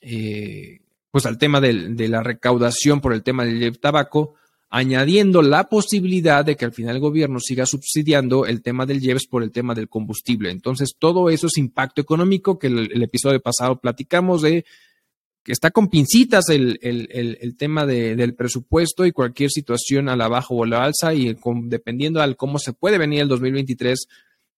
eh, 0.00 0.80
pues 1.10 1.26
al 1.26 1.38
tema 1.38 1.60
de, 1.60 2.08
la 2.08 2.22
recaudación 2.22 3.00
por 3.00 3.12
el 3.12 3.22
tema 3.22 3.44
del 3.44 3.78
tabaco 3.78 4.34
añadiendo 4.74 5.40
la 5.40 5.68
posibilidad 5.68 6.44
de 6.44 6.56
que 6.56 6.64
al 6.64 6.72
final 6.72 6.96
el 6.96 7.00
gobierno 7.00 7.38
siga 7.38 7.64
subsidiando 7.64 8.44
el 8.44 8.60
tema 8.60 8.86
del 8.86 9.02
IEPS 9.02 9.28
por 9.28 9.44
el 9.44 9.52
tema 9.52 9.74
del 9.74 9.88
combustible. 9.88 10.50
Entonces, 10.50 10.96
todo 10.98 11.30
eso 11.30 11.46
es 11.46 11.58
impacto 11.58 12.00
económico 12.00 12.58
que 12.58 12.66
el, 12.66 12.90
el 12.92 13.02
episodio 13.02 13.40
pasado 13.40 13.78
platicamos 13.80 14.42
de 14.42 14.64
está 15.52 15.70
con 15.70 15.88
pincitas 15.88 16.48
el, 16.48 17.56
tema 17.58 17.86
del 17.86 18.34
presupuesto 18.34 19.04
y 19.04 19.12
cualquier 19.12 19.50
situación 19.50 20.08
a 20.08 20.16
la 20.16 20.28
baja 20.28 20.48
o 20.50 20.64
a 20.64 20.66
la 20.66 20.84
alza 20.84 21.12
y 21.14 21.36
dependiendo 21.64 22.20
de 22.20 22.34
cómo 22.34 22.58
se 22.58 22.72
puede 22.72 22.98
venir 22.98 23.20
el 23.20 23.28
2023 23.28 24.08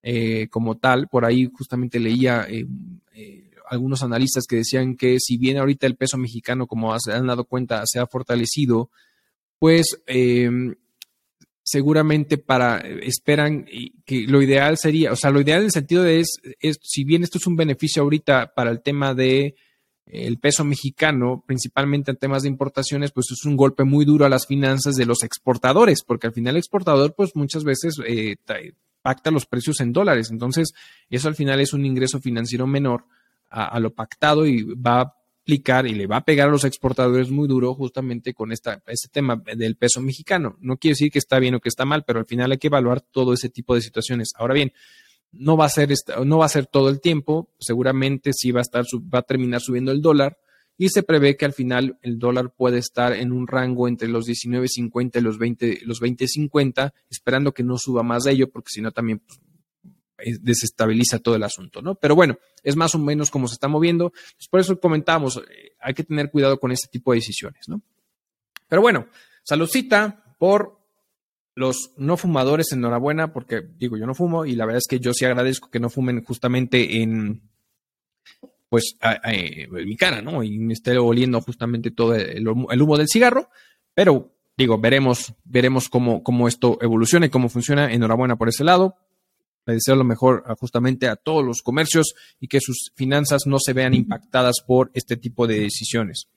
eh, 0.02 0.48
como 0.48 0.76
tal, 0.76 1.08
por 1.08 1.24
ahí 1.24 1.50
justamente 1.52 1.98
leía 1.98 2.46
eh, 2.48 2.66
eh, 3.14 3.50
algunos 3.68 4.02
analistas 4.02 4.44
que 4.48 4.56
decían 4.56 4.96
que 4.96 5.18
si 5.18 5.36
bien 5.36 5.58
ahorita 5.58 5.86
el 5.86 5.96
peso 5.96 6.16
mexicano, 6.16 6.68
como 6.68 6.96
se 7.00 7.12
han 7.12 7.26
dado 7.26 7.44
cuenta, 7.44 7.82
se 7.86 7.98
ha 7.98 8.06
fortalecido, 8.06 8.90
pues 9.59 9.98
seguramente 11.62 12.38
para 12.38 12.78
esperan 12.78 13.66
que 14.04 14.26
lo 14.28 14.40
ideal 14.40 14.78
sería, 14.78 15.12
o 15.12 15.16
sea, 15.16 15.30
lo 15.30 15.40
ideal 15.40 15.61
en 15.61 15.66
el 15.66 15.72
sentido 15.72 16.02
de 16.02 16.20
es, 16.20 16.40
es 16.61 16.78
si 16.82 17.04
bien 17.04 17.22
esto 17.22 17.38
es 17.38 17.46
un 17.46 17.57
beneficio 17.57 18.02
ahorita 18.02 18.54
para 18.54 18.70
el 18.70 18.82
tema 18.82 19.14
de 19.14 19.57
el 20.07 20.38
peso 20.38 20.64
mexicano, 20.64 21.42
principalmente 21.46 22.12
en 22.12 22.16
temas 22.16 22.42
de 22.44 22.48
importaciones, 22.48 23.11
pues 23.11 23.26
es 23.32 23.44
un 23.44 23.57
golpe 23.57 23.84
muy 23.84 24.04
duro 24.04 24.24
a 24.24 24.28
las 24.28 24.46
finanzas 24.46 24.94
de 24.94 25.07
los 25.07 25.22
exportadores, 25.24 26.02
porque 26.04 26.28
al 26.28 26.32
final 26.32 26.54
el 26.54 26.61
exportador, 26.61 27.14
pues 27.14 27.34
muchas 27.34 27.64
veces 27.64 27.96
eh, 28.07 28.36
pacta 29.02 29.30
los 29.30 29.46
precios 29.46 29.80
en 29.80 29.92
dólares. 29.92 30.30
Entonces, 30.30 30.72
eso 31.11 31.28
al 31.28 31.34
final 31.34 31.61
es 31.61 31.72
un 31.72 31.84
ingreso 31.84 32.20
financiero 32.20 32.66
menor 32.66 33.04
a, 33.50 33.78
lo 33.80 33.94
pactado 33.94 34.46
y 34.46 34.62
va 34.74 35.16
y 35.47 35.94
le 35.94 36.07
va 36.07 36.16
a 36.16 36.24
pegar 36.24 36.49
a 36.49 36.51
los 36.51 36.64
exportadores 36.64 37.30
muy 37.30 37.47
duro 37.47 37.72
justamente 37.74 38.34
con 38.34 38.51
esta, 38.51 38.82
este 38.86 39.09
tema 39.09 39.40
del 39.57 39.76
peso 39.76 40.01
mexicano. 40.01 40.57
No 40.61 40.76
quiere 40.76 40.92
decir 40.92 41.11
que 41.11 41.20
está 41.20 41.38
bien 41.38 41.55
o 41.55 41.61
que 41.61 41.68
está 41.68 41.84
mal, 41.84 42.05
pero 42.05 42.18
al 42.18 42.26
final 42.26 42.51
hay 42.51 42.59
que 42.59 42.66
evaluar 42.66 43.01
todo 43.01 43.32
ese 43.32 43.49
tipo 43.49 43.74
de 43.74 43.80
situaciones. 43.80 44.30
Ahora 44.36 44.55
bien, 44.55 44.72
no 45.30 45.57
va 45.57 45.66
a 45.66 45.68
ser, 45.68 45.92
no 46.24 46.38
va 46.38 46.47
a 46.47 46.51
ser 46.51 46.66
todo 46.66 46.88
el 46.88 47.01
tiempo, 47.01 47.53
seguramente 47.61 48.32
sí 48.32 48.51
va 48.51 48.61
a 48.61 48.62
estar, 48.62 48.84
va 48.84 49.20
a 49.20 49.22
terminar 49.22 49.61
subiendo 49.61 49.92
el 49.92 50.03
dólar 50.03 50.36
y 50.78 50.88
se 50.88 51.03
prevé 51.03 51.36
que 51.36 51.44
al 51.44 51.53
final 51.53 51.99
el 52.03 52.18
dólar 52.18 52.53
puede 52.55 52.78
estar 52.78 53.12
en 53.12 53.32
un 53.32 53.47
rango 53.47 53.88
entre 53.88 54.09
los 54.09 54.26
19.50 54.26 55.18
y 55.18 55.20
los 55.20 55.38
20, 55.38 55.80
los 55.84 56.03
20.50, 56.03 56.92
esperando 57.09 57.53
que 57.53 57.62
no 57.62 57.78
suba 57.78 58.03
más 58.03 58.24
de 58.24 58.32
ello, 58.32 58.51
porque 58.51 58.70
si 58.70 58.82
no 58.82 58.90
también 58.92 59.20
pues, 59.20 59.40
desestabiliza 60.40 61.18
todo 61.18 61.36
el 61.36 61.42
asunto, 61.42 61.82
¿no? 61.82 61.94
Pero 61.94 62.14
bueno, 62.14 62.38
es 62.62 62.76
más 62.76 62.94
o 62.94 62.98
menos 62.98 63.30
como 63.30 63.48
se 63.48 63.54
está 63.54 63.68
moviendo. 63.68 64.12
por 64.50 64.60
eso 64.60 64.78
comentamos, 64.80 65.36
eh, 65.36 65.72
hay 65.80 65.94
que 65.94 66.04
tener 66.04 66.30
cuidado 66.30 66.58
con 66.58 66.72
este 66.72 66.88
tipo 66.88 67.12
de 67.12 67.18
decisiones, 67.18 67.68
¿no? 67.68 67.82
Pero 68.68 68.82
bueno, 68.82 69.06
saludcita 69.42 70.24
por 70.38 70.78
los 71.54 71.92
no 71.96 72.16
fumadores, 72.16 72.72
enhorabuena, 72.72 73.32
porque 73.32 73.62
digo, 73.78 73.96
yo 73.96 74.06
no 74.06 74.14
fumo 74.14 74.44
y 74.44 74.54
la 74.54 74.66
verdad 74.66 74.82
es 74.84 74.88
que 74.88 75.00
yo 75.00 75.12
sí 75.14 75.24
agradezco 75.24 75.70
que 75.70 75.80
no 75.80 75.88
fumen 75.88 76.22
justamente 76.22 77.00
en, 77.00 77.40
pues, 78.68 78.96
en 79.24 79.70
mi 79.72 79.96
cara, 79.96 80.20
¿no? 80.20 80.42
Y 80.42 80.58
me 80.58 80.74
esté 80.74 80.98
oliendo 80.98 81.40
justamente 81.40 81.90
todo 81.90 82.14
el, 82.14 82.46
humo 82.46 82.98
del 82.98 83.08
cigarro, 83.08 83.48
pero 83.94 84.34
digo, 84.56 84.78
veremos, 84.78 85.32
veremos 85.44 85.88
cómo, 85.88 86.22
cómo 86.22 86.48
esto 86.48 86.78
evoluciona 86.82 87.26
y 87.26 87.30
cómo 87.30 87.48
funciona. 87.48 87.92
Enhorabuena 87.92 88.36
por 88.36 88.48
ese 88.48 88.64
lado. 88.64 88.96
Le 89.66 89.74
deseo 89.74 89.96
lo 89.96 90.04
mejor 90.04 90.44
justamente 90.58 91.08
a 91.08 91.16
todos 91.16 91.44
los 91.44 91.60
comercios 91.60 92.14
y 92.40 92.48
que 92.48 92.60
sus 92.60 92.92
finanzas 92.94 93.42
no 93.46 93.58
se 93.58 93.72
vean 93.72 93.94
impactadas 93.94 94.62
por 94.66 94.90
este 94.94 95.16
tipo 95.16 95.46
de 95.46 95.60
decisiones. 95.60 96.28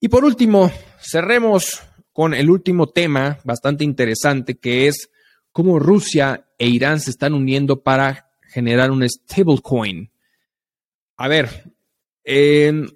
Y 0.00 0.08
por 0.08 0.24
último, 0.24 0.70
cerremos 1.00 1.82
con 2.12 2.34
el 2.34 2.50
último 2.50 2.88
tema 2.88 3.38
bastante 3.44 3.84
interesante 3.84 4.56
que 4.56 4.88
es 4.88 5.10
cómo 5.52 5.78
Rusia 5.78 6.46
e 6.58 6.68
Irán 6.68 7.00
se 7.00 7.10
están 7.10 7.32
uniendo 7.32 7.82
para 7.82 8.30
generar 8.42 8.90
un 8.90 9.08
stablecoin. 9.08 10.10
A 11.16 11.28
ver, 11.28 11.72
¿qué 12.24 12.88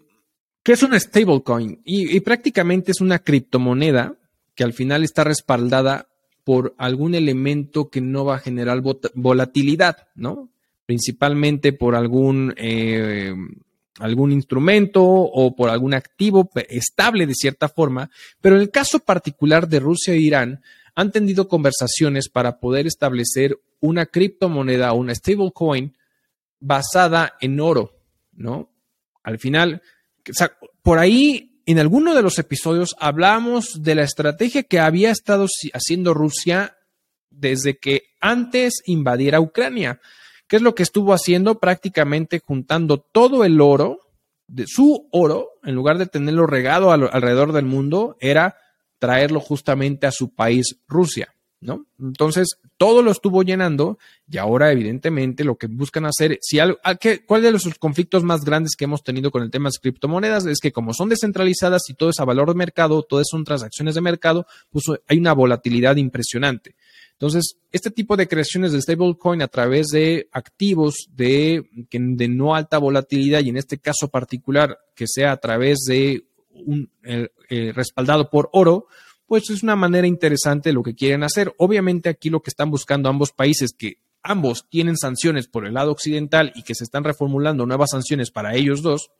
es 0.65 0.83
un 0.83 0.99
stablecoin? 0.99 1.81
Y, 1.85 2.17
y 2.17 2.21
prácticamente 2.21 2.91
es 2.91 3.01
una 3.01 3.21
criptomoneda 3.21 4.17
que 4.55 4.65
al 4.65 4.73
final 4.73 5.05
está 5.05 5.23
respaldada 5.25 6.09
por 6.49 6.75
algún 6.79 7.15
elemento 7.15 7.91
que 7.91 8.01
no 8.01 8.25
va 8.25 8.37
a 8.37 8.39
generar 8.39 8.81
volatilidad, 9.15 10.09
¿no? 10.15 10.49
Principalmente 10.87 11.75
por 11.75 11.95
algún 11.95 12.55
eh, 12.57 13.35
algún 13.99 14.33
instrumento 14.33 15.05
o 15.05 15.55
por 15.55 15.69
algún 15.69 15.93
activo 15.93 16.49
estable 16.71 17.27
de 17.27 17.35
cierta 17.35 17.69
forma, 17.69 18.11
pero 18.41 18.57
en 18.57 18.63
el 18.63 18.71
caso 18.71 19.01
particular 19.01 19.69
de 19.69 19.79
Rusia 19.79 20.15
e 20.15 20.21
Irán 20.21 20.63
han 20.95 21.13
tenido 21.13 21.49
conversaciones 21.49 22.31
para 22.31 22.61
poder 22.61 22.87
establecer 22.87 23.61
una 23.81 24.07
criptomoneda 24.07 24.95
o 24.95 24.97
una 25.01 25.15
stablecoin 25.15 25.99
basada 26.61 27.35
en 27.43 27.61
oro, 27.61 27.93
¿no? 28.33 28.71
Al 29.23 29.39
final, 29.39 29.83
por 30.81 30.99
ahí 30.99 31.48
en 31.71 31.79
alguno 31.79 32.15
de 32.15 32.23
los 32.23 32.39
episodios 32.39 32.97
hablamos 32.99 33.83
de 33.83 33.95
la 33.95 34.03
estrategia 34.03 34.63
que 34.63 34.81
había 34.81 35.11
estado 35.11 35.47
haciendo 35.75 36.15
Rusia 36.15 36.79
desde 37.29 37.77
que 37.77 38.05
antes 38.23 38.81
invadiera 38.87 39.41
Ucrania. 39.41 40.01
¿Qué 40.47 40.57
es 40.57 40.63
lo 40.63 40.75
que 40.75 40.83
estuvo 40.83 41.13
haciendo? 41.13 41.59
Prácticamente 41.59 42.41
juntando 42.43 42.97
todo 42.99 43.45
el 43.45 43.61
oro, 43.61 44.01
de 44.47 44.65
su 44.67 45.09
oro, 45.13 45.51
en 45.63 45.75
lugar 45.75 45.99
de 45.99 46.07
tenerlo 46.07 46.47
regado 46.47 46.91
alrededor 46.91 47.53
del 47.53 47.67
mundo, 47.67 48.17
era 48.19 48.57
traerlo 48.99 49.39
justamente 49.39 50.07
a 50.07 50.11
su 50.11 50.35
país, 50.35 50.81
Rusia, 50.89 51.35
¿no? 51.61 51.87
Entonces, 51.99 52.49
todo 52.77 53.03
lo 53.03 53.11
estuvo 53.11 53.43
llenando 53.43 53.99
y 54.31 54.39
ahora, 54.39 54.71
evidentemente, 54.71 55.45
lo 55.45 55.57
que 55.57 55.67
buscan 55.67 56.07
hacer, 56.07 56.39
si 56.41 56.59
algo, 56.59 56.79
¿cuál 57.27 57.43
de 57.43 57.53
los 57.53 57.69
conflictos 57.79 58.23
más 58.23 58.45
grandes 58.45 58.77
que 58.77 58.85
hemos 58.85 59.03
tenido 59.03 59.31
con 59.31 59.43
el 59.43 59.51
tema 59.51 59.65
de 59.65 59.69
las 59.69 59.79
criptomonedas? 59.79 60.47
Es 60.47 60.59
que 60.61 60.73
como 60.73 60.95
son 60.95 61.09
descentralizadas 61.09 61.83
y 61.89 61.95
todo 61.95 62.11
es 62.11 62.21
a 62.21 62.25
valor 62.25 62.49
de 62.49 62.55
mercado, 62.55 63.03
todas 63.03 63.27
son 63.29 63.45
transacciones 63.45 63.95
de 63.95 64.01
mercado, 64.01 64.47
pues 64.71 64.85
hay 65.09 65.19
una 65.19 65.33
volatilidad 65.33 65.97
impresionante. 65.97 66.77
Entonces, 67.13 67.57
este 67.73 67.91
tipo 67.91 68.17
de 68.17 68.29
creaciones 68.29 68.71
de 68.71 68.81
stablecoin 68.81 69.43
a 69.43 69.49
través 69.49 69.89
de 69.89 70.29
activos 70.31 71.09
de, 71.11 71.69
de 71.91 72.29
no 72.29 72.55
alta 72.55 72.79
volatilidad 72.79 73.41
y 73.41 73.49
en 73.49 73.57
este 73.57 73.79
caso 73.79 74.09
particular 74.09 74.79
que 74.95 75.07
sea 75.09 75.33
a 75.33 75.37
través 75.39 75.79
de 75.89 76.29
un 76.53 76.89
respaldado 77.49 78.31
por 78.31 78.49
oro, 78.53 78.87
pues 79.29 79.51
es 79.51 79.63
una 79.63 79.77
manera 79.77 80.07
interesante 80.07 80.71
de 80.71 80.73
lo 80.73 80.83
que 80.83 80.95
quieren 80.95 81.23
hacer. 81.23 81.55
Obviamente 81.59 82.09
aquí 82.09 82.31
lo 82.31 82.41
que 82.41 82.49
están 82.49 82.71
buscando 82.71 83.11
ambos 83.11 83.31
países 83.31 83.75
que 83.79 83.99
ambos 84.23 84.67
tienen 84.71 84.97
sanciones 84.97 85.47
por 85.47 85.67
el 85.67 85.75
lado 85.75 85.93
occidental 85.93 86.51
y 86.55 86.63
que 86.63 86.75
se 86.75 86.83
están 86.83 87.05
reformulando 87.05 87.67
nuevas 87.67 87.91
sanciones 87.91 88.31
para 88.31 88.55
ellos 88.55 88.81
dos, 88.81 89.11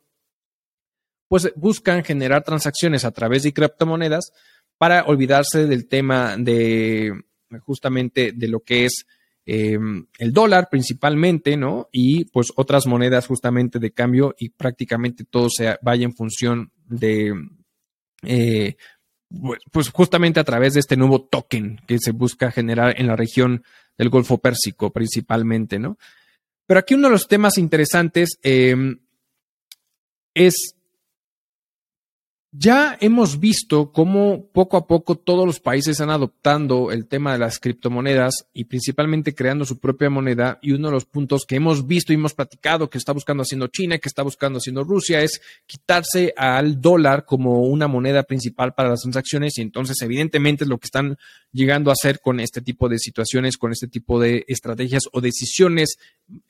pues 1.27 1.53
buscan 1.55 2.03
generar 2.03 2.43
transacciones 2.43 3.05
a 3.05 3.11
través 3.11 3.43
de 3.43 3.53
criptomonedas 3.53 4.31
para 4.79 5.03
olvidarse 5.03 5.67
del 5.67 5.87
tema 5.87 6.35
de, 6.37 7.13
justamente 7.61 8.31
de 8.31 8.47
lo 8.47 8.61
que 8.61 8.85
es 8.85 9.05
em, 9.45 10.07
el 10.17 10.33
dólar 10.33 10.69
principalmente, 10.71 11.55
¿no? 11.55 11.87
Y 11.91 12.25
pues 12.25 12.47
otras 12.55 12.87
monedas 12.87 13.27
justamente 13.27 13.77
de 13.77 13.91
cambio 13.91 14.33
y 14.39 14.49
prácticamente 14.49 15.23
todo 15.23 15.49
se 15.55 15.77
vaya 15.83 16.05
en 16.05 16.15
función 16.15 16.71
de, 16.87 17.31
eh, 18.23 18.75
pues, 19.71 19.89
justamente 19.89 20.39
a 20.39 20.43
través 20.43 20.73
de 20.73 20.79
este 20.79 20.97
nuevo 20.97 21.21
token 21.21 21.81
que 21.87 21.99
se 21.99 22.11
busca 22.11 22.51
generar 22.51 22.99
en 22.99 23.07
la 23.07 23.15
región 23.15 23.63
del 23.97 24.09
Golfo 24.09 24.37
Pérsico 24.37 24.91
principalmente, 24.91 25.77
¿no? 25.77 25.97
Pero 26.65 26.79
aquí 26.79 26.93
uno 26.93 27.07
de 27.07 27.13
los 27.13 27.27
temas 27.27 27.57
interesantes 27.57 28.39
em, 28.43 28.99
es 30.33 30.75
ya 32.51 32.97
hemos 32.99 33.39
visto 33.39 33.91
cómo 33.91 34.47
poco 34.51 34.77
a 34.77 34.87
poco 34.87 35.15
todos 35.15 35.45
los 35.45 35.59
países 35.59 35.91
están 35.91 36.09
adoptando 36.09 36.91
el 36.91 37.07
tema 37.07 37.33
de 37.33 37.37
las 37.37 37.59
criptomonedas 37.59 38.47
y 38.53 38.63
principalmente 38.63 39.35
creando 39.35 39.65
su 39.65 39.79
propia 39.79 40.09
moneda. 40.09 40.57
Y 40.61 40.71
uno 40.71 40.87
de 40.87 40.95
los 40.95 41.05
puntos 41.05 41.45
que 41.45 41.57
hemos 41.57 41.85
visto 41.85 42.11
y 42.11 42.15
hemos 42.15 42.33
platicado 42.33 42.89
que 42.89 42.97
está 42.97 43.13
buscando 43.13 43.43
haciendo 43.43 43.67
China 43.67 43.99
que 43.99 44.09
está 44.09 44.23
buscando 44.23 44.57
haciendo 44.57 44.83
Rusia 44.83 45.21
es 45.21 45.41
quitarse 45.67 46.33
al 46.35 46.81
dólar 46.81 47.23
como 47.25 47.61
una 47.61 47.87
moneda 47.87 48.23
principal 48.23 48.73
para 48.73 48.89
las 48.89 49.01
transacciones. 49.01 49.57
Y 49.59 49.61
entonces, 49.61 49.97
evidentemente, 50.01 50.63
es 50.63 50.69
lo 50.69 50.79
que 50.79 50.85
están 50.85 51.17
llegando 51.51 51.89
a 51.89 51.93
hacer 51.93 52.19
con 52.19 52.39
este 52.39 52.61
tipo 52.61 52.89
de 52.89 52.99
situaciones, 52.99 53.57
con 53.57 53.71
este 53.71 53.87
tipo 53.87 54.19
de 54.19 54.45
estrategias 54.47 55.03
o 55.11 55.21
decisiones 55.21 55.97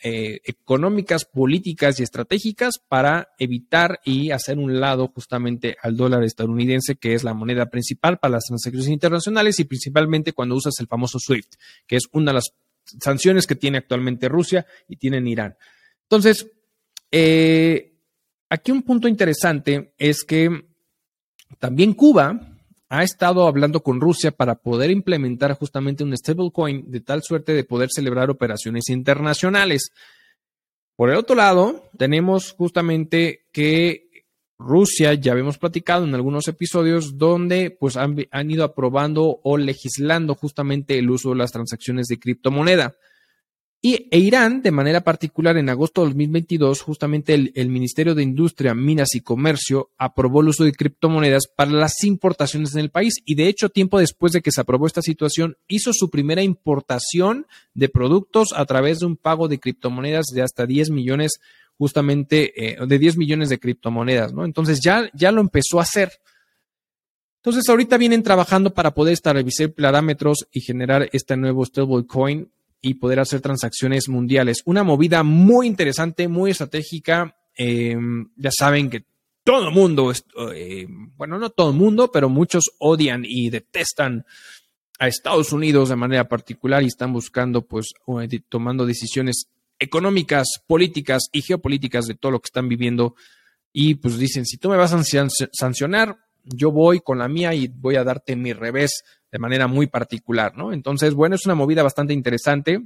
eh, 0.03 0.41
económicas, 0.43 1.25
políticas 1.25 1.99
y 1.99 2.03
estratégicas 2.03 2.79
para 2.87 3.29
evitar 3.37 4.01
y 4.03 4.31
hacer 4.31 4.57
un 4.57 4.79
lado 4.79 5.07
justamente 5.13 5.77
al 5.81 5.95
dólar 5.95 6.23
estadounidense, 6.23 6.95
que 6.95 7.13
es 7.13 7.23
la 7.23 7.33
moneda 7.33 7.67
principal 7.67 8.19
para 8.19 8.33
las 8.33 8.45
transacciones 8.45 8.89
internacionales 8.89 9.59
y 9.59 9.63
principalmente 9.65 10.33
cuando 10.33 10.55
usas 10.55 10.73
el 10.79 10.87
famoso 10.87 11.19
SWIFT, 11.19 11.55
que 11.87 11.95
es 11.95 12.03
una 12.11 12.31
de 12.31 12.35
las 12.35 12.53
sanciones 12.99 13.47
que 13.47 13.55
tiene 13.55 13.77
actualmente 13.77 14.27
Rusia 14.27 14.65
y 14.87 14.97
tiene 14.97 15.27
Irán. 15.29 15.55
Entonces, 16.03 16.47
eh, 17.11 17.93
aquí 18.49 18.71
un 18.71 18.83
punto 18.83 19.07
interesante 19.07 19.93
es 19.97 20.23
que 20.23 20.65
también 21.59 21.93
Cuba 21.93 22.48
ha 22.89 23.03
estado 23.03 23.47
hablando 23.47 23.81
con 23.81 24.01
Rusia 24.01 24.31
para 24.31 24.55
poder 24.55 24.89
implementar 24.89 25.53
justamente 25.53 26.03
un 26.03 26.17
stablecoin 26.17 26.89
de 26.89 27.01
tal 27.01 27.21
suerte 27.21 27.53
de 27.53 27.63
poder 27.63 27.89
celebrar 27.93 28.31
operaciones 28.31 28.89
internacionales. 28.89 29.91
Por 30.95 31.11
el 31.11 31.17
otro 31.17 31.35
lado, 31.35 31.89
tenemos 31.97 32.51
justamente 32.51 33.45
que 33.53 34.09
Rusia, 34.57 35.13
ya 35.13 35.31
habíamos 35.31 35.57
platicado 35.57 36.03
en 36.03 36.15
algunos 36.15 36.47
episodios 36.47 37.17
donde 37.17 37.71
pues 37.71 37.95
han, 37.95 38.17
han, 38.31 38.51
ido 38.51 38.65
aprobando 38.65 39.39
o 39.43 39.57
legislando 39.57 40.35
justamente 40.35 40.97
el 40.97 41.09
uso 41.09 41.29
de 41.29 41.37
las 41.37 41.51
transacciones 41.51 42.07
de 42.07 42.19
criptomoneda. 42.19 42.95
Y 43.81 44.09
e 44.11 44.19
Irán, 44.19 44.61
de 44.61 44.71
manera 44.71 45.01
particular, 45.05 45.55
en 45.55 45.69
agosto 45.69 46.01
de 46.01 46.07
2022, 46.07 46.81
justamente 46.81 47.33
el, 47.33 47.69
Ministerio 47.69 48.13
de 48.13 48.23
Industria, 48.23 48.75
Minas 48.75 49.15
y 49.15 49.21
Comercio 49.21 49.91
aprobó 49.97 50.41
el 50.41 50.49
uso 50.49 50.65
de 50.65 50.73
criptomonedas 50.73 51.43
para 51.47 51.71
las 51.71 52.03
importaciones 52.03 52.73
en 52.73 52.81
el 52.81 52.89
país. 52.89 53.13
Y 53.23 53.35
de 53.35 53.47
hecho, 53.47 53.69
tiempo 53.69 53.97
después 53.97 54.33
de 54.33 54.41
que 54.41 54.51
se 54.51 54.59
aprobó 54.59 54.85
esta 54.85 55.01
situación, 55.01 55.55
hizo 55.69 55.93
su 55.93 56.09
primera 56.09 56.43
importación 56.43 57.47
de 57.73 57.87
productos 57.87 58.49
a 58.53 58.65
través 58.65 58.99
de 58.99 59.05
un 59.05 59.15
pago 59.15 59.47
de 59.47 59.59
criptomonedas 59.61 60.25
de 60.33 60.41
hasta 60.41 60.65
10 60.65 60.89
millones, 60.89 61.39
justamente 61.77 62.71
eh, 62.71 62.85
de 62.85 62.99
10 62.99 63.15
millones 63.15 63.47
de 63.47 63.59
criptomonedas, 63.59 64.33
¿no? 64.33 64.43
Entonces 64.43 64.81
ya, 64.83 65.09
ya 65.13 65.31
lo 65.31 65.39
empezó 65.39 65.79
a 65.79 65.83
hacer. 65.83 66.11
Entonces, 67.37 67.69
ahorita 67.69 67.97
vienen 67.97 68.23
trabajando 68.23 68.73
para 68.73 68.93
poder 68.93 69.13
establecer 69.13 69.73
parámetros 69.73 70.49
y 70.51 70.59
generar 70.59 71.07
este 71.13 71.37
nuevo 71.37 71.63
stablecoin 71.63 72.51
y 72.81 72.95
poder 72.95 73.19
hacer 73.19 73.41
transacciones 73.41 74.07
mundiales. 74.07 74.61
Una 74.65 74.83
movida 74.83 75.23
muy 75.23 75.67
interesante, 75.67 76.27
muy 76.27 76.51
estratégica. 76.51 77.35
Em, 77.55 78.29
ya 78.37 78.51
saben 78.51 78.89
que 78.89 79.03
todo 79.43 79.67
el 79.67 79.73
mundo, 79.73 80.13
eh, 80.53 80.87
bueno, 81.17 81.39
no 81.39 81.49
todo 81.49 81.71
el 81.71 81.75
mundo, 81.75 82.11
pero 82.11 82.29
muchos 82.29 82.71
odian 82.79 83.23
y 83.25 83.49
detestan 83.49 84.25
a 84.99 85.07
Estados 85.07 85.53
Unidos 85.53 85.89
de 85.89 85.95
manera 85.95 86.27
particular 86.27 86.83
y 86.83 86.87
están 86.87 87.13
buscando, 87.13 87.61
pues, 87.61 87.93
tomando 88.49 88.85
decisiones 88.85 89.47
económicas, 89.79 90.47
políticas 90.67 91.29
y 91.31 91.41
geopolíticas 91.41 92.05
de 92.05 92.15
todo 92.15 92.33
lo 92.33 92.41
que 92.41 92.47
están 92.47 92.67
viviendo. 92.67 93.15
Y 93.71 93.95
pues 93.95 94.17
dicen, 94.17 94.45
si 94.45 94.57
tú 94.57 94.69
me 94.69 94.77
vas 94.77 94.93
a 94.93 95.03
sancionar, 95.53 96.17
yo 96.43 96.71
voy 96.71 96.99
con 96.99 97.19
la 97.19 97.27
mía 97.27 97.53
y 97.53 97.67
voy 97.67 97.95
a 97.95 98.03
darte 98.03 98.35
mi 98.35 98.53
revés 98.53 99.03
de 99.31 99.39
manera 99.39 99.67
muy 99.67 99.87
particular, 99.87 100.57
¿no? 100.57 100.73
Entonces, 100.73 101.13
bueno, 101.13 101.35
es 101.35 101.45
una 101.45 101.55
movida 101.55 101.83
bastante 101.83 102.13
interesante 102.13 102.81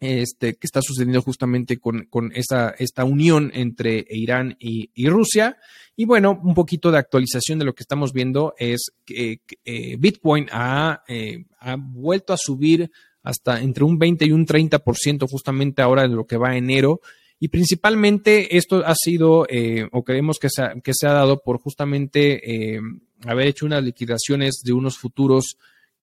este, 0.00 0.54
que 0.54 0.66
está 0.66 0.80
sucediendo 0.80 1.20
justamente 1.20 1.78
con, 1.78 2.08
esta, 2.34 2.70
esta, 2.78 3.04
unión 3.04 3.50
entre 3.54 4.06
Irán 4.08 4.56
y, 4.58 5.08
Rusia. 5.08 5.58
Y 5.94 6.06
bueno, 6.06 6.40
un 6.42 6.54
poquito 6.54 6.90
de 6.90 6.98
actualización 6.98 7.58
de 7.58 7.66
lo 7.66 7.74
que 7.74 7.82
estamos 7.82 8.14
viendo 8.14 8.54
es 8.58 8.92
que 9.04 9.42
eh, 9.64 9.96
Bitcoin 9.98 10.48
ha, 10.52 11.04
eh, 11.06 11.44
ha, 11.58 11.76
vuelto 11.76 12.32
a 12.32 12.38
subir 12.38 12.90
hasta 13.22 13.60
entre 13.60 13.84
un 13.84 13.98
20 13.98 14.24
y 14.24 14.32
un 14.32 14.46
30% 14.46 15.28
justamente 15.28 15.82
ahora 15.82 16.02
de 16.02 16.14
lo 16.14 16.26
que 16.26 16.38
va 16.38 16.50
a 16.50 16.56
enero. 16.56 17.02
Y 17.38 17.48
principalmente 17.48 18.56
esto 18.56 18.82
ha 18.86 18.94
sido, 18.94 19.46
eh, 19.48 19.88
o 19.92 20.02
creemos 20.02 20.38
que 20.38 20.48
se, 20.50 20.62
ha, 20.62 20.74
que 20.82 20.92
se 20.94 21.06
ha 21.06 21.12
dado 21.12 21.42
por 21.42 21.58
justamente 21.58 22.76
eh, 22.76 22.80
haber 23.26 23.48
hecho 23.48 23.66
unas 23.66 23.82
liquidaciones 23.82 24.62
de 24.64 24.72
unos 24.72 24.98
futuros 24.98 25.56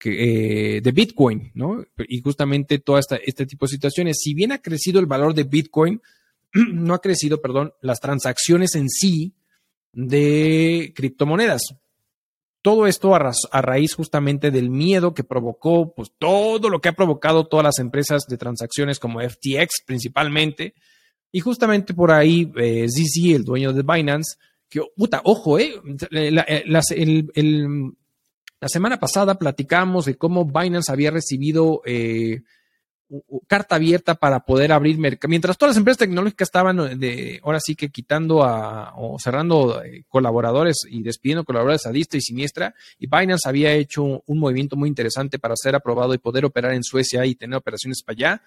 eh, 0.03 0.80
de 0.84 0.91
Bitcoin, 0.91 1.51
¿no? 1.55 1.84
Y 2.07 2.22
justamente 2.22 2.80
todo 2.80 2.99
este 2.99 3.45
tipo 3.45 3.65
de 3.65 3.72
situaciones. 3.72 4.18
Si 4.22 4.34
bien 4.34 4.51
ha 4.51 4.61
crecido 4.61 4.99
el 4.99 5.05
valor 5.07 5.34
de 5.34 5.43
Bitcoin, 5.43 6.01
no 6.53 6.93
ha 6.93 7.01
crecido, 7.01 7.41
perdón, 7.41 7.74
las 7.82 7.99
transacciones 7.99 8.76
en 8.76 8.89
sí 8.89 9.34
de 9.93 10.93
criptomonedas. 10.95 11.61
Todo 12.61 12.86
esto 12.86 13.15
a, 13.15 13.32
a, 13.51 13.61
raíz 13.61 13.95
justamente 13.95 14.51
del 14.51 14.70
miedo 14.70 15.13
que 15.13 15.24
provocó, 15.24 15.93
pues 15.95 16.11
todo 16.18 16.70
lo 16.70 16.80
que 16.80 16.89
ha 16.89 16.93
provocado 16.93 17.47
todas 17.47 17.63
las 17.63 17.80
empresas 17.80 18.24
de 18.28 18.38
transacciones 18.38 18.99
como 18.99 19.22
FTX 19.22 19.84
principalmente, 19.86 20.74
y 21.32 21.39
justamente 21.39 21.93
por 21.93 22.11
ahí, 22.11 22.51
eh, 22.57 22.88
ZZ, 22.88 23.36
el 23.36 23.43
dueño 23.43 23.74
de 23.74 23.84
Binance, 23.84 24.38
que, 24.70 24.82
puta, 24.95 25.22
ojo, 25.24 25.59
eh, 25.59 25.74
la, 26.09 26.45
eh, 26.47 26.63
la, 26.68 26.82
semana 28.68 28.99
pasada 28.99 29.36
platicamos 29.36 30.05
de 30.05 30.15
cómo 30.15 30.45
Binance 30.45 30.91
había 30.91 31.11
recibido 31.11 31.82
eh, 31.86 32.41
carta 33.47 33.76
abierta 33.76 34.15
para 34.15 34.41
poder 34.41 34.74
abrir 34.74 34.97
mercado. 34.97 35.30
Mientras 35.30 35.57
todas 35.57 35.72
las 35.72 35.78
empresas 35.78 35.99
tecnológicas 35.99 36.47
estaban 36.47 36.80
eh, 36.80 36.95
de, 36.95 37.39
ahora 37.43 37.59
sí 37.61 37.76
que 37.76 37.89
quitando 37.89 38.43
a, 38.43 38.93
o 38.97 39.18
cerrando 39.20 39.82
colaboradores 40.09 40.82
y 40.89 41.01
despidiendo 41.01 41.45
colaboradores 41.45 41.86
a 41.86 41.91
distra 41.91 42.18
y 42.18 42.22
siniestra, 42.22 42.76
y 42.99 43.07
Binance 43.07 43.47
había 43.47 43.72
hecho 43.74 44.24
un 44.26 44.39
movimiento 44.39 44.76
muy 44.76 44.89
interesante 44.89 45.39
para 45.39 45.55
ser 45.55 45.76
aprobado 45.76 46.13
y 46.13 46.18
poder 46.18 46.45
operar 46.45 46.74
en 46.74 46.84
Suecia 46.84 47.26
y 47.26 47.36
tener 47.36 47.57
operaciones 47.57 48.03
para 48.03 48.15
allá 48.15 48.41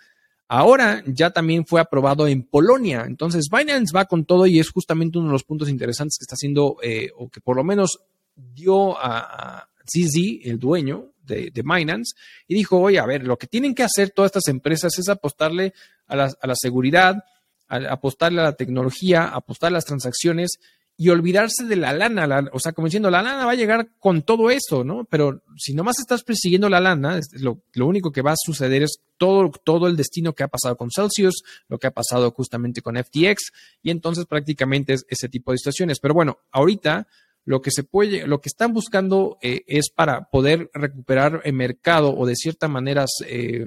Ahora 0.52 1.04
ya 1.06 1.30
también 1.30 1.64
fue 1.64 1.80
aprobado 1.80 2.26
en 2.26 2.42
Polonia. 2.42 3.04
Entonces 3.06 3.46
Binance 3.48 3.94
va 3.94 4.06
con 4.06 4.24
todo 4.24 4.46
y 4.46 4.58
es 4.58 4.68
justamente 4.68 5.16
uno 5.16 5.28
de 5.28 5.34
los 5.34 5.44
puntos 5.44 5.68
interesantes 5.68 6.16
que 6.18 6.24
está 6.24 6.34
haciendo, 6.34 6.76
eh, 6.82 7.10
o 7.16 7.28
que 7.28 7.40
por 7.40 7.54
lo 7.54 7.62
menos 7.62 8.00
dio 8.34 8.98
a, 8.98 9.68
CZ, 9.84 10.40
el 10.42 10.58
dueño 10.58 11.12
de, 11.22 11.52
Binance, 11.54 12.16
y 12.48 12.54
dijo, 12.54 12.80
oye, 12.80 12.98
a 12.98 13.06
ver, 13.06 13.22
lo 13.28 13.38
que 13.38 13.46
tienen 13.46 13.76
que 13.76 13.84
hacer 13.84 14.10
todas 14.10 14.30
estas 14.30 14.48
empresas 14.48 14.98
es 14.98 15.08
apostarle 15.08 15.72
a 16.08 16.16
la, 16.16 16.32
a 16.42 16.46
la 16.48 16.54
seguridad, 16.56 17.22
apostarle 17.68 18.40
a 18.40 18.44
la 18.46 18.56
tecnología, 18.56 19.28
apostarle 19.28 19.76
a 19.76 19.78
las 19.78 19.84
transacciones 19.84 20.58
y 21.00 21.08
olvidarse 21.08 21.64
de 21.64 21.76
la 21.76 21.94
lana, 21.94 22.50
o 22.52 22.60
sea, 22.60 22.72
como 22.72 22.86
diciendo, 22.86 23.10
la 23.10 23.22
lana 23.22 23.46
va 23.46 23.52
a 23.52 23.54
llegar 23.54 23.88
con 23.98 24.20
todo 24.20 24.50
eso, 24.50 24.84
¿no? 24.84 25.06
Pero 25.06 25.42
si 25.56 25.72
nomás 25.72 25.98
estás 25.98 26.22
persiguiendo 26.22 26.68
la 26.68 26.78
lana, 26.78 27.18
lo, 27.38 27.62
lo, 27.72 27.86
único 27.86 28.12
que 28.12 28.20
va 28.20 28.32
a 28.32 28.36
suceder 28.36 28.82
es 28.82 29.00
todo, 29.16 29.50
todo 29.64 29.86
el 29.86 29.96
destino 29.96 30.34
que 30.34 30.42
ha 30.42 30.48
pasado 30.48 30.76
con 30.76 30.90
Celsius, 30.90 31.42
lo 31.68 31.78
que 31.78 31.86
ha 31.86 31.90
pasado 31.90 32.30
justamente 32.32 32.82
con 32.82 33.02
FTX, 33.02 33.50
y 33.82 33.90
entonces 33.90 34.26
prácticamente 34.26 34.92
es 34.92 35.06
ese 35.08 35.30
tipo 35.30 35.52
de 35.52 35.56
situaciones. 35.56 36.00
Pero 36.00 36.12
bueno, 36.12 36.36
ahorita 36.52 37.08
lo 37.46 37.62
que 37.62 37.70
se 37.70 37.82
puede, 37.82 38.26
lo 38.26 38.42
que 38.42 38.50
están 38.50 38.74
buscando 38.74 39.38
eh, 39.40 39.62
es 39.68 39.88
para 39.88 40.28
poder 40.28 40.70
recuperar 40.74 41.40
el 41.44 41.54
mercado 41.54 42.14
o 42.14 42.26
de 42.26 42.36
cierta 42.36 42.68
manera 42.68 43.06
eh, 43.26 43.64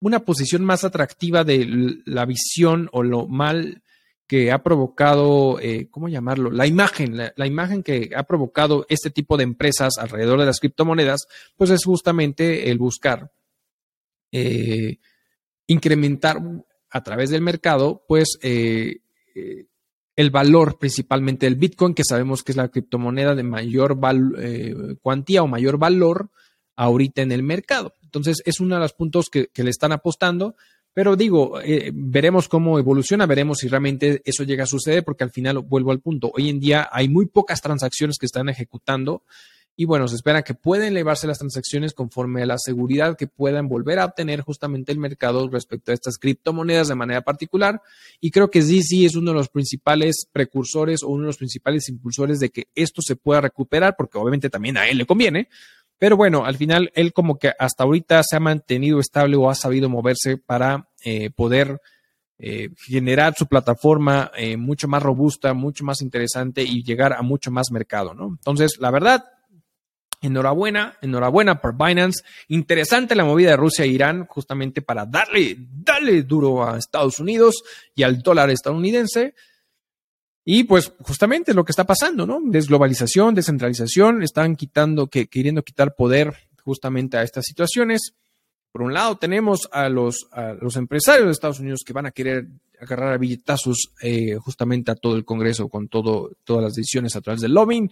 una 0.00 0.20
posición 0.20 0.64
más 0.64 0.82
atractiva 0.82 1.44
de 1.44 2.00
la 2.06 2.24
visión 2.24 2.88
o 2.90 3.02
lo 3.02 3.28
mal 3.28 3.82
que 4.32 4.50
ha 4.50 4.62
provocado, 4.62 5.60
eh, 5.60 5.88
¿cómo 5.90 6.08
llamarlo? 6.08 6.50
La 6.50 6.66
imagen, 6.66 7.18
la, 7.18 7.46
imagen 7.46 7.82
que 7.82 8.12
ha 8.16 8.22
provocado 8.22 8.86
este 8.88 9.10
tipo 9.10 9.36
de 9.36 9.44
empresas 9.44 9.98
alrededor 9.98 10.40
de 10.40 10.46
las 10.46 10.58
criptomonedas, 10.58 11.26
pues 11.54 11.68
es 11.68 11.84
justamente 11.84 12.70
el 12.70 12.78
buscar 12.78 13.30
eh, 14.30 15.00
incrementar 15.66 16.40
a 16.88 17.02
través 17.02 17.28
del 17.28 17.42
mercado, 17.42 18.06
pues 18.08 18.38
eh, 18.40 19.00
el 20.16 20.30
valor 20.30 20.78
principalmente 20.78 21.44
del 21.44 21.56
Bitcoin, 21.56 21.92
que 21.92 22.02
sabemos 22.02 22.42
que 22.42 22.52
es 22.52 22.56
la 22.56 22.68
criptomoneda 22.68 23.34
de 23.34 23.42
mayor 23.42 23.98
cuantía 25.02 25.42
o 25.42 25.46
mayor 25.46 25.76
valor 25.76 26.30
ahorita 26.74 27.20
en 27.20 27.32
el 27.32 27.42
mercado. 27.42 27.96
Entonces, 28.00 28.38
es 28.46 28.60
uno 28.60 28.76
de 28.76 28.80
los 28.80 28.94
puntos 28.94 29.28
que 29.28 29.50
le 29.62 29.68
están 29.68 29.92
apostando. 29.92 30.56
Pero 30.94 31.16
digo, 31.16 31.60
eh, 31.62 31.90
veremos 31.94 32.48
cómo 32.48 32.78
evoluciona, 32.78 33.26
veremos 33.26 33.58
si 33.58 33.68
realmente 33.68 34.20
eso 34.24 34.44
llega 34.44 34.64
a 34.64 34.66
suceder, 34.66 35.04
porque 35.04 35.24
al 35.24 35.30
final 35.30 35.58
vuelvo 35.58 35.90
al 35.90 36.00
punto. 36.00 36.30
Hoy 36.34 36.50
en 36.50 36.60
día 36.60 36.88
hay 36.92 37.08
muy 37.08 37.26
pocas 37.26 37.62
transacciones 37.62 38.18
que 38.18 38.26
están 38.26 38.48
ejecutando 38.48 39.22
y 39.74 39.86
bueno, 39.86 40.06
se 40.06 40.16
espera 40.16 40.42
que 40.42 40.52
puedan 40.52 40.88
elevarse 40.88 41.26
las 41.26 41.38
transacciones 41.38 41.94
conforme 41.94 42.42
a 42.42 42.46
la 42.46 42.58
seguridad 42.58 43.16
que 43.16 43.26
puedan 43.26 43.68
volver 43.68 43.98
a 43.98 44.04
obtener 44.04 44.42
justamente 44.42 44.92
el 44.92 44.98
mercado 44.98 45.48
respecto 45.48 45.90
a 45.90 45.94
estas 45.94 46.18
criptomonedas 46.18 46.88
de 46.88 46.94
manera 46.94 47.22
particular. 47.22 47.80
Y 48.20 48.30
creo 48.30 48.50
que 48.50 48.60
ZZ 48.60 49.06
es 49.06 49.16
uno 49.16 49.30
de 49.30 49.38
los 49.38 49.48
principales 49.48 50.26
precursores 50.30 51.02
o 51.02 51.08
uno 51.08 51.22
de 51.22 51.28
los 51.28 51.38
principales 51.38 51.88
impulsores 51.88 52.38
de 52.38 52.50
que 52.50 52.68
esto 52.74 53.00
se 53.00 53.16
pueda 53.16 53.40
recuperar, 53.40 53.94
porque 53.96 54.18
obviamente 54.18 54.50
también 54.50 54.76
a 54.76 54.88
él 54.88 54.98
le 54.98 55.06
conviene, 55.06 55.48
pero 56.02 56.16
bueno, 56.16 56.44
al 56.44 56.56
final 56.56 56.90
él 56.96 57.12
como 57.12 57.38
que 57.38 57.52
hasta 57.56 57.84
ahorita 57.84 58.24
se 58.24 58.34
ha 58.34 58.40
mantenido 58.40 58.98
estable 58.98 59.36
o 59.36 59.48
ha 59.48 59.54
sabido 59.54 59.88
moverse 59.88 60.36
para 60.36 60.88
eh, 61.04 61.30
poder 61.30 61.80
eh, 62.40 62.70
generar 62.88 63.36
su 63.38 63.46
plataforma 63.46 64.32
eh, 64.36 64.56
mucho 64.56 64.88
más 64.88 65.00
robusta, 65.00 65.54
mucho 65.54 65.84
más 65.84 66.02
interesante 66.02 66.64
y 66.64 66.82
llegar 66.82 67.12
a 67.12 67.22
mucho 67.22 67.52
más 67.52 67.70
mercado, 67.70 68.14
¿no? 68.14 68.30
Entonces, 68.30 68.78
la 68.80 68.90
verdad, 68.90 69.26
enhorabuena, 70.20 70.98
enhorabuena 71.02 71.60
por 71.60 71.76
Binance. 71.78 72.24
Interesante 72.48 73.14
la 73.14 73.24
movida 73.24 73.50
de 73.50 73.58
Rusia 73.58 73.84
e 73.84 73.88
Irán 73.88 74.26
justamente 74.26 74.82
para 74.82 75.06
darle, 75.06 75.56
darle 75.56 76.24
duro 76.24 76.68
a 76.68 76.78
Estados 76.78 77.20
Unidos 77.20 77.62
y 77.94 78.02
al 78.02 78.22
dólar 78.22 78.50
estadounidense. 78.50 79.36
Y 80.44 80.64
pues 80.64 80.92
justamente 81.00 81.54
lo 81.54 81.64
que 81.64 81.72
está 81.72 81.84
pasando, 81.84 82.26
¿no? 82.26 82.40
Desglobalización, 82.44 83.34
descentralización, 83.34 84.22
están 84.22 84.56
quitando, 84.56 85.06
que, 85.06 85.28
queriendo 85.28 85.62
quitar 85.62 85.94
poder 85.94 86.34
justamente 86.64 87.16
a 87.16 87.22
estas 87.22 87.44
situaciones. 87.44 88.14
Por 88.72 88.82
un 88.82 88.94
lado 88.94 89.16
tenemos 89.18 89.68
a 89.70 89.88
los, 89.88 90.26
empresarios 90.76 91.26
de 91.26 91.32
Estados 91.32 91.60
Unidos 91.60 91.82
que 91.86 91.92
van 91.92 92.06
a 92.06 92.10
querer 92.10 92.48
agarrar 92.80 93.12
a 93.12 93.18
billetazos 93.18 93.92
eh, 94.02 94.36
justamente 94.36 94.90
a 94.90 94.96
todo 94.96 95.14
el 95.14 95.24
Congreso 95.24 95.68
con 95.68 95.88
todo, 95.88 96.32
todas 96.42 96.64
las 96.64 96.74
decisiones 96.74 97.14
a 97.14 97.20
través 97.20 97.40
del 97.40 97.54
lobbying. 97.54 97.90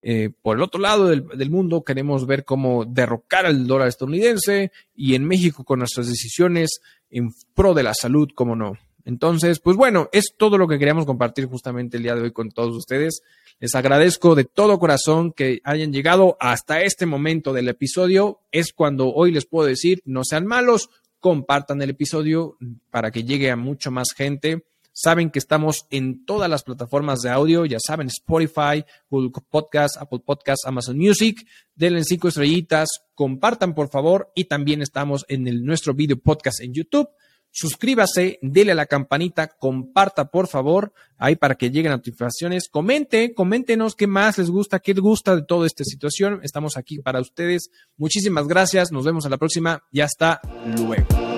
Eh, 0.00 0.30
por 0.42 0.56
el 0.56 0.62
otro 0.62 0.80
lado 0.80 1.08
del, 1.08 1.50
mundo 1.50 1.82
queremos 1.82 2.24
ver 2.24 2.44
cómo 2.44 2.84
derrocar 2.84 3.46
al 3.46 3.66
dólar 3.66 3.88
estadounidense 3.88 4.70
y 4.94 5.16
en 5.16 5.26
México 5.26 5.64
con 5.64 5.80
nuestras 5.80 6.06
decisiones 6.06 6.80
en 7.10 7.30
pro 7.54 7.74
de 7.74 7.82
la 7.82 7.94
salud, 7.94 8.28
como 8.34 8.54
no. 8.54 8.78
Entonces, 9.08 9.58
pues 9.58 9.74
bueno, 9.74 10.10
es 10.12 10.34
todo 10.36 10.58
lo 10.58 10.68
que 10.68 10.78
queríamos 10.78 11.06
compartir 11.06 11.46
justamente 11.46 11.96
el 11.96 12.02
día 12.02 12.14
de 12.14 12.20
hoy 12.20 12.30
con 12.30 12.50
todos 12.50 12.76
ustedes. 12.76 13.22
Les 13.58 13.74
agradezco 13.74 14.34
de 14.34 14.44
todo 14.44 14.78
corazón 14.78 15.32
que 15.32 15.62
hayan 15.64 15.94
llegado 15.94 16.36
hasta 16.40 16.82
este 16.82 17.06
momento 17.06 17.54
del 17.54 17.70
episodio. 17.70 18.40
Es 18.52 18.74
cuando 18.74 19.10
hoy 19.14 19.32
les 19.32 19.46
puedo 19.46 19.66
decir, 19.66 20.02
no 20.04 20.24
sean 20.24 20.44
malos, 20.44 20.90
compartan 21.20 21.80
el 21.80 21.88
episodio 21.88 22.58
para 22.90 23.10
que 23.10 23.24
llegue 23.24 23.50
a 23.50 23.56
mucho 23.56 23.90
más 23.90 24.08
gente. 24.14 24.66
Saben 24.92 25.30
que 25.30 25.38
estamos 25.38 25.86
en 25.88 26.26
todas 26.26 26.50
las 26.50 26.62
plataformas 26.62 27.20
de 27.20 27.30
audio, 27.30 27.64
ya 27.64 27.78
saben, 27.80 28.08
Spotify, 28.08 28.84
Google 29.08 29.30
Podcast, 29.48 29.96
Apple 29.96 30.20
Podcast, 30.22 30.66
Amazon 30.66 30.98
Music. 30.98 31.48
Denle 31.74 32.04
cinco 32.04 32.28
estrellitas, 32.28 32.90
compartan 33.14 33.74
por 33.74 33.88
favor 33.88 34.30
y 34.34 34.44
también 34.44 34.82
estamos 34.82 35.24
en 35.28 35.48
el, 35.48 35.64
nuestro 35.64 35.94
video 35.94 36.18
podcast 36.18 36.60
en 36.60 36.74
YouTube 36.74 37.08
suscríbase, 37.50 38.38
dele 38.42 38.72
a 38.72 38.74
la 38.74 38.86
campanita, 38.86 39.48
comparta 39.48 40.30
por 40.30 40.48
favor, 40.48 40.92
ahí 41.16 41.36
para 41.36 41.56
que 41.56 41.70
lleguen 41.70 41.92
notificaciones, 41.92 42.68
comente, 42.68 43.34
coméntenos 43.34 43.94
qué 43.94 44.06
más 44.06 44.38
les 44.38 44.50
gusta, 44.50 44.78
qué 44.78 44.94
les 44.94 45.02
gusta 45.02 45.36
de 45.36 45.42
toda 45.42 45.66
esta 45.66 45.84
situación. 45.84 46.40
Estamos 46.42 46.76
aquí 46.76 46.98
para 46.98 47.20
ustedes. 47.20 47.70
Muchísimas 47.96 48.46
gracias, 48.46 48.92
nos 48.92 49.04
vemos 49.04 49.26
a 49.26 49.28
la 49.28 49.38
próxima 49.38 49.82
y 49.90 50.00
hasta 50.00 50.40
luego. 50.76 51.37